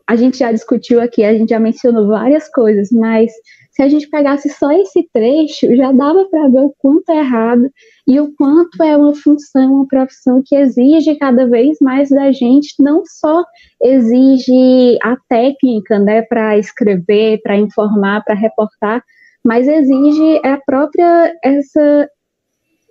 a 0.07 0.17
gente 0.17 0.39
já 0.39 0.51
discutiu 0.51 1.01
aqui, 1.01 1.23
a 1.23 1.33
gente 1.33 1.51
já 1.51 1.61
mencionou 1.61 2.09
várias 2.09 2.49
coisas, 2.51 2.89
mas 2.91 3.31
se 3.81 3.85
a 3.85 3.89
gente 3.89 4.11
pegasse 4.11 4.51
só 4.51 4.71
esse 4.73 5.09
trecho, 5.11 5.75
já 5.75 5.91
dava 5.91 6.27
para 6.27 6.49
ver 6.49 6.61
o 6.61 6.75
quanto 6.77 7.09
é 7.09 7.17
errado 7.17 7.63
e 8.07 8.21
o 8.21 8.31
quanto 8.37 8.83
é 8.83 8.95
uma 8.95 9.15
função, 9.15 9.73
uma 9.73 9.89
profissão 9.89 10.43
que 10.45 10.55
exige 10.55 11.15
cada 11.17 11.47
vez 11.47 11.79
mais 11.81 12.11
da 12.11 12.31
gente, 12.31 12.75
não 12.79 13.03
só 13.07 13.43
exige 13.83 14.99
a 15.03 15.17
técnica, 15.31 15.99
né, 15.99 16.21
para 16.21 16.59
escrever, 16.59 17.41
para 17.43 17.57
informar, 17.57 18.23
para 18.23 18.35
reportar, 18.35 19.03
mas 19.43 19.67
exige 19.67 20.41
a 20.45 20.59
própria 20.59 21.35
essa 21.43 22.09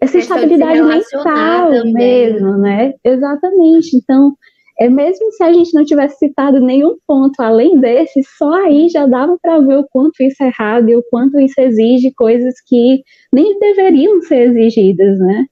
essa 0.02 0.18
estabilidade 0.18 0.82
mental 0.82 1.72
mesmo, 1.86 2.58
né? 2.58 2.94
Exatamente. 3.04 3.96
Então, 3.96 4.34
é 4.80 4.90
mesmo 4.90 5.32
se 5.34 5.44
a 5.44 5.52
gente 5.52 5.74
não 5.74 5.84
tivesse 5.84 6.20
citado 6.20 6.62
nenhum 6.62 6.98
ponto 7.06 7.40
além 7.42 7.78
desse, 7.80 8.24
só 8.38 8.66
aí 8.66 8.88
já 8.88 9.06
dava 9.06 9.38
para 9.42 9.60
ver 9.60 9.78
o 9.78 9.88
quanto 9.90 10.24
isso 10.24 10.42
é 10.42 10.48
errado 10.48 10.90
e 10.90 10.96
o 10.96 11.04
quanto 11.04 11.38
isso 11.38 11.60
exige 11.60 12.12
coisas 12.14 12.56
que 12.66 13.04
nem 13.32 13.60
deveriam 13.60 14.22
ser 14.22 14.50
exigidas, 14.50 15.20
né? 15.20 15.46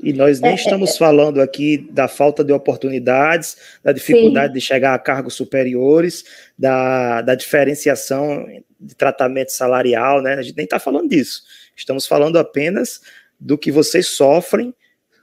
E 0.00 0.12
nós 0.12 0.40
nem 0.40 0.52
é, 0.52 0.54
estamos 0.54 0.94
é, 0.94 0.96
falando 0.96 1.40
aqui 1.40 1.88
da 1.90 2.06
falta 2.06 2.44
de 2.44 2.52
oportunidades, 2.52 3.56
da 3.82 3.90
dificuldade 3.90 4.52
sim. 4.52 4.60
de 4.60 4.60
chegar 4.60 4.94
a 4.94 4.98
cargos 4.98 5.34
superiores, 5.34 6.24
da, 6.56 7.20
da 7.20 7.34
diferenciação 7.34 8.46
de 8.78 8.94
tratamento 8.94 9.50
salarial, 9.50 10.22
né? 10.22 10.34
A 10.34 10.42
gente 10.42 10.56
nem 10.56 10.64
está 10.64 10.78
falando 10.78 11.08
disso. 11.08 11.42
Estamos 11.76 12.06
falando 12.06 12.38
apenas 12.38 13.00
do 13.40 13.58
que 13.58 13.72
vocês 13.72 14.06
sofrem 14.06 14.72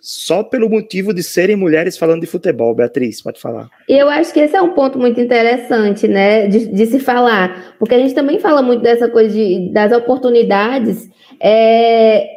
só 0.06 0.44
pelo 0.44 0.70
motivo 0.70 1.12
de 1.16 1.24
serem 1.24 1.56
mulheres 1.56 1.98
falando 1.98 2.22
de 2.22 2.28
futebol. 2.28 2.76
Beatriz, 2.76 3.24
pode 3.24 3.42
falar. 3.42 3.72
Eu 3.90 4.08
acho 4.08 4.32
que 4.32 4.40
esse 4.40 4.56
é 4.56 4.62
um 4.62 4.76
ponto 4.76 5.00
muito 5.00 5.20
interessante, 5.20 6.08
né, 6.08 6.46
de, 6.48 6.68
de 6.68 6.86
se 6.86 7.00
falar, 7.00 7.76
porque 7.80 7.96
a 7.96 7.98
gente 7.98 8.14
também 8.14 8.40
fala 8.40 8.62
muito 8.62 8.84
dessa 8.84 9.10
coisa 9.10 9.34
de, 9.34 9.72
das 9.74 9.92
oportunidades, 9.92 11.10
é, 11.42 12.28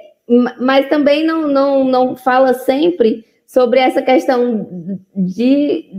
mas 0.59 0.89
também 0.89 1.27
não, 1.27 1.47
não, 1.47 1.85
não 1.85 2.17
fala 2.17 2.55
sempre 2.55 3.23
sobre 3.47 3.81
essa 3.81 4.01
questão 4.01 4.67
de 5.15 5.91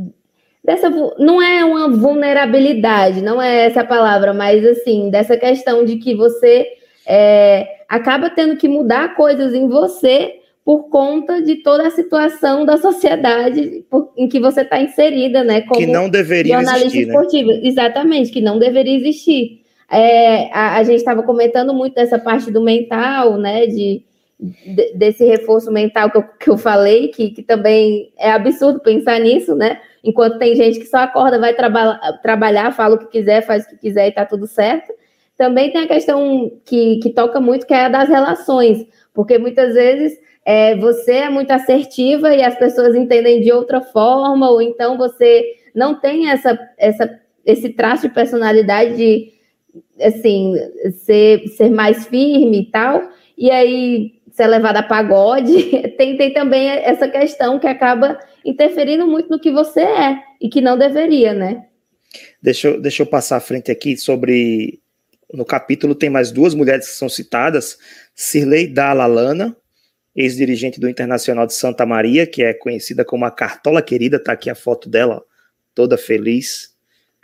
dessa 0.63 0.89
não 1.20 1.39
é 1.39 1.63
uma 1.63 1.88
vulnerabilidade, 1.88 3.22
não 3.22 3.39
é 3.39 3.67
essa 3.67 3.82
a 3.82 3.86
palavra, 3.86 4.34
mas 4.34 4.65
assim 4.65 5.11
dessa 5.11 5.38
questão 5.38 5.86
de 5.86 5.97
que 5.97 6.15
você 6.15 6.65
é, 7.05 7.67
acaba 7.88 8.28
tendo 8.28 8.57
que 8.57 8.67
mudar 8.67 9.15
coisas 9.15 9.53
em 9.53 9.67
você 9.67 10.39
por 10.64 10.89
conta 10.89 11.41
de 11.41 11.57
toda 11.57 11.88
a 11.88 11.91
situação 11.91 12.66
da 12.66 12.78
sociedade 12.78 13.86
em 14.16 14.28
que 14.28 14.39
você 14.39 14.62
está 14.62 14.80
inserida, 14.80 15.43
né? 15.43 15.62
Como 15.62 15.80
que 15.80 15.88
não 15.88 16.10
deveria 16.10 16.55
jornalista 16.55 16.88
existir, 16.88 17.07
esportivo. 17.07 17.49
Né? 17.49 17.62
Exatamente, 17.64 18.32
que 18.32 18.41
não 18.41 18.60
deveria 18.60 18.95
existir. 18.95 19.62
É, 19.91 20.53
a, 20.53 20.78
a, 20.78 20.84
gente 20.84 20.97
estava 20.97 21.24
comentando 21.24 21.74
muito 21.74 21.95
dessa 21.95 22.20
parte 22.20 22.51
do 22.51 22.62
mental, 22.62 23.38
né? 23.38 23.66
De, 23.66 24.03
de 24.39 24.93
desse 24.93 25.26
reforço 25.26 25.72
mental 25.72 26.12
que 26.12 26.18
eu, 26.18 26.24
que 26.24 26.49
eu 26.49 26.57
falei, 26.57 27.07
que, 27.07 27.32
que 27.32 27.41
também 27.41 28.12
é 28.18 28.32
absurdo 28.32 28.80
pensar 28.80 29.20
nisso, 29.20 29.55
né? 29.55 29.82
Enquanto 30.03 30.38
tem 30.38 30.55
gente 30.55 30.80
que 30.80 30.86
só 30.86 30.97
acorda, 30.97 31.39
vai 31.39 31.53
traba 31.55 31.99
trabalhar, 32.22 32.74
fala 32.74 32.95
o 32.95 32.99
que 32.99 33.07
quiser, 33.07 33.41
faz 33.41 33.66
o 33.66 33.70
que 33.70 33.78
quiser 33.78 34.07
e 34.07 34.12
tá 34.12 34.26
tudo 34.26 34.45
certo. 34.45 34.93
Também 35.36 35.72
tem 35.72 35.84
a 35.84 35.88
questão 35.88 36.51
que, 36.66 36.97
que 36.97 37.10
toca 37.12 37.39
muito, 37.39 37.66
que 37.66 37.74
é 37.74 37.86
a 37.86 37.89
das 37.89 38.10
relações, 38.10 38.86
porque 39.14 39.38
muitas 39.38 39.74
vezes 39.74 40.20
é, 40.50 40.76
você 40.76 41.12
é 41.12 41.30
muito 41.30 41.52
assertiva 41.52 42.34
e 42.34 42.41
as 42.41 42.58
pessoas 42.58 42.95
entendem 42.95 43.39
de 43.39 43.52
outra 43.52 43.82
forma, 43.82 44.50
ou 44.50 44.60
então 44.60 44.97
você 44.97 45.45
não 45.76 46.00
tem 46.00 46.32
essa, 46.32 46.58
essa, 46.76 47.20
esse 47.45 47.70
traço 47.70 48.08
de 48.08 48.16
personalidade 48.16 48.97
de 48.97 49.32
assim, 50.02 50.56
ser, 51.04 51.47
ser 51.50 51.70
mais 51.70 52.08
firme 52.08 52.62
e 52.62 52.66
tal, 52.72 53.12
e 53.38 53.52
aí 53.52 54.20
ser 54.32 54.47
levada 54.47 54.80
a 54.80 54.84
pagode, 54.84 55.54
tem, 55.95 56.18
tem 56.18 56.34
também 56.34 56.68
essa 56.68 57.08
questão 57.08 57.60
que 57.60 57.68
acaba 57.68 58.18
interferindo 58.43 59.06
muito 59.06 59.30
no 59.30 59.39
que 59.39 59.52
você 59.52 59.82
é 59.82 60.18
e 60.41 60.50
que 60.50 60.62
não 60.62 60.80
deveria, 60.80 61.32
né? 61.32 61.68
Deixa 62.41 62.70
eu, 62.70 62.82
deixa 62.82 63.04
eu 63.04 63.08
passar 63.08 63.38
à 63.38 63.39
frente 63.39 63.70
aqui 63.70 63.95
sobre. 63.95 64.82
No 65.32 65.45
capítulo 65.45 65.93
tem 65.93 66.10
mais 66.10 66.32
duas 66.32 66.56
mulheres 66.56 66.88
que 66.88 66.95
são 66.95 67.08
citadas: 67.08 67.78
Cirlei 68.16 68.66
Dalalana, 68.66 69.56
ex-dirigente 70.20 70.82
do 70.82 70.89
Internacional 70.89 71.47
de 71.47 71.53
Santa 71.53 71.86
Maria, 71.86 72.28
que 72.28 72.43
é 72.43 72.53
conhecida 72.53 73.05
como 73.05 73.24
a 73.24 73.32
Cartola 73.32 73.82
Querida, 73.82 74.22
tá 74.22 74.34
aqui 74.34 74.49
a 74.49 74.55
foto 74.55 74.89
dela, 74.89 75.24
toda 75.74 75.97
feliz, 75.97 76.76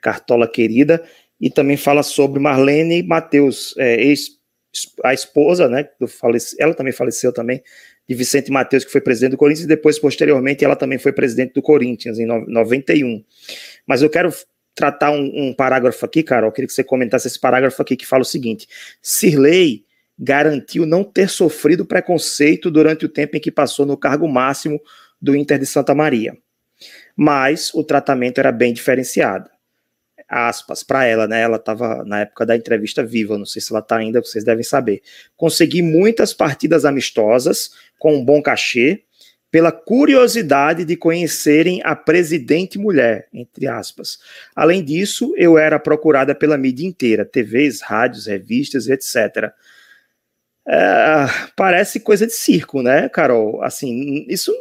Cartola 0.01 0.47
Querida, 0.47 1.03
e 1.39 1.49
também 1.49 1.75
fala 1.75 2.01
sobre 2.01 2.39
Marlene 2.39 3.03
Mateus, 3.03 3.75
é, 3.77 4.01
ex, 4.01 4.39
a 5.03 5.13
esposa, 5.13 5.67
né, 5.67 5.89
ela 6.57 6.73
também 6.73 6.93
faleceu 6.93 7.33
também, 7.33 7.61
de 8.07 8.15
Vicente 8.15 8.49
Mateus, 8.49 8.85
que 8.85 8.91
foi 8.91 9.01
presidente 9.01 9.31
do 9.31 9.37
Corinthians, 9.37 9.65
e 9.65 9.67
depois, 9.67 9.99
posteriormente, 9.99 10.63
ela 10.63 10.77
também 10.77 10.97
foi 10.97 11.11
presidente 11.11 11.53
do 11.53 11.61
Corinthians, 11.61 12.17
em 12.17 12.25
91. 12.25 13.25
Mas 13.85 14.03
eu 14.03 14.09
quero 14.09 14.33
tratar 14.73 15.11
um, 15.11 15.49
um 15.49 15.53
parágrafo 15.53 16.05
aqui, 16.05 16.23
Carol, 16.23 16.49
eu 16.49 16.53
queria 16.53 16.67
que 16.67 16.73
você 16.73 16.83
comentasse 16.83 17.27
esse 17.27 17.39
parágrafo 17.39 17.81
aqui, 17.81 17.97
que 17.97 18.05
fala 18.05 18.21
o 18.21 18.25
seguinte, 18.25 18.69
Sirley 19.01 19.84
garantiu 20.17 20.85
não 20.85 21.03
ter 21.03 21.29
sofrido 21.29 21.85
preconceito 21.85 22.71
durante 22.71 23.05
o 23.05 23.09
tempo 23.09 23.35
em 23.35 23.39
que 23.39 23.51
passou 23.51 23.85
no 23.85 23.97
cargo 23.97 24.27
máximo 24.27 24.79
do 25.21 25.35
Inter 25.35 25.59
de 25.59 25.65
Santa 25.65 25.93
Maria. 25.93 26.37
Mas 27.15 27.73
o 27.73 27.83
tratamento 27.83 28.39
era 28.39 28.51
bem 28.51 28.73
diferenciado. 28.73 29.49
Aspas, 30.27 30.81
para 30.81 31.05
ela, 31.05 31.27
né? 31.27 31.41
Ela 31.41 31.57
estava 31.57 32.03
na 32.03 32.21
época 32.21 32.45
da 32.45 32.55
entrevista 32.55 33.03
viva, 33.03 33.37
não 33.37 33.45
sei 33.45 33.61
se 33.61 33.71
ela 33.71 33.79
está 33.79 33.97
ainda, 33.97 34.21
vocês 34.21 34.43
devem 34.43 34.63
saber. 34.63 35.01
Consegui 35.37 35.81
muitas 35.81 36.33
partidas 36.33 36.83
amistosas 36.83 37.71
com 37.99 38.15
um 38.15 38.25
bom 38.25 38.41
cachê, 38.41 39.03
pela 39.51 39.71
curiosidade 39.71 40.83
de 40.83 40.97
conhecerem 40.97 41.79
a 41.85 41.95
presidente 41.95 42.77
mulher, 42.77 43.29
entre 43.31 43.67
aspas. 43.67 44.19
Além 44.53 44.83
disso, 44.83 45.33
eu 45.37 45.57
era 45.57 45.79
procurada 45.79 46.35
pela 46.35 46.57
mídia 46.57 46.85
inteira, 46.85 47.23
TVs, 47.23 47.81
rádios, 47.81 48.25
revistas, 48.25 48.89
etc 48.89 49.53
é, 50.67 51.25
parece 51.55 51.99
coisa 51.99 52.25
de 52.25 52.33
circo, 52.33 52.81
né, 52.81 53.09
Carol? 53.09 53.61
Assim, 53.61 54.25
isso 54.27 54.53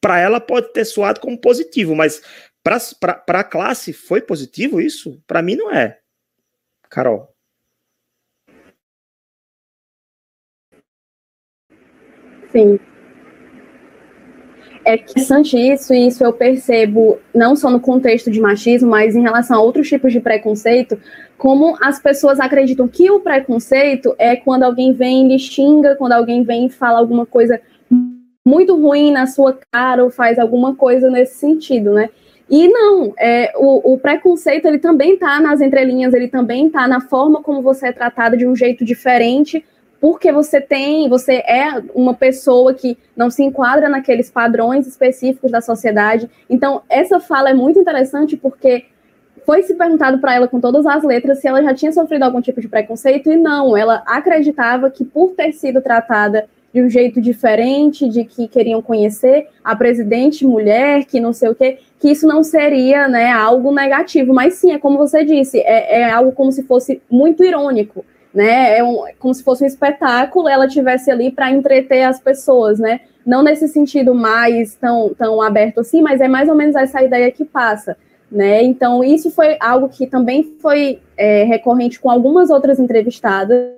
para 0.00 0.18
ela 0.18 0.40
pode 0.40 0.72
ter 0.72 0.84
soado 0.84 1.20
como 1.20 1.38
positivo, 1.38 1.94
mas 1.94 2.22
para 2.62 3.40
a 3.40 3.44
classe 3.44 3.92
foi 3.92 4.20
positivo 4.20 4.80
isso? 4.80 5.22
Para 5.26 5.42
mim 5.42 5.56
não 5.56 5.72
é. 5.72 5.98
Carol. 6.90 7.34
Sim, 12.52 12.78
é 14.84 14.96
interessante 14.96 15.56
isso, 15.56 15.94
e 15.94 16.08
isso 16.08 16.22
eu 16.22 16.32
percebo 16.32 17.18
não 17.34 17.56
só 17.56 17.70
no 17.70 17.80
contexto 17.80 18.30
de 18.30 18.38
machismo, 18.38 18.90
mas 18.90 19.16
em 19.16 19.22
relação 19.22 19.56
a 19.56 19.62
outros 19.62 19.88
tipos 19.88 20.12
de 20.12 20.20
preconceito, 20.20 21.00
como 21.38 21.76
as 21.80 22.00
pessoas 22.00 22.40
acreditam 22.40 22.88
que 22.88 23.10
o 23.10 23.20
preconceito 23.20 24.14
é 24.18 24.36
quando 24.36 24.62
alguém 24.62 24.92
vem 24.92 25.34
e 25.34 25.38
xinga, 25.38 25.96
quando 25.96 26.12
alguém 26.12 26.42
vem 26.42 26.66
e 26.66 26.70
fala 26.70 26.98
alguma 26.98 27.26
coisa 27.26 27.60
muito 28.46 28.76
ruim 28.76 29.10
na 29.10 29.26
sua 29.26 29.58
cara 29.72 30.04
ou 30.04 30.10
faz 30.10 30.38
alguma 30.38 30.74
coisa 30.74 31.10
nesse 31.10 31.36
sentido, 31.36 31.92
né? 31.94 32.10
E 32.48 32.68
não, 32.68 33.14
é, 33.18 33.52
o, 33.56 33.94
o 33.94 33.98
preconceito 33.98 34.66
ele 34.66 34.78
também 34.78 35.14
está 35.14 35.40
nas 35.40 35.62
entrelinhas, 35.62 36.12
ele 36.12 36.28
também 36.28 36.66
está 36.66 36.86
na 36.86 37.00
forma 37.00 37.42
como 37.42 37.62
você 37.62 37.88
é 37.88 37.92
tratada 37.92 38.36
de 38.36 38.46
um 38.46 38.54
jeito 38.54 38.84
diferente 38.84 39.64
porque 40.04 40.30
você 40.30 40.60
tem, 40.60 41.08
você 41.08 41.36
é 41.36 41.82
uma 41.94 42.12
pessoa 42.12 42.74
que 42.74 42.98
não 43.16 43.30
se 43.30 43.42
enquadra 43.42 43.88
naqueles 43.88 44.30
padrões 44.30 44.86
específicos 44.86 45.50
da 45.50 45.62
sociedade. 45.62 46.28
Então, 46.50 46.82
essa 46.90 47.18
fala 47.18 47.48
é 47.48 47.54
muito 47.54 47.78
interessante 47.78 48.36
porque 48.36 48.84
foi 49.44 49.62
se 49.62 49.74
perguntado 49.74 50.18
para 50.18 50.34
ela 50.34 50.48
com 50.48 50.60
todas 50.60 50.86
as 50.86 51.02
letras 51.02 51.38
se 51.38 51.48
ela 51.48 51.62
já 51.62 51.74
tinha 51.74 51.92
sofrido 51.92 52.22
algum 52.22 52.40
tipo 52.40 52.60
de 52.60 52.68
preconceito 52.68 53.30
e 53.30 53.36
não, 53.36 53.76
ela 53.76 54.02
acreditava 54.06 54.90
que 54.90 55.04
por 55.04 55.34
ter 55.34 55.52
sido 55.52 55.80
tratada 55.80 56.46
de 56.72 56.82
um 56.82 56.90
jeito 56.90 57.20
diferente, 57.20 58.08
de 58.08 58.24
que 58.24 58.48
queriam 58.48 58.82
conhecer 58.82 59.48
a 59.62 59.76
presidente 59.76 60.44
mulher, 60.44 61.04
que 61.04 61.20
não 61.20 61.32
sei 61.32 61.48
o 61.48 61.54
quê, 61.54 61.78
que 62.00 62.10
isso 62.10 62.26
não 62.26 62.42
seria 62.42 63.06
né, 63.06 63.30
algo 63.30 63.72
negativo. 63.72 64.34
Mas 64.34 64.54
sim, 64.54 64.72
é 64.72 64.78
como 64.78 64.98
você 64.98 65.24
disse, 65.24 65.60
é, 65.60 66.00
é 66.00 66.10
algo 66.10 66.32
como 66.32 66.50
se 66.50 66.64
fosse 66.64 67.00
muito 67.08 67.44
irônico 67.44 68.04
né? 68.34 68.78
É 68.78 68.82
um, 68.82 69.04
como 69.18 69.32
se 69.32 69.44
fosse 69.44 69.62
um 69.62 69.66
espetáculo, 69.66 70.48
ela 70.48 70.66
tivesse 70.66 71.10
ali 71.10 71.30
para 71.30 71.52
entreter 71.52 72.02
as 72.02 72.18
pessoas, 72.18 72.80
né? 72.80 73.00
Não 73.24 73.42
nesse 73.42 73.68
sentido 73.68 74.14
mais 74.14 74.74
tão, 74.74 75.14
tão 75.14 75.40
aberto 75.40 75.80
assim, 75.80 76.02
mas 76.02 76.20
é 76.20 76.26
mais 76.26 76.48
ou 76.48 76.56
menos 76.56 76.74
essa 76.74 77.00
ideia 77.00 77.30
que 77.30 77.44
passa, 77.44 77.96
né? 78.34 78.62
Então, 78.64 79.04
isso 79.04 79.30
foi 79.30 79.56
algo 79.60 79.88
que 79.88 80.06
também 80.06 80.56
foi 80.60 80.98
é, 81.16 81.44
recorrente 81.44 82.00
com 82.00 82.10
algumas 82.10 82.50
outras 82.50 82.80
entrevistadas 82.80 83.70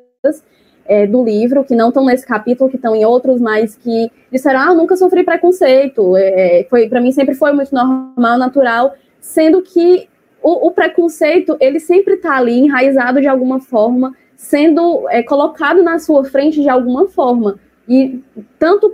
é, 0.87 1.07
do 1.07 1.23
livro, 1.23 1.63
que 1.63 1.75
não 1.77 1.89
estão 1.89 2.07
nesse 2.07 2.27
capítulo, 2.27 2.71
que 2.71 2.77
estão 2.77 2.97
em 2.97 3.05
outros, 3.05 3.39
mas 3.39 3.77
que 3.77 4.11
disseram, 4.33 4.61
ah, 4.61 4.75
nunca 4.75 4.97
sofri 4.97 5.23
preconceito, 5.25 6.17
é, 6.17 6.67
foi 6.71 6.89
para 6.89 7.01
mim 7.01 7.13
sempre 7.13 7.35
foi 7.35 7.53
muito 7.53 7.75
normal, 7.75 8.39
natural, 8.39 8.95
sendo 9.21 9.61
que 9.61 10.09
o, 10.43 10.69
o 10.69 10.71
preconceito, 10.71 11.57
ele 11.61 11.79
sempre 11.79 12.15
está 12.15 12.37
ali, 12.37 12.59
enraizado 12.59 13.21
de 13.21 13.27
alguma 13.27 13.61
forma, 13.61 14.15
sendo 14.37 15.07
é, 15.11 15.23
colocado 15.23 15.83
na 15.83 15.99
sua 15.99 16.25
frente 16.25 16.63
de 16.63 16.69
alguma 16.69 17.09
forma. 17.09 17.59
E 17.89 18.23
tanto 18.59 18.91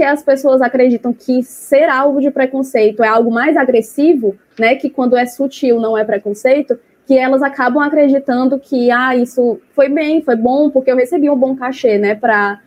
porque 0.00 0.04
as 0.10 0.22
pessoas 0.22 0.62
acreditam 0.62 1.12
que 1.12 1.42
ser 1.42 1.90
alvo 1.90 2.22
de 2.22 2.30
preconceito 2.30 3.04
é 3.04 3.08
algo 3.08 3.30
mais 3.30 3.54
agressivo, 3.54 4.34
né, 4.58 4.74
que 4.74 4.88
quando 4.88 5.14
é 5.14 5.26
sutil 5.26 5.78
não 5.78 5.96
é 5.96 6.02
preconceito, 6.04 6.78
que 7.06 7.18
elas 7.18 7.42
acabam 7.42 7.82
acreditando 7.82 8.58
que 8.58 8.90
ah, 8.90 9.14
isso 9.14 9.60
foi 9.74 9.90
bem, 9.90 10.22
foi 10.22 10.36
bom, 10.36 10.70
porque 10.70 10.90
eu 10.90 10.96
recebi 10.96 11.28
um 11.28 11.36
bom 11.36 11.54
cachê, 11.54 11.98
né, 11.98 12.14
para 12.14 12.58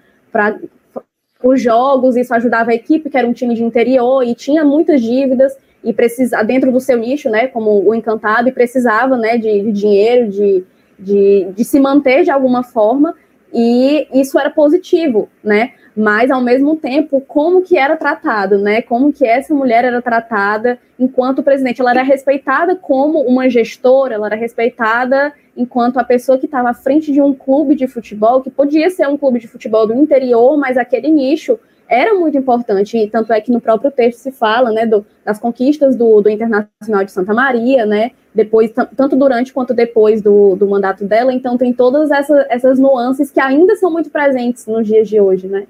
os 1.44 1.60
jogos, 1.60 2.16
isso 2.16 2.36
ajudava 2.36 2.70
a 2.70 2.76
equipe, 2.76 3.10
que 3.10 3.18
era 3.18 3.28
um 3.28 3.34
time 3.34 3.56
de 3.56 3.64
interior 3.64 4.22
e 4.22 4.36
tinha 4.36 4.64
muitas 4.64 5.02
dívidas 5.02 5.58
e 5.84 5.92
precisa 5.92 6.44
dentro 6.44 6.72
do 6.72 6.80
seu 6.80 7.00
nicho, 7.00 7.32
né, 7.32 7.48
como 7.48 7.84
o 7.84 7.96
encantado 7.96 8.48
e 8.48 8.52
precisava, 8.52 9.18
né, 9.18 9.40
de, 9.40 9.64
de 9.64 9.72
dinheiro, 9.72 10.30
de 10.30 10.64
de, 11.00 11.48
de 11.56 11.66
se 11.66 11.80
manter 11.80 12.24
de 12.24 12.30
alguma 12.30 12.64
forma, 12.64 13.16
e 13.54 14.08
isso 14.14 14.40
era 14.40 14.50
positivo, 14.50 15.30
né? 15.44 15.74
Mas 15.96 16.32
ao 16.32 16.42
mesmo 16.42 16.76
tempo 16.76 17.22
como 17.22 17.62
que 17.62 17.78
era 17.78 17.96
tratado, 17.96 18.58
né? 18.58 18.82
Como 18.82 19.14
que 19.14 19.26
essa 19.26 19.54
mulher 19.54 19.86
era 19.86 20.02
tratada 20.02 20.80
enquanto 21.00 21.44
presidente, 21.44 21.82
ela 21.82 21.92
era 21.92 22.04
respeitada 22.04 22.76
como 22.76 23.22
uma 23.22 23.50
gestora, 23.50 24.16
ela 24.16 24.28
era 24.28 24.36
respeitada 24.36 25.34
enquanto 25.56 25.98
a 25.98 26.04
pessoa 26.04 26.38
que 26.38 26.46
estava 26.46 26.70
à 26.70 26.74
frente 26.74 27.12
de 27.12 27.22
um 27.22 27.34
clube 27.34 27.76
de 27.76 27.88
futebol, 27.88 28.42
que 28.42 28.50
podia 28.50 28.90
ser 28.90 29.08
um 29.08 29.18
clube 29.18 29.40
de 29.40 29.48
futebol 29.48 29.86
do 29.86 29.94
interior, 29.94 30.58
mas 30.58 30.78
aquele 30.78 31.10
nicho 31.10 31.60
era 31.88 32.16
muito 32.16 32.38
importante, 32.38 32.98
e 32.98 33.08
tanto 33.08 33.32
é 33.32 33.40
que 33.40 33.52
no 33.52 33.62
próprio 33.62 33.92
texto 33.92 34.20
se 34.20 34.32
fala, 34.32 34.72
né, 34.72 34.86
do, 34.86 35.06
das 35.24 35.38
conquistas 35.38 35.96
do, 35.96 36.22
do 36.22 36.30
Internacional 36.30 37.04
de 37.04 37.12
Santa 37.12 37.34
Maria, 37.34 37.86
né, 37.86 38.12
depois, 38.34 38.72
tanto 38.72 39.16
durante 39.16 39.54
quanto 39.54 39.74
depois 39.74 40.22
do, 40.22 40.56
do 40.56 40.68
mandato 40.68 41.06
dela, 41.06 41.32
então 41.32 41.56
tem 41.56 41.72
todas 41.72 42.10
essa, 42.10 42.48
essas 42.50 42.80
nuances 42.80 43.30
que 43.30 43.40
ainda 43.40 43.76
são 43.76 43.92
muito 43.92 44.10
presentes 44.10 44.66
nos 44.66 44.88
dias 44.88 45.08
de 45.08 45.20
hoje, 45.20 45.48
né. 45.48 45.68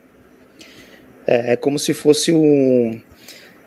É, 1.25 1.53
é 1.53 1.55
como 1.55 1.79
se 1.79 1.93
fosse 1.93 2.31
um, 2.31 2.99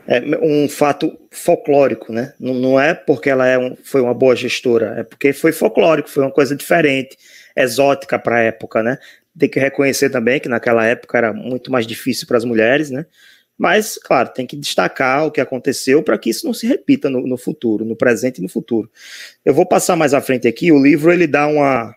é, 0.06 0.20
um 0.42 0.68
fato 0.68 1.18
folclórico, 1.30 2.12
né, 2.12 2.32
não, 2.38 2.54
não 2.54 2.80
é 2.80 2.94
porque 2.94 3.30
ela 3.30 3.46
é 3.46 3.58
um, 3.58 3.76
foi 3.82 4.00
uma 4.00 4.14
boa 4.14 4.36
gestora, 4.36 4.94
é 4.98 5.02
porque 5.02 5.32
foi 5.32 5.52
folclórico, 5.52 6.08
foi 6.08 6.22
uma 6.22 6.32
coisa 6.32 6.54
diferente, 6.54 7.16
exótica 7.56 8.18
para 8.18 8.36
a 8.36 8.40
época, 8.40 8.82
né, 8.82 8.98
tem 9.38 9.48
que 9.48 9.60
reconhecer 9.60 10.10
também 10.10 10.40
que 10.40 10.48
naquela 10.48 10.84
época 10.86 11.18
era 11.18 11.32
muito 11.32 11.70
mais 11.70 11.86
difícil 11.86 12.26
para 12.26 12.38
as 12.38 12.44
mulheres, 12.44 12.90
né? 12.90 13.06
Mas, 13.58 13.96
claro, 13.96 14.30
tem 14.34 14.46
que 14.46 14.56
destacar 14.56 15.26
o 15.26 15.30
que 15.30 15.40
aconteceu 15.40 16.02
para 16.02 16.18
que 16.18 16.28
isso 16.28 16.46
não 16.46 16.52
se 16.52 16.66
repita 16.66 17.08
no, 17.08 17.26
no, 17.26 17.38
futuro, 17.38 17.84
no 17.84 17.96
presente 17.96 18.38
e 18.38 18.42
no 18.42 18.48
futuro. 18.48 18.90
Eu 19.44 19.54
vou 19.54 19.64
passar 19.64 19.96
mais 19.96 20.12
à 20.12 20.20
frente 20.20 20.46
aqui. 20.46 20.70
O 20.70 20.82
livro 20.82 21.10
ele 21.10 21.26
dá 21.26 21.46
uma 21.46 21.94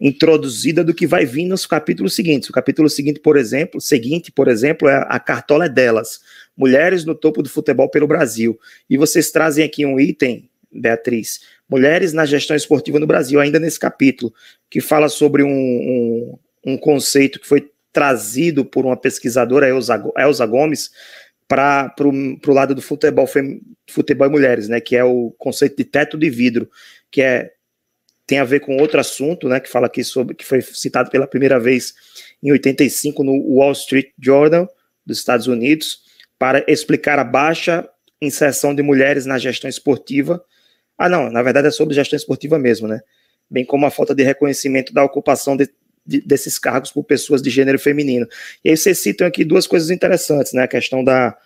introduzida 0.00 0.84
do 0.84 0.94
que 0.94 1.06
vai 1.06 1.24
vir 1.24 1.46
nos 1.46 1.66
capítulos 1.66 2.14
seguintes. 2.14 2.48
O 2.48 2.52
capítulo 2.52 2.88
seguinte, 2.88 3.20
por 3.20 3.36
exemplo, 3.36 3.80
seguinte, 3.80 4.30
por 4.30 4.48
exemplo, 4.48 4.88
é 4.88 5.04
a 5.08 5.18
cartola 5.18 5.66
é 5.66 5.68
delas, 5.68 6.20
mulheres 6.56 7.04
no 7.04 7.14
topo 7.14 7.42
do 7.42 7.48
futebol 7.48 7.90
pelo 7.90 8.06
Brasil. 8.06 8.58
E 8.88 8.96
vocês 8.96 9.30
trazem 9.30 9.64
aqui 9.64 9.84
um 9.84 9.98
item, 9.98 10.48
Beatriz, 10.70 11.40
mulheres 11.68 12.12
na 12.12 12.24
gestão 12.26 12.56
esportiva 12.56 13.00
no 13.00 13.06
Brasil, 13.06 13.40
ainda 13.40 13.58
nesse 13.58 13.78
capítulo, 13.78 14.32
que 14.70 14.80
fala 14.80 15.08
sobre 15.08 15.42
um, 15.42 15.48
um 15.48 16.38
um 16.64 16.76
conceito 16.76 17.40
que 17.40 17.46
foi 17.46 17.70
trazido 17.92 18.64
por 18.64 18.84
uma 18.84 18.96
pesquisadora, 18.96 19.68
Elza, 19.68 20.02
Elza 20.16 20.46
Gomes, 20.46 20.90
para 21.46 21.94
o 22.00 22.52
lado 22.52 22.74
do 22.74 22.82
futebol, 22.82 23.26
futebol 23.88 24.26
e 24.26 24.30
mulheres, 24.30 24.68
né, 24.68 24.80
que 24.80 24.94
é 24.94 25.02
o 25.02 25.34
conceito 25.38 25.76
de 25.78 25.84
teto 25.84 26.18
de 26.18 26.28
vidro, 26.28 26.68
que 27.10 27.22
é 27.22 27.52
tem 28.28 28.38
a 28.38 28.44
ver 28.44 28.60
com 28.60 28.76
outro 28.76 29.00
assunto, 29.00 29.48
né, 29.48 29.58
que 29.58 29.68
fala 29.68 29.86
aqui 29.86 30.04
sobre 30.04 30.34
que 30.34 30.44
foi 30.44 30.62
citado 30.62 31.10
pela 31.10 31.26
primeira 31.26 31.58
vez 31.58 31.94
em 32.40 32.52
85 32.52 33.24
no 33.24 33.32
Wall 33.56 33.72
Street 33.72 34.10
Journal 34.16 34.68
dos 35.04 35.18
Estados 35.18 35.48
Unidos, 35.48 36.02
para 36.38 36.64
explicar 36.68 37.18
a 37.18 37.24
baixa 37.24 37.88
inserção 38.20 38.74
de 38.74 38.82
mulheres 38.82 39.26
na 39.26 39.38
gestão 39.38 39.68
esportiva. 39.68 40.44
Ah, 40.96 41.08
não, 41.08 41.30
na 41.30 41.42
verdade 41.42 41.68
é 41.68 41.70
sobre 41.70 41.94
gestão 41.94 42.16
esportiva 42.16 42.58
mesmo, 42.58 42.86
né? 42.86 43.00
Bem 43.50 43.64
como 43.64 43.86
a 43.86 43.90
falta 43.90 44.14
de 44.14 44.22
reconhecimento 44.22 44.92
da 44.92 45.02
ocupação 45.02 45.56
de 45.56 45.68
de, 46.08 46.22
desses 46.22 46.58
cargos 46.58 46.90
por 46.90 47.04
pessoas 47.04 47.42
de 47.42 47.50
gênero 47.50 47.78
feminino. 47.78 48.26
E 48.64 48.70
aí 48.70 48.76
vocês 48.76 48.98
citam 48.98 49.26
aqui 49.26 49.44
duas 49.44 49.66
coisas 49.66 49.90
interessantes, 49.90 50.54
né? 50.54 50.62
A 50.62 50.68
questão 50.68 51.04
da 51.04 51.36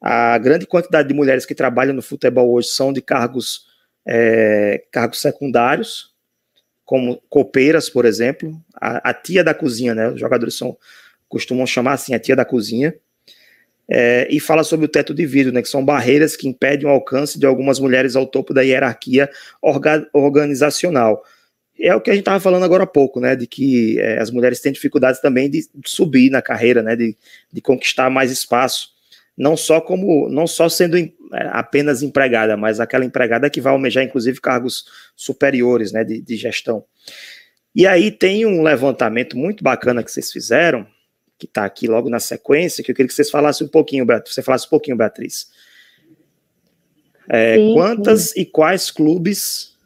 a 0.00 0.38
grande 0.38 0.66
quantidade 0.66 1.08
de 1.08 1.14
mulheres 1.14 1.44
que 1.46 1.54
trabalham 1.54 1.94
no 1.94 2.02
futebol 2.02 2.52
hoje 2.52 2.68
são 2.68 2.92
de 2.92 3.02
cargos, 3.02 3.66
é, 4.06 4.84
cargos 4.92 5.20
secundários, 5.20 6.07
como 6.88 7.20
copeiras, 7.28 7.90
por 7.90 8.06
exemplo, 8.06 8.58
a, 8.74 9.10
a, 9.10 9.12
tia 9.12 9.44
da 9.44 9.52
cozinha, 9.52 9.94
né? 9.94 10.08
Os 10.08 10.18
jogadores 10.18 10.56
são, 10.56 10.74
costumam 11.28 11.66
chamar 11.66 11.92
assim 11.92 12.14
a 12.14 12.18
tia 12.18 12.34
da 12.34 12.46
cozinha. 12.46 12.94
É, 13.86 14.26
e 14.30 14.40
fala 14.40 14.64
sobre 14.64 14.86
o 14.86 14.88
teto 14.88 15.12
de 15.12 15.26
vidro, 15.26 15.52
né, 15.52 15.60
que 15.60 15.68
são 15.68 15.84
barreiras 15.84 16.34
que 16.34 16.48
impedem 16.48 16.86
o 16.86 16.90
alcance 16.90 17.38
de 17.38 17.44
algumas 17.44 17.78
mulheres 17.78 18.16
ao 18.16 18.26
topo 18.26 18.54
da 18.54 18.62
hierarquia 18.62 19.28
orga, 19.62 20.08
organizacional 20.14 21.22
é 21.78 21.94
o 21.94 22.00
que 22.00 22.10
a 22.10 22.14
gente 22.14 22.22
estava 22.22 22.40
falando 22.40 22.64
agora 22.64 22.84
há 22.84 22.86
pouco, 22.86 23.20
né? 23.20 23.36
De 23.36 23.46
que 23.46 24.00
é, 24.00 24.18
as 24.18 24.30
mulheres 24.30 24.60
têm 24.60 24.72
dificuldades 24.72 25.20
também 25.20 25.48
de 25.48 25.68
subir 25.86 26.30
na 26.30 26.42
carreira, 26.42 26.82
né? 26.82 26.96
De, 26.96 27.16
de 27.52 27.60
conquistar 27.60 28.10
mais 28.10 28.32
espaço, 28.32 28.88
não 29.38 29.56
só 29.56 29.80
como, 29.80 30.28
não 30.28 30.48
só 30.48 30.68
sendo 30.68 30.96
é, 30.98 31.12
apenas 31.52 32.02
empregada, 32.02 32.56
mas 32.56 32.80
aquela 32.80 33.04
empregada 33.04 33.48
que 33.48 33.60
vai 33.60 33.72
almejar, 33.72 34.02
inclusive, 34.02 34.40
cargos 34.40 34.84
superiores, 35.14 35.92
né? 35.92 36.02
De, 36.02 36.20
de 36.20 36.36
gestão. 36.36 36.84
E 37.74 37.86
aí 37.86 38.10
tem 38.10 38.44
um 38.44 38.62
levantamento 38.62 39.38
muito 39.38 39.62
bacana 39.62 40.02
que 40.02 40.10
vocês 40.10 40.32
fizeram, 40.32 40.84
que 41.38 41.46
está 41.46 41.64
aqui 41.64 41.86
logo 41.86 42.10
na 42.10 42.18
sequência, 42.18 42.82
que 42.82 42.90
eu 42.90 42.94
queria 42.94 43.06
que 43.06 43.14
vocês 43.14 43.30
falassem 43.30 43.64
um 43.64 43.70
pouquinho, 43.70 44.04
Beatriz. 44.04 44.34
Você 44.34 44.42
falasse 44.42 44.66
um 44.66 44.70
pouquinho, 44.70 44.96
Beatriz. 44.96 45.48
É, 47.28 47.54
sim, 47.54 47.74
quantas 47.74 48.30
sim. 48.30 48.40
e 48.40 48.44
quais 48.44 48.90
clubes 48.90 49.76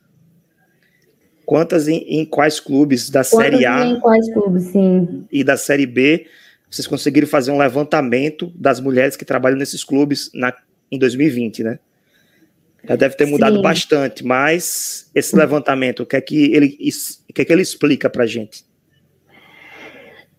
Quantas 1.44 1.88
em, 1.88 1.98
em 1.98 2.24
quais 2.24 2.60
clubes 2.60 3.10
da 3.10 3.24
Quantas 3.24 3.30
Série 3.30 3.66
A 3.66 3.84
em 3.84 4.00
quais 4.00 4.32
clubes, 4.32 4.62
sim. 4.66 5.26
e 5.30 5.42
da 5.42 5.56
Série 5.56 5.86
B 5.86 6.26
vocês 6.72 6.86
conseguiram 6.86 7.28
fazer 7.28 7.50
um 7.50 7.58
levantamento 7.58 8.50
das 8.56 8.80
mulheres 8.80 9.14
que 9.14 9.26
trabalham 9.26 9.58
nesses 9.58 9.84
clubes 9.84 10.30
na, 10.32 10.54
em 10.90 10.98
2020, 10.98 11.62
né? 11.62 11.78
Já 12.88 12.96
deve 12.96 13.14
ter 13.14 13.26
mudado 13.26 13.56
sim. 13.56 13.62
bastante, 13.62 14.24
mas 14.24 15.10
esse 15.14 15.36
levantamento, 15.36 16.00
o 16.00 16.06
que 16.06 16.16
é 16.16 16.20
que 16.20 16.52
ele, 16.52 16.78
o 17.28 17.32
que 17.32 17.42
é 17.42 17.44
que 17.44 17.52
ele 17.52 17.62
explica 17.62 18.08
para 18.08 18.26
gente? 18.26 18.64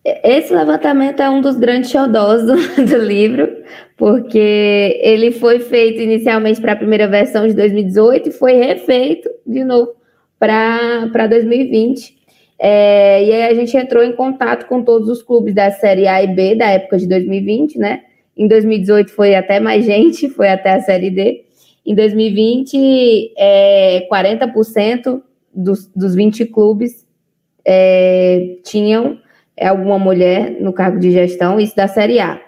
Esse 0.04 0.52
levantamento 0.52 1.22
é 1.22 1.30
um 1.30 1.40
dos 1.40 1.56
grandes 1.56 1.90
xodós 1.90 2.42
do, 2.44 2.56
do 2.84 2.98
livro, 2.98 3.48
porque 3.96 4.98
ele 5.02 5.30
foi 5.30 5.60
feito 5.60 6.02
inicialmente 6.02 6.60
para 6.60 6.72
a 6.72 6.76
primeira 6.76 7.08
versão 7.08 7.46
de 7.46 7.54
2018 7.54 8.28
e 8.28 8.32
foi 8.32 8.54
refeito 8.54 9.30
de 9.46 9.64
novo 9.64 9.94
para 10.38 11.26
2020. 11.28 12.23
É, 12.58 13.24
e 13.24 13.32
aí 13.32 13.42
a 13.44 13.54
gente 13.54 13.76
entrou 13.76 14.02
em 14.02 14.12
contato 14.12 14.66
com 14.66 14.82
todos 14.82 15.08
os 15.08 15.22
clubes 15.22 15.54
da 15.54 15.70
Série 15.70 16.06
A 16.06 16.22
e 16.22 16.28
B 16.28 16.54
da 16.54 16.66
época 16.70 16.98
de 16.98 17.06
2020, 17.06 17.78
né? 17.78 18.02
Em 18.36 18.48
2018 18.48 19.12
foi 19.12 19.34
até 19.34 19.60
mais 19.60 19.84
gente, 19.86 20.28
foi 20.28 20.48
até 20.48 20.72
a 20.72 20.80
Série 20.80 21.10
D. 21.10 21.44
Em 21.86 21.94
2020, 21.94 23.34
é, 23.36 24.06
40% 24.10 25.20
dos, 25.54 25.86
dos 25.94 26.14
20 26.14 26.46
clubes 26.46 27.06
é, 27.64 28.56
tinham 28.64 29.18
alguma 29.60 29.98
mulher 29.98 30.56
no 30.60 30.72
cargo 30.72 30.98
de 30.98 31.10
gestão, 31.10 31.60
isso 31.60 31.76
da 31.76 31.86
Série 31.86 32.18
A. 32.18 32.40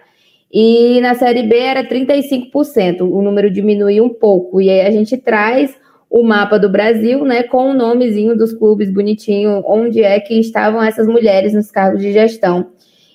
E 0.52 1.00
na 1.00 1.14
Série 1.14 1.42
B 1.42 1.56
era 1.58 1.84
35%, 1.84 3.00
o 3.02 3.20
número 3.20 3.50
diminuiu 3.50 4.04
um 4.04 4.08
pouco. 4.08 4.60
E 4.60 4.70
aí 4.70 4.80
a 4.86 4.90
gente 4.90 5.16
traz 5.16 5.76
o 6.08 6.22
mapa 6.22 6.58
do 6.58 6.68
Brasil, 6.68 7.24
né, 7.24 7.42
com 7.42 7.70
o 7.70 7.74
nomezinho 7.74 8.36
dos 8.36 8.52
clubes 8.52 8.90
bonitinho, 8.90 9.62
onde 9.66 10.02
é 10.02 10.18
que 10.20 10.38
estavam 10.38 10.82
essas 10.82 11.06
mulheres 11.06 11.52
nos 11.52 11.70
cargos 11.70 12.00
de 12.00 12.12
gestão. 12.12 12.70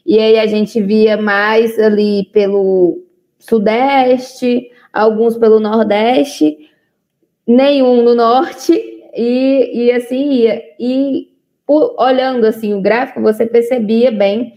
E 0.06 0.20
aí 0.20 0.38
a 0.38 0.46
gente 0.46 0.82
via 0.82 1.16
mais 1.18 1.80
ali 1.80 2.26
pelo 2.34 3.04
Sudeste, 3.40 4.70
alguns 4.92 5.38
pelo 5.38 5.60
Nordeste, 5.60 6.58
nenhum 7.48 8.04
no 8.04 8.14
Norte, 8.14 8.74
e, 9.16 9.86
e 9.86 9.92
assim 9.92 10.32
ia. 10.32 10.62
E 10.80 11.30
por, 11.66 11.96
olhando 11.98 12.46
assim 12.46 12.74
o 12.74 12.82
gráfico, 12.82 13.22
você 13.22 13.46
percebia 13.46 14.12
bem 14.12 14.54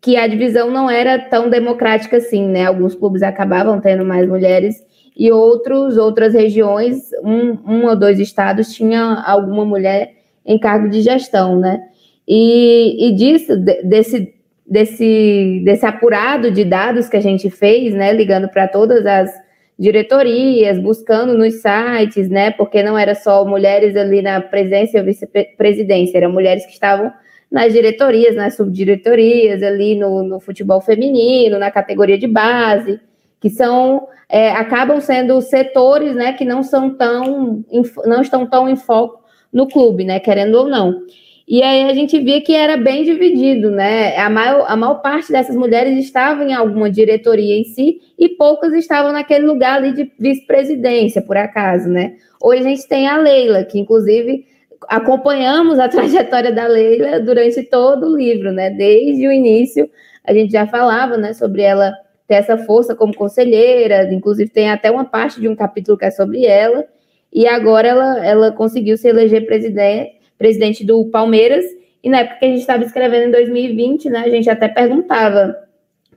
que 0.00 0.16
a 0.16 0.26
divisão 0.26 0.70
não 0.70 0.88
era 0.88 1.18
tão 1.18 1.50
democrática 1.50 2.18
assim, 2.18 2.46
né? 2.46 2.66
Alguns 2.66 2.94
clubes 2.94 3.22
acabavam 3.22 3.80
tendo 3.80 4.04
mais 4.04 4.28
mulheres 4.28 4.84
e 5.16 5.32
outros, 5.32 5.96
outras 5.96 6.34
regiões, 6.34 7.10
um, 7.24 7.56
um 7.66 7.86
ou 7.86 7.96
dois 7.96 8.20
estados 8.20 8.74
tinha 8.74 9.22
alguma 9.26 9.64
mulher 9.64 10.12
em 10.44 10.58
cargo 10.58 10.90
de 10.90 11.00
gestão, 11.00 11.58
né? 11.58 11.80
E, 12.28 13.08
e 13.08 13.12
disso, 13.12 13.56
desse, 13.56 14.34
desse, 14.66 15.62
desse 15.64 15.86
apurado 15.86 16.50
de 16.50 16.64
dados 16.64 17.08
que 17.08 17.16
a 17.16 17.20
gente 17.20 17.48
fez, 17.48 17.94
né, 17.94 18.12
ligando 18.12 18.48
para 18.48 18.68
todas 18.68 19.06
as 19.06 19.30
diretorias, 19.78 20.78
buscando 20.78 21.36
nos 21.36 21.54
sites, 21.54 22.28
né, 22.28 22.50
porque 22.50 22.82
não 22.82 22.98
era 22.98 23.14
só 23.14 23.44
mulheres 23.44 23.96
ali 23.96 24.22
na 24.22 24.40
presidência 24.40 25.00
ou 25.00 25.06
vice-presidência, 25.06 26.18
eram 26.18 26.32
mulheres 26.32 26.64
que 26.66 26.72
estavam 26.72 27.12
nas 27.50 27.72
diretorias, 27.72 28.34
nas 28.34 28.56
subdiretorias, 28.56 29.62
ali 29.62 29.96
no, 29.96 30.22
no 30.22 30.40
futebol 30.40 30.80
feminino, 30.80 31.58
na 31.58 31.70
categoria 31.70 32.18
de 32.18 32.26
base, 32.26 32.98
que 33.40 33.50
são 33.50 34.08
é, 34.28 34.50
acabam 34.50 35.00
sendo 35.00 35.40
setores 35.40 36.14
né, 36.14 36.32
que 36.32 36.44
não 36.44 36.62
são 36.62 36.90
tão 36.90 37.64
não 38.04 38.20
estão 38.20 38.46
tão 38.46 38.68
em 38.68 38.76
foco 38.76 39.24
no 39.52 39.68
clube, 39.68 40.04
né, 40.04 40.18
querendo 40.20 40.56
ou 40.56 40.68
não. 40.68 41.02
E 41.48 41.62
aí 41.62 41.88
a 41.88 41.94
gente 41.94 42.18
via 42.18 42.40
que 42.40 42.52
era 42.52 42.76
bem 42.76 43.04
dividido, 43.04 43.70
né? 43.70 44.16
A 44.16 44.28
maior, 44.28 44.66
a 44.68 44.74
maior 44.74 44.96
parte 44.96 45.30
dessas 45.30 45.54
mulheres 45.54 45.96
estavam 45.96 46.44
em 46.48 46.52
alguma 46.52 46.90
diretoria 46.90 47.56
em 47.56 47.62
si 47.62 48.00
e 48.18 48.30
poucas 48.30 48.72
estavam 48.72 49.12
naquele 49.12 49.46
lugar 49.46 49.76
ali 49.76 49.92
de 49.92 50.10
vice-presidência, 50.18 51.22
por 51.22 51.36
acaso, 51.36 51.88
né? 51.88 52.16
Hoje 52.42 52.62
a 52.62 52.64
gente 52.64 52.88
tem 52.88 53.06
a 53.06 53.16
Leila, 53.16 53.62
que 53.62 53.78
inclusive 53.78 54.44
acompanhamos 54.88 55.78
a 55.78 55.86
trajetória 55.88 56.50
da 56.50 56.66
Leila 56.66 57.20
durante 57.20 57.62
todo 57.62 58.08
o 58.08 58.16
livro, 58.16 58.50
né? 58.50 58.70
Desde 58.70 59.28
o 59.28 59.32
início 59.32 59.88
a 60.24 60.34
gente 60.34 60.50
já 60.50 60.66
falava, 60.66 61.16
né, 61.16 61.32
sobre 61.32 61.62
ela 61.62 61.94
ter 62.26 62.34
essa 62.34 62.58
força 62.58 62.94
como 62.94 63.14
conselheira, 63.14 64.12
inclusive 64.12 64.50
tem 64.50 64.70
até 64.70 64.90
uma 64.90 65.04
parte 65.04 65.40
de 65.40 65.48
um 65.48 65.56
capítulo 65.56 65.96
que 65.96 66.04
é 66.04 66.10
sobre 66.10 66.44
ela, 66.44 66.84
e 67.32 67.46
agora 67.46 67.88
ela, 67.88 68.26
ela 68.26 68.52
conseguiu 68.52 68.96
se 68.96 69.08
eleger 69.08 69.46
presidente, 69.46 70.16
presidente 70.38 70.84
do 70.84 71.04
Palmeiras, 71.06 71.64
e 72.02 72.10
na 72.10 72.20
época 72.20 72.38
que 72.38 72.44
a 72.44 72.48
gente 72.48 72.60
estava 72.60 72.84
escrevendo 72.84 73.28
em 73.28 73.30
2020, 73.30 74.10
né, 74.10 74.20
a 74.20 74.28
gente 74.28 74.48
até 74.50 74.68
perguntava 74.68 75.56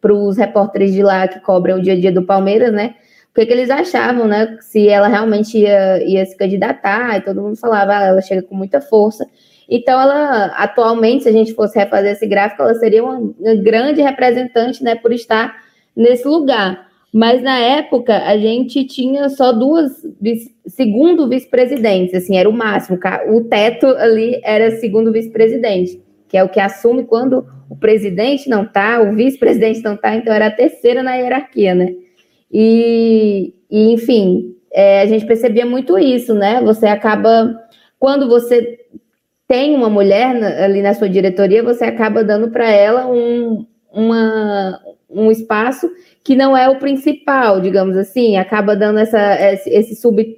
para 0.02 0.14
os 0.14 0.38
repórteres 0.38 0.94
de 0.94 1.04
lá 1.04 1.28
que 1.28 1.40
cobram 1.42 1.78
o 1.78 1.82
dia 1.82 1.94
a 1.94 2.00
dia 2.00 2.12
do 2.12 2.24
Palmeiras, 2.24 2.72
né, 2.72 2.96
o 3.32 3.34
que, 3.34 3.46
que 3.46 3.54
eles 3.54 3.70
achavam, 3.70 4.28
né, 4.28 4.58
se 4.62 4.90
ela 4.90 5.08
realmente 5.08 5.58
ia, 5.58 6.04
ia 6.04 6.26
se 6.26 6.36
candidatar, 6.36 7.18
e 7.18 7.22
todo 7.22 7.42
mundo 7.42 7.56
falava, 7.56 7.98
ah, 7.98 8.06
ela 8.06 8.22
chega 8.22 8.42
com 8.42 8.56
muita 8.56 8.82
força, 8.82 9.26
então, 9.70 10.02
ela, 10.02 10.48
atualmente, 10.58 11.24
se 11.24 11.30
a 11.30 11.32
gente 11.32 11.54
fosse 11.54 11.78
refazer 11.78 12.14
esse 12.14 12.26
gráfico, 12.26 12.64
ela 12.64 12.74
seria 12.74 13.04
uma, 13.04 13.22
grande 13.62 14.02
representante, 14.02 14.84
né, 14.84 14.96
por 14.96 15.14
estar 15.14 15.56
nesse 16.00 16.26
lugar. 16.26 16.88
Mas 17.14 17.42
na 17.42 17.60
época 17.60 18.16
a 18.18 18.38
gente 18.38 18.86
tinha 18.86 19.30
só 19.30 19.52
duas 19.52 19.92
vice, 20.22 20.56
segundo 20.68 21.28
vice-presidentes, 21.28 22.14
assim, 22.14 22.38
era 22.38 22.48
o 22.48 22.54
máximo. 22.54 22.98
O 23.34 23.44
teto 23.44 23.88
ali 23.88 24.40
era 24.44 24.72
segundo 24.78 25.12
vice-presidente, 25.12 26.02
que 26.28 26.38
é 26.38 26.44
o 26.44 26.50
que 26.50 26.60
assume 26.60 27.04
quando 27.04 27.46
o 27.70 27.76
presidente 27.76 28.48
não 28.48 28.64
tá, 28.66 29.02
o 29.02 29.14
vice-presidente 29.14 29.82
não 29.84 29.98
tá, 29.98 30.16
então 30.16 30.34
era 30.34 30.48
a 30.48 30.52
terceira 30.52 31.04
na 31.04 31.16
hierarquia, 31.16 31.76
né? 31.76 31.96
E, 32.52 33.54
e 33.70 33.92
enfim, 33.92 34.56
é, 34.72 35.02
a 35.02 35.06
gente 35.08 35.26
percebia 35.26 35.66
muito 35.66 35.98
isso, 35.98 36.34
né? 36.36 36.62
Você 36.62 36.86
acaba, 36.86 37.60
quando 37.98 38.28
você 38.28 38.80
tem 39.48 39.76
uma 39.76 39.90
mulher 39.90 40.36
ali 40.64 40.82
na 40.82 40.94
sua 40.94 41.10
diretoria, 41.10 41.64
você 41.64 41.86
acaba 41.86 42.24
dando 42.24 42.52
para 42.52 42.70
ela 42.70 43.08
um, 43.08 43.66
uma, 43.92 44.80
um 45.10 45.32
espaço 45.32 45.90
que 46.24 46.36
não 46.36 46.56
é 46.56 46.70
o 46.70 46.78
principal, 46.78 47.60
digamos 47.60 47.98
assim, 47.98 48.38
acaba 48.38 48.76
dando 48.76 49.00
essa, 49.00 49.36
esse, 49.54 49.70
esse 49.70 49.96
sub 49.96 50.38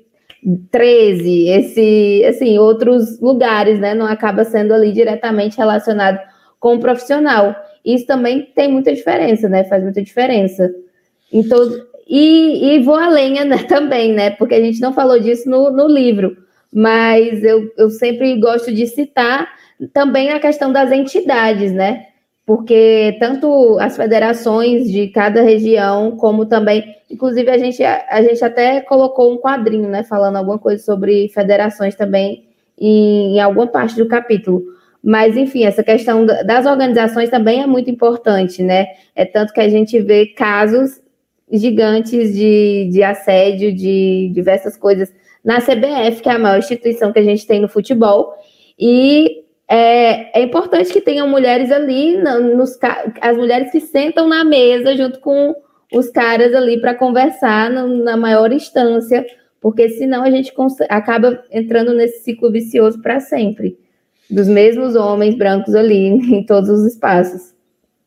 13, 0.71 1.49
esse, 1.49 2.25
assim, 2.25 2.57
outros 2.57 3.19
lugares, 3.19 3.79
né? 3.79 3.93
Não 3.93 4.07
acaba 4.07 4.43
sendo 4.43 4.73
ali 4.73 4.91
diretamente 4.91 5.57
relacionado 5.57 6.19
com 6.59 6.75
o 6.75 6.79
profissional. 6.79 7.55
Isso 7.85 8.05
também 8.07 8.41
tem 8.55 8.71
muita 8.71 8.93
diferença, 8.93 9.47
né? 9.47 9.63
Faz 9.65 9.83
muita 9.83 10.01
diferença. 10.01 10.73
Então, 11.31 11.59
e, 12.07 12.75
e 12.75 12.79
vou 12.79 12.95
além 12.95 13.45
né, 13.45 13.63
também, 13.69 14.13
né? 14.13 14.31
Porque 14.31 14.55
a 14.55 14.61
gente 14.61 14.81
não 14.81 14.93
falou 14.93 15.19
disso 15.19 15.49
no, 15.49 15.71
no 15.71 15.87
livro, 15.87 16.37
mas 16.73 17.43
eu, 17.43 17.71
eu 17.77 17.89
sempre 17.89 18.39
gosto 18.39 18.73
de 18.73 18.87
citar 18.87 19.47
também 19.93 20.31
a 20.31 20.39
questão 20.39 20.71
das 20.71 20.91
entidades, 20.91 21.71
né? 21.71 22.07
Porque 22.51 23.15
tanto 23.17 23.79
as 23.79 23.95
federações 23.95 24.91
de 24.91 25.07
cada 25.07 25.41
região, 25.41 26.17
como 26.17 26.45
também, 26.45 26.83
inclusive 27.09 27.49
a 27.49 27.57
gente, 27.57 27.81
a 27.81 28.21
gente 28.21 28.43
até 28.43 28.81
colocou 28.81 29.31
um 29.31 29.37
quadrinho, 29.37 29.87
né, 29.87 30.03
falando 30.03 30.35
alguma 30.35 30.59
coisa 30.59 30.83
sobre 30.83 31.29
federações 31.29 31.95
também 31.95 32.49
em, 32.77 33.37
em 33.37 33.39
alguma 33.39 33.67
parte 33.67 33.95
do 33.95 34.05
capítulo. 34.05 34.65
Mas, 35.01 35.37
enfim, 35.37 35.63
essa 35.63 35.81
questão 35.81 36.25
das 36.25 36.65
organizações 36.65 37.29
também 37.29 37.61
é 37.61 37.65
muito 37.65 37.89
importante, 37.89 38.61
né? 38.61 38.87
É 39.15 39.23
tanto 39.23 39.53
que 39.53 39.61
a 39.61 39.69
gente 39.69 39.97
vê 40.01 40.25
casos 40.25 41.01
gigantes 41.49 42.35
de, 42.35 42.89
de 42.91 43.01
assédio, 43.01 43.73
de 43.73 44.29
diversas 44.33 44.75
coisas 44.75 45.09
na 45.41 45.61
CBF, 45.61 46.21
que 46.21 46.27
é 46.27 46.33
a 46.33 46.37
maior 46.37 46.59
instituição 46.59 47.13
que 47.13 47.19
a 47.19 47.23
gente 47.23 47.47
tem 47.47 47.61
no 47.61 47.69
futebol, 47.69 48.33
e 48.77 49.41
é, 49.73 50.37
é 50.37 50.43
importante 50.43 50.91
que 50.91 50.99
tenham 50.99 51.29
mulheres 51.29 51.71
ali, 51.71 52.17
nos, 52.17 52.77
as 53.21 53.37
mulheres 53.37 53.71
que 53.71 53.79
sentam 53.79 54.27
na 54.27 54.43
mesa 54.43 54.97
junto 54.97 55.21
com 55.21 55.55
os 55.93 56.09
caras 56.09 56.53
ali 56.53 56.81
para 56.81 56.93
conversar 56.93 57.69
no, 57.69 58.03
na 58.03 58.17
maior 58.17 58.51
instância, 58.51 59.25
porque 59.61 59.87
senão 59.87 60.23
a 60.23 60.29
gente 60.29 60.51
acaba 60.89 61.41
entrando 61.49 61.93
nesse 61.93 62.21
ciclo 62.21 62.51
vicioso 62.51 63.01
para 63.01 63.21
sempre, 63.21 63.77
dos 64.29 64.49
mesmos 64.49 64.93
homens 64.97 65.35
brancos 65.35 65.73
ali 65.73 66.07
em 66.07 66.45
todos 66.45 66.69
os 66.69 66.85
espaços. 66.91 67.53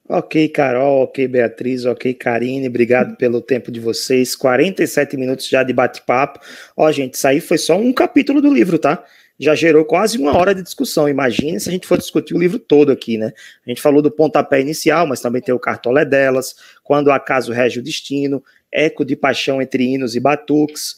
Ok, 0.06 0.50
Carol, 0.50 1.04
ok, 1.04 1.26
Beatriz, 1.26 1.86
ok, 1.86 2.12
Karine, 2.12 2.68
obrigado 2.68 3.16
pelo 3.16 3.40
tempo 3.40 3.72
de 3.72 3.80
vocês. 3.80 4.36
47 4.36 5.16
minutos 5.16 5.48
já 5.48 5.62
de 5.62 5.72
bate-papo. 5.72 6.40
Ó, 6.76 6.92
gente, 6.92 7.14
isso 7.14 7.26
aí 7.26 7.40
foi 7.40 7.56
só 7.56 7.74
um 7.74 7.90
capítulo 7.90 8.42
do 8.42 8.52
livro, 8.52 8.78
tá? 8.78 9.02
Já 9.38 9.54
gerou 9.54 9.84
quase 9.84 10.18
uma 10.18 10.36
hora 10.36 10.54
de 10.54 10.62
discussão. 10.62 11.08
Imagine 11.08 11.58
se 11.58 11.68
a 11.68 11.72
gente 11.72 11.86
for 11.86 11.98
discutir 11.98 12.34
o 12.34 12.38
livro 12.38 12.58
todo 12.58 12.92
aqui, 12.92 13.18
né? 13.18 13.32
A 13.66 13.70
gente 13.70 13.82
falou 13.82 14.00
do 14.00 14.10
pontapé 14.10 14.60
inicial, 14.60 15.06
mas 15.06 15.20
também 15.20 15.42
tem 15.42 15.54
o 15.54 15.58
cartolé 15.58 16.04
delas, 16.04 16.54
quando 16.82 17.10
acaso 17.10 17.52
rege 17.52 17.80
o 17.80 17.82
destino, 17.82 18.42
eco 18.70 19.04
de 19.04 19.16
paixão 19.16 19.60
entre 19.60 19.84
hinos 19.84 20.14
e 20.14 20.20
batuques, 20.20 20.96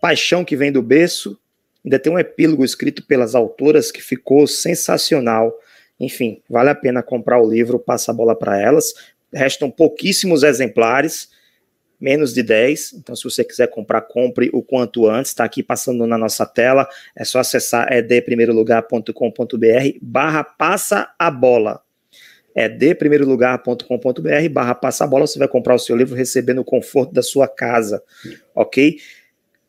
paixão 0.00 0.44
que 0.44 0.56
vem 0.56 0.70
do 0.70 0.82
berço. 0.82 1.38
Ainda 1.84 1.98
tem 1.98 2.12
um 2.12 2.18
epílogo 2.18 2.64
escrito 2.64 3.04
pelas 3.04 3.34
autoras 3.34 3.90
que 3.90 4.00
ficou 4.00 4.46
sensacional. 4.46 5.52
Enfim, 5.98 6.40
vale 6.48 6.70
a 6.70 6.74
pena 6.74 7.02
comprar 7.02 7.40
o 7.40 7.50
livro, 7.50 7.78
passa 7.78 8.10
a 8.10 8.14
bola 8.14 8.36
para 8.36 8.60
elas. 8.60 8.94
Restam 9.32 9.70
pouquíssimos 9.70 10.42
exemplares 10.42 11.28
menos 12.04 12.34
de 12.34 12.42
10. 12.42 12.96
Então, 12.98 13.16
se 13.16 13.24
você 13.24 13.42
quiser 13.42 13.68
comprar, 13.68 14.02
compre 14.02 14.50
o 14.52 14.62
quanto 14.62 15.08
antes. 15.08 15.30
Está 15.30 15.44
aqui 15.44 15.62
passando 15.62 16.06
na 16.06 16.18
nossa 16.18 16.44
tela. 16.44 16.86
É 17.16 17.24
só 17.24 17.38
acessar 17.38 17.90
edprimeirolugar.com.br 17.90 19.98
barra 20.02 20.44
passa 20.44 21.08
a 21.18 21.30
bola. 21.30 21.80
É 22.54 22.68
deprimeirolugar.com.br 22.68 24.48
barra 24.52 24.74
passa 24.74 25.04
a 25.04 25.06
bola. 25.06 25.26
Você 25.26 25.38
vai 25.38 25.48
comprar 25.48 25.74
o 25.74 25.78
seu 25.78 25.96
livro 25.96 26.14
recebendo 26.14 26.58
o 26.58 26.64
conforto 26.64 27.14
da 27.14 27.22
sua 27.22 27.48
casa. 27.48 28.02
Ok? 28.54 28.98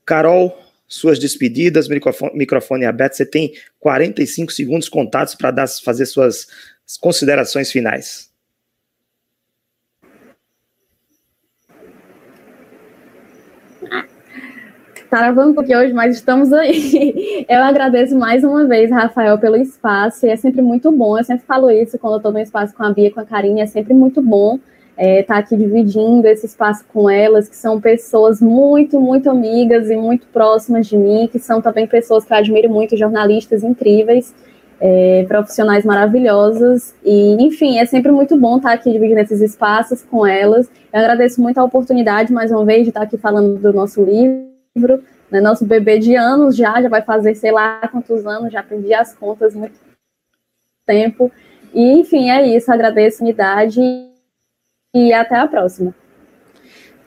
Carol, 0.06 0.60
suas 0.90 1.18
despedidas, 1.18 1.88
microfone, 1.88 2.34
microfone 2.36 2.84
aberto. 2.84 3.14
Você 3.14 3.26
tem 3.26 3.54
45 3.80 4.52
segundos 4.52 4.90
contados 4.90 5.36
para 5.36 5.66
fazer 5.68 6.06
suas 6.06 6.48
considerações 7.00 7.72
finais. 7.72 8.35
Tá 15.16 15.32
um 15.32 15.54
pouquinho 15.54 15.80
hoje, 15.80 15.94
mas 15.94 16.18
estamos 16.18 16.52
aí. 16.52 17.46
Eu 17.48 17.64
agradeço 17.64 18.18
mais 18.18 18.44
uma 18.44 18.66
vez, 18.66 18.92
Rafael, 18.92 19.38
pelo 19.38 19.56
espaço. 19.56 20.26
E 20.26 20.30
é 20.30 20.36
sempre 20.36 20.62
muito 20.62 20.92
bom. 20.92 21.18
Eu 21.18 21.24
sempre 21.24 21.46
falo 21.46 21.72
isso 21.72 21.98
quando 21.98 22.16
eu 22.16 22.18
estou 22.18 22.34
no 22.34 22.40
espaço 22.40 22.76
com 22.76 22.84
a 22.84 22.92
Bia, 22.92 23.10
com 23.10 23.22
a 23.22 23.26
Karine. 23.26 23.62
É 23.62 23.66
sempre 23.66 23.94
muito 23.94 24.22
bom 24.22 24.56
estar 24.56 24.98
é, 24.98 25.24
tá 25.24 25.38
aqui 25.38 25.56
dividindo 25.56 26.28
esse 26.28 26.46
espaço 26.46 26.84
com 26.92 27.10
elas, 27.10 27.48
que 27.48 27.56
são 27.56 27.80
pessoas 27.80 28.42
muito, 28.42 29.00
muito 29.00 29.30
amigas 29.30 29.90
e 29.90 29.96
muito 29.96 30.28
próximas 30.28 30.86
de 30.86 30.98
mim, 30.98 31.30
que 31.32 31.40
são 31.40 31.62
também 31.62 31.88
pessoas 31.88 32.26
que 32.26 32.34
eu 32.34 32.38
admiro 32.38 32.70
muito, 32.70 32.98
jornalistas 32.98 33.64
incríveis. 33.64 34.36
É, 34.82 35.24
profissionais 35.30 35.86
maravilhosas 35.86 36.94
e 37.02 37.42
enfim 37.42 37.80
é 37.80 37.86
sempre 37.86 38.12
muito 38.12 38.36
bom 38.36 38.58
estar 38.58 38.74
aqui 38.74 38.92
dividindo 38.92 39.22
esses 39.22 39.40
espaços 39.40 40.04
com 40.04 40.28
elas. 40.28 40.70
Eu 40.92 41.00
agradeço 41.00 41.42
muito 41.42 41.58
a 41.60 41.64
oportunidade 41.64 42.34
mais 42.34 42.52
uma 42.52 42.66
vez 42.66 42.84
de 42.84 42.90
estar 42.90 43.04
aqui 43.04 43.18
falando 43.18 43.58
do 43.58 43.72
nosso 43.72 44.04
livro 44.04 44.55
livro, 44.76 45.04
né, 45.32 45.40
nosso 45.40 45.66
bebê 45.66 45.98
de 45.98 46.16
anos 46.16 46.56
já, 46.56 46.82
já 46.82 46.90
vai 46.90 47.02
fazer 47.02 47.34
sei 47.36 47.52
lá 47.52 47.88
quantos 47.88 48.26
anos, 48.28 48.52
já 48.52 48.62
perdi 48.62 48.94
as 48.94 49.14
contas 49.16 49.56
muito 49.56 49.80
tempo. 50.86 51.32
E, 51.74 52.00
enfim, 52.00 52.30
é 52.30 52.46
isso. 52.56 52.72
Agradeço 52.72 53.22
a 53.22 53.26
unidade 53.26 53.80
e 54.94 55.14
até 55.14 55.36
a 55.36 55.48
próxima. 55.48 55.96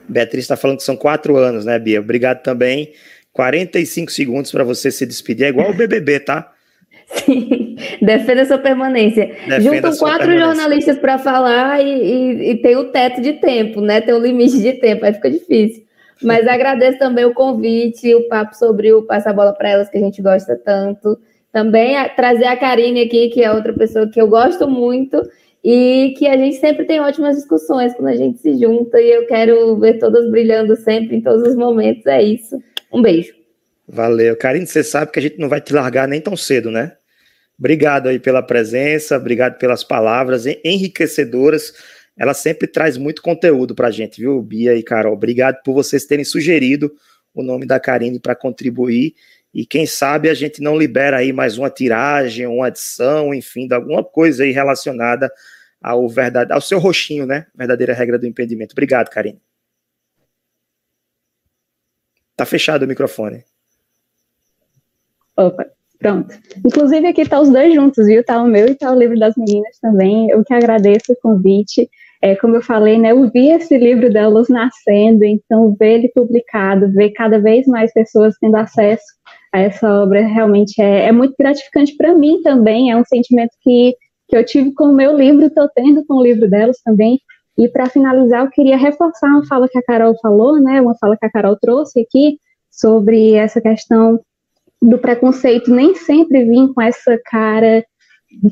Beatriz 0.07 0.43
está 0.43 0.57
falando 0.57 0.77
que 0.77 0.83
são 0.83 0.97
quatro 0.97 1.37
anos, 1.37 1.65
né, 1.65 1.77
Bia? 1.77 1.99
Obrigado 1.99 2.41
também. 2.41 2.93
45 3.31 4.11
segundos 4.11 4.51
para 4.51 4.63
você 4.63 4.91
se 4.91 5.05
despedir. 5.05 5.45
É 5.45 5.49
igual 5.49 5.69
o 5.69 5.73
BBB, 5.73 6.19
tá? 6.21 6.51
Sim, 7.05 7.75
defenda 8.01 8.45
sua 8.45 8.57
permanência. 8.57 9.27
Defenda 9.27 9.61
Juntam 9.61 9.97
quatro 9.97 10.27
permanência. 10.27 10.45
jornalistas 10.45 10.97
para 10.99 11.17
falar 11.17 11.81
e, 11.81 11.87
e, 11.87 12.51
e, 12.51 12.61
tem 12.61 12.75
o 12.75 12.91
teto 12.91 13.21
de 13.21 13.33
tempo, 13.33 13.81
né? 13.81 14.01
Tem 14.01 14.13
o 14.13 14.19
limite 14.19 14.59
de 14.59 14.73
tempo, 14.73 15.05
aí 15.05 15.13
fica 15.13 15.29
difícil. 15.29 15.88
Mas 16.21 16.47
agradeço 16.47 16.99
também 16.99 17.25
o 17.25 17.33
convite, 17.33 18.13
o 18.13 18.27
papo 18.27 18.55
sobre 18.55 18.91
o 18.93 19.03
Passa 19.03 19.29
a 19.29 19.33
Bola 19.33 19.53
para 19.53 19.69
Elas, 19.69 19.89
que 19.89 19.97
a 19.97 20.01
gente 20.01 20.21
gosta 20.21 20.55
tanto. 20.55 21.17
Também 21.51 21.97
a, 21.97 22.09
trazer 22.09 22.45
a 22.45 22.57
Karine 22.57 23.01
aqui, 23.01 23.29
que 23.29 23.41
é 23.41 23.51
outra 23.51 23.73
pessoa 23.73 24.07
que 24.09 24.21
eu 24.21 24.27
gosto 24.27 24.69
muito, 24.69 25.21
e 25.63 26.13
que 26.17 26.27
a 26.27 26.37
gente 26.37 26.57
sempre 26.57 26.85
tem 26.85 26.99
ótimas 26.99 27.35
discussões 27.35 27.93
quando 27.93 28.09
a 28.09 28.15
gente 28.15 28.39
se 28.39 28.57
junta, 28.59 28.99
e 29.01 29.11
eu 29.11 29.25
quero 29.27 29.77
ver 29.77 29.97
todas 29.97 30.29
brilhando 30.29 30.75
sempre, 30.75 31.17
em 31.17 31.21
todos 31.21 31.47
os 31.47 31.55
momentos. 31.55 32.05
É 32.05 32.21
isso. 32.21 32.61
Um 32.91 33.01
beijo. 33.01 33.33
Valeu. 33.87 34.35
Karine, 34.35 34.67
você 34.67 34.83
sabe 34.83 35.11
que 35.11 35.19
a 35.19 35.21
gente 35.21 35.39
não 35.39 35.49
vai 35.49 35.61
te 35.61 35.73
largar 35.73 36.07
nem 36.07 36.21
tão 36.21 36.35
cedo, 36.35 36.69
né? 36.69 36.93
Obrigado 37.57 38.07
aí 38.07 38.19
pela 38.19 38.41
presença, 38.41 39.17
obrigado 39.17 39.57
pelas 39.57 39.83
palavras 39.83 40.45
enriquecedoras 40.63 41.73
ela 42.19 42.33
sempre 42.33 42.67
traz 42.67 42.97
muito 42.97 43.21
conteúdo 43.21 43.73
para 43.73 43.87
a 43.87 43.91
gente, 43.91 44.19
viu, 44.19 44.41
Bia 44.41 44.75
e 44.75 44.83
Carol? 44.83 45.13
Obrigado 45.13 45.63
por 45.63 45.73
vocês 45.73 46.05
terem 46.05 46.25
sugerido 46.25 46.93
o 47.33 47.41
nome 47.41 47.65
da 47.65 47.79
Karine 47.79 48.19
para 48.19 48.35
contribuir. 48.35 49.15
E 49.53 49.65
quem 49.65 49.85
sabe 49.85 50.29
a 50.29 50.33
gente 50.33 50.61
não 50.61 50.77
libera 50.77 51.17
aí 51.17 51.31
mais 51.31 51.57
uma 51.57 51.69
tiragem, 51.69 52.45
uma 52.45 52.67
adição, 52.67 53.33
enfim, 53.33 53.67
de 53.67 53.73
alguma 53.73 54.03
coisa 54.03 54.43
aí 54.43 54.51
relacionada 54.51 55.31
ao, 55.81 56.07
verdade, 56.09 56.51
ao 56.51 56.59
seu 56.59 56.77
roxinho, 56.77 57.25
né? 57.25 57.47
Verdadeira 57.55 57.93
regra 57.93 58.19
do 58.19 58.27
impedimento. 58.27 58.73
Obrigado, 58.73 59.09
Karine. 59.09 59.41
Tá 62.35 62.45
fechado 62.45 62.83
o 62.83 62.87
microfone. 62.87 63.45
Opa, 65.37 65.65
pronto. 65.97 66.37
Inclusive 66.65 67.07
aqui 67.07 67.27
tá 67.27 67.39
os 67.39 67.49
dois 67.49 67.73
juntos, 67.73 68.05
viu? 68.05 68.23
Tá 68.25 68.43
o 68.43 68.47
meu 68.47 68.67
e 68.67 68.75
tá 68.75 68.91
o 68.91 68.99
livro 68.99 69.17
das 69.17 69.35
meninas 69.37 69.79
também. 69.79 70.29
Eu 70.29 70.43
que 70.43 70.53
agradeço 70.53 71.13
o 71.13 71.15
convite. 71.15 71.89
É, 72.21 72.35
como 72.35 72.57
eu 72.57 72.61
falei, 72.61 72.97
né, 72.97 73.11
eu 73.11 73.29
vi 73.31 73.49
esse 73.49 73.77
livro 73.77 74.11
delas 74.11 74.49
nascendo, 74.49 75.23
então 75.23 75.73
ver 75.79 75.99
ele 75.99 76.11
publicado, 76.13 76.91
ver 76.91 77.11
cada 77.11 77.39
vez 77.39 77.65
mais 77.65 77.93
pessoas 77.93 78.35
tendo 78.41 78.55
acesso 78.55 79.05
a 79.53 79.59
essa 79.61 80.01
obra 80.01 80.27
realmente 80.27 80.81
é, 80.81 81.07
é 81.07 81.11
muito 81.13 81.33
gratificante 81.39 81.95
para 81.95 82.13
mim 82.13 82.41
também, 82.41 82.91
é 82.91 82.97
um 82.97 83.05
sentimento 83.05 83.51
que, 83.61 83.95
que 84.27 84.35
eu 84.35 84.45
tive 84.45 84.73
com 84.73 84.85
o 84.85 84.93
meu 84.93 85.15
livro, 85.15 85.45
estou 85.45 85.69
tendo 85.73 86.05
com 86.05 86.15
o 86.15 86.23
livro 86.23 86.49
delas 86.49 86.77
também, 86.83 87.19
e 87.57 87.69
para 87.69 87.89
finalizar, 87.89 88.43
eu 88.43 88.51
queria 88.51 88.77
reforçar 88.77 89.27
uma 89.27 89.45
fala 89.45 89.69
que 89.69 89.77
a 89.77 89.83
Carol 89.83 90.13
falou, 90.21 90.61
né, 90.61 90.81
uma 90.81 90.97
fala 90.97 91.15
que 91.17 91.25
a 91.25 91.31
Carol 91.31 91.57
trouxe 91.57 92.01
aqui, 92.01 92.37
sobre 92.69 93.33
essa 93.33 93.59
questão 93.59 94.19
do 94.81 94.97
preconceito 94.97 95.69
nem 95.71 95.95
sempre 95.95 96.45
vir 96.45 96.73
com 96.73 96.81
essa 96.81 97.19
cara 97.25 97.83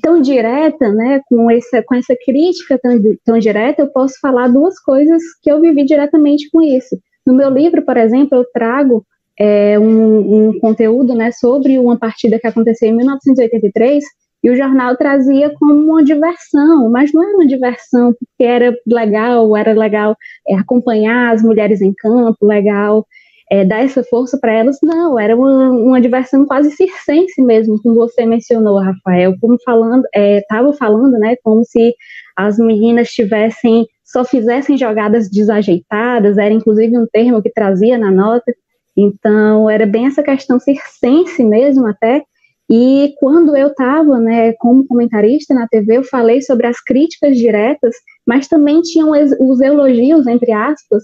tão 0.02 0.22
direta, 0.22 0.92
né, 0.92 1.22
com 1.28 1.50
essa, 1.50 1.84
com 1.84 1.96
essa 1.96 2.16
crítica 2.26 2.80
tão, 2.82 3.00
tão 3.24 3.40
direta, 3.40 3.82
eu 3.82 3.88
posso 3.88 4.16
falar 4.20 4.48
duas 4.48 4.80
coisas 4.80 5.22
que 5.42 5.52
eu 5.52 5.62
vivi 5.62 5.86
diretamente 5.86 6.50
com 6.52 6.62
isso. 6.62 6.98
No 7.26 7.34
meu 7.34 7.50
livro, 7.50 7.84
por 7.84 7.98
exemplo, 7.98 8.38
eu 8.38 8.46
trago 8.54 9.06
é, 9.40 9.78
um, 9.78 10.50
um, 10.50 10.60
conteúdo 10.60 11.14
né, 11.14 11.32
sobre 11.32 11.78
uma 11.78 11.98
partida 11.98 12.40
que 12.40 12.48
aconteceu 12.48 12.90
em 12.90 12.96
1983 12.96 14.04
e 14.44 14.50
o 14.50 14.56
jornal 14.56 14.96
trazia 14.96 15.52
como 15.60 15.74
uma 15.74 16.04
diversão, 16.04 16.90
mas 16.90 17.12
não 17.14 17.24
era 17.24 17.36
uma 17.36 17.48
diversão 17.48 18.14
porque 18.14 18.44
era 18.44 18.76
legal, 18.88 19.56
era 19.56 19.74
legal 19.74 20.16
é, 20.48 20.56
acompanhar 20.56 21.34
as 21.34 21.44
mulheres 21.44 21.82
em 21.82 21.94
campo, 21.94 22.46
legal 22.46 23.06
é, 23.52 23.64
dar 23.64 23.84
essa 23.84 24.04
força 24.04 24.38
para 24.40 24.52
elas, 24.52 24.78
não, 24.84 25.18
era 25.18 25.36
uma, 25.36 25.72
uma, 25.72 26.02
diversão 26.02 26.46
quase 26.46 26.72
circense 26.72 27.42
mesmo, 27.42 27.82
como 27.82 27.96
você 27.96 28.26
mencionou, 28.26 28.80
Rafael, 28.80 29.36
como 29.40 29.58
falando, 29.64 30.04
estava 30.14 30.70
é, 30.70 30.74
falando, 30.74 31.18
né, 31.18 31.36
como 31.44 31.64
se 31.64 31.94
as 32.36 32.58
meninas 32.58 33.10
tivessem, 33.10 33.88
só 34.04 34.26
fizessem 34.26 34.78
jogadas 34.78 35.30
desajeitadas, 35.30 36.38
era 36.38 36.54
inclusive 36.54 36.98
um 36.98 37.08
termo 37.08 37.42
que 37.42 37.50
trazia 37.50 37.98
na 37.98 38.12
nota, 38.12 38.54
então 38.96 39.70
era 39.70 39.86
bem 39.86 40.08
essa 40.08 40.24
questão 40.24 40.60
circense 40.60 41.44
mesmo 41.44 41.88
até, 41.88 42.24
e 42.70 43.14
quando 43.18 43.56
eu 43.56 43.70
estava, 43.70 44.20
né, 44.20 44.52
como 44.60 44.86
comentarista 44.86 45.54
na 45.54 45.70
TV, 45.70 46.00
eu 46.00 46.04
falei 46.04 46.42
sobre 46.42 46.68
as 46.68 46.82
críticas 46.82 47.38
diretas, 47.38 47.96
mas 48.26 48.50
também 48.50 48.82
tinham 48.82 49.12
os 49.40 49.62
elogios, 49.62 50.28
entre 50.28 50.52
aspas, 50.52 51.04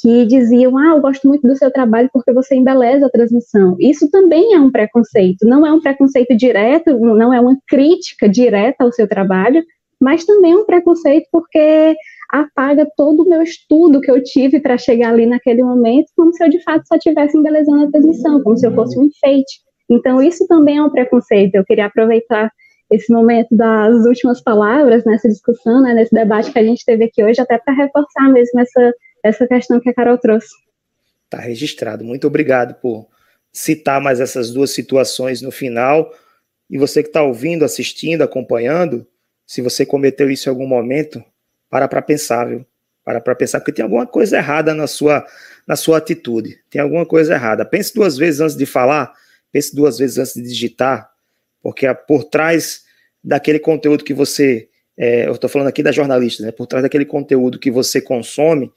que 0.00 0.24
diziam: 0.26 0.76
Ah, 0.78 0.94
eu 0.96 1.00
gosto 1.00 1.28
muito 1.28 1.46
do 1.46 1.56
seu 1.56 1.70
trabalho 1.70 2.08
porque 2.12 2.32
você 2.32 2.54
embeleza 2.56 3.06
a 3.06 3.10
transmissão. 3.10 3.76
Isso 3.78 4.10
também 4.10 4.54
é 4.54 4.60
um 4.60 4.70
preconceito. 4.70 5.46
Não 5.46 5.66
é 5.66 5.72
um 5.72 5.80
preconceito 5.80 6.36
direto, 6.36 6.98
não 6.98 7.32
é 7.32 7.40
uma 7.40 7.56
crítica 7.68 8.28
direta 8.28 8.84
ao 8.84 8.92
seu 8.92 9.06
trabalho, 9.08 9.62
mas 10.00 10.24
também 10.24 10.52
é 10.52 10.56
um 10.56 10.64
preconceito 10.64 11.26
porque 11.30 11.94
apaga 12.30 12.86
todo 12.96 13.22
o 13.22 13.28
meu 13.28 13.42
estudo 13.42 14.00
que 14.00 14.10
eu 14.10 14.22
tive 14.22 14.60
para 14.60 14.78
chegar 14.78 15.12
ali 15.12 15.26
naquele 15.26 15.62
momento, 15.62 16.06
como 16.16 16.32
se 16.32 16.42
eu 16.44 16.48
de 16.48 16.62
fato 16.62 16.86
só 16.86 16.94
estivesse 16.94 17.36
embelezando 17.36 17.84
a 17.84 17.90
transmissão, 17.90 18.42
como 18.42 18.56
se 18.56 18.66
eu 18.66 18.74
fosse 18.74 18.98
um 18.98 19.04
enfeite. 19.04 19.60
Então, 19.90 20.22
isso 20.22 20.46
também 20.46 20.78
é 20.78 20.82
um 20.82 20.90
preconceito. 20.90 21.56
Eu 21.56 21.64
queria 21.64 21.86
aproveitar 21.86 22.50
esse 22.90 23.12
momento 23.12 23.48
das 23.50 24.04
últimas 24.04 24.40
palavras 24.40 25.04
nessa 25.04 25.28
discussão, 25.28 25.82
né, 25.82 25.94
nesse 25.94 26.14
debate 26.14 26.52
que 26.52 26.58
a 26.58 26.64
gente 26.64 26.84
teve 26.84 27.04
aqui 27.04 27.22
hoje, 27.22 27.40
até 27.40 27.58
para 27.58 27.74
reforçar 27.74 28.28
mesmo 28.32 28.60
essa 28.60 28.92
essa 29.22 29.46
questão 29.46 29.80
que 29.80 29.88
a 29.90 29.94
Carol 29.94 30.18
trouxe. 30.18 30.48
Tá 31.28 31.38
registrado. 31.38 32.04
Muito 32.04 32.26
obrigado 32.26 32.74
por 32.74 33.08
citar 33.52 34.00
mais 34.00 34.20
essas 34.20 34.50
duas 34.50 34.70
situações 34.70 35.42
no 35.42 35.50
final. 35.50 36.12
E 36.68 36.78
você 36.78 37.02
que 37.02 37.08
está 37.08 37.22
ouvindo, 37.22 37.64
assistindo, 37.64 38.22
acompanhando, 38.22 39.06
se 39.46 39.60
você 39.60 39.84
cometeu 39.84 40.30
isso 40.30 40.48
em 40.48 40.50
algum 40.50 40.66
momento, 40.66 41.22
para 41.68 41.88
para 41.88 42.02
pensar, 42.02 42.46
viu? 42.46 42.66
Para 43.04 43.20
para 43.20 43.34
pensar, 43.34 43.60
porque 43.60 43.72
tem 43.72 43.82
alguma 43.82 44.06
coisa 44.06 44.36
errada 44.36 44.74
na 44.74 44.86
sua, 44.86 45.26
na 45.66 45.74
sua 45.74 45.98
atitude. 45.98 46.60
Tem 46.70 46.80
alguma 46.80 47.04
coisa 47.06 47.34
errada. 47.34 47.64
Pense 47.64 47.94
duas 47.94 48.16
vezes 48.16 48.40
antes 48.40 48.56
de 48.56 48.66
falar, 48.66 49.12
pense 49.50 49.74
duas 49.74 49.98
vezes 49.98 50.18
antes 50.18 50.34
de 50.34 50.42
digitar, 50.42 51.10
porque 51.62 51.92
por 52.06 52.24
trás 52.24 52.84
daquele 53.22 53.58
conteúdo 53.58 54.04
que 54.04 54.14
você. 54.14 54.68
É, 54.96 55.26
eu 55.26 55.32
estou 55.32 55.48
falando 55.48 55.68
aqui 55.68 55.82
da 55.82 55.92
jornalista, 55.92 56.44
né? 56.44 56.52
Por 56.52 56.66
trás 56.66 56.82
daquele 56.82 57.04
conteúdo 57.04 57.58
que 57.58 57.70
você 57.70 58.00
consome, 58.00 58.70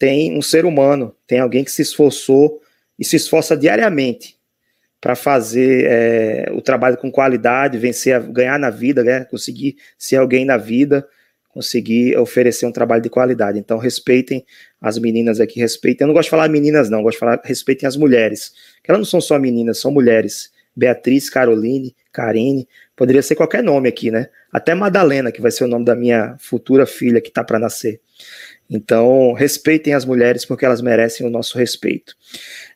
tem 0.00 0.34
um 0.34 0.40
ser 0.40 0.64
humano, 0.64 1.14
tem 1.26 1.40
alguém 1.40 1.62
que 1.62 1.70
se 1.70 1.82
esforçou 1.82 2.62
e 2.98 3.04
se 3.04 3.16
esforça 3.16 3.54
diariamente 3.54 4.34
para 4.98 5.14
fazer 5.14 5.84
é, 5.86 6.50
o 6.54 6.62
trabalho 6.62 6.96
com 6.96 7.12
qualidade, 7.12 7.76
vencer, 7.76 8.18
ganhar 8.30 8.58
na 8.58 8.70
vida, 8.70 9.04
né? 9.04 9.26
conseguir 9.26 9.76
ser 9.98 10.16
alguém 10.16 10.46
na 10.46 10.56
vida, 10.56 11.06
conseguir 11.50 12.16
oferecer 12.16 12.64
um 12.64 12.72
trabalho 12.72 13.02
de 13.02 13.10
qualidade. 13.10 13.58
Então, 13.58 13.76
respeitem 13.76 14.42
as 14.80 14.98
meninas 14.98 15.38
aqui, 15.38 15.60
respeitem. 15.60 16.06
Eu 16.06 16.08
não 16.08 16.14
gosto 16.14 16.28
de 16.28 16.30
falar 16.30 16.48
meninas, 16.48 16.88
não, 16.88 17.02
gosto 17.02 17.16
de 17.16 17.20
falar 17.20 17.40
respeitem 17.44 17.86
as 17.86 17.96
mulheres, 17.96 18.54
que 18.82 18.90
elas 18.90 19.00
não 19.00 19.06
são 19.06 19.20
só 19.20 19.38
meninas, 19.38 19.80
são 19.80 19.90
mulheres. 19.90 20.50
Beatriz, 20.74 21.28
Caroline, 21.28 21.94
Karine, 22.10 22.66
poderia 22.96 23.22
ser 23.22 23.34
qualquer 23.34 23.62
nome 23.62 23.88
aqui, 23.88 24.10
né? 24.10 24.28
Até 24.50 24.74
Madalena, 24.74 25.30
que 25.30 25.42
vai 25.42 25.50
ser 25.50 25.64
o 25.64 25.68
nome 25.68 25.84
da 25.84 25.94
minha 25.94 26.36
futura 26.38 26.86
filha 26.86 27.20
que 27.20 27.28
está 27.28 27.44
para 27.44 27.58
nascer. 27.58 28.00
Então, 28.70 29.32
respeitem 29.32 29.94
as 29.94 30.04
mulheres 30.04 30.44
porque 30.44 30.64
elas 30.64 30.80
merecem 30.80 31.26
o 31.26 31.30
nosso 31.30 31.58
respeito. 31.58 32.14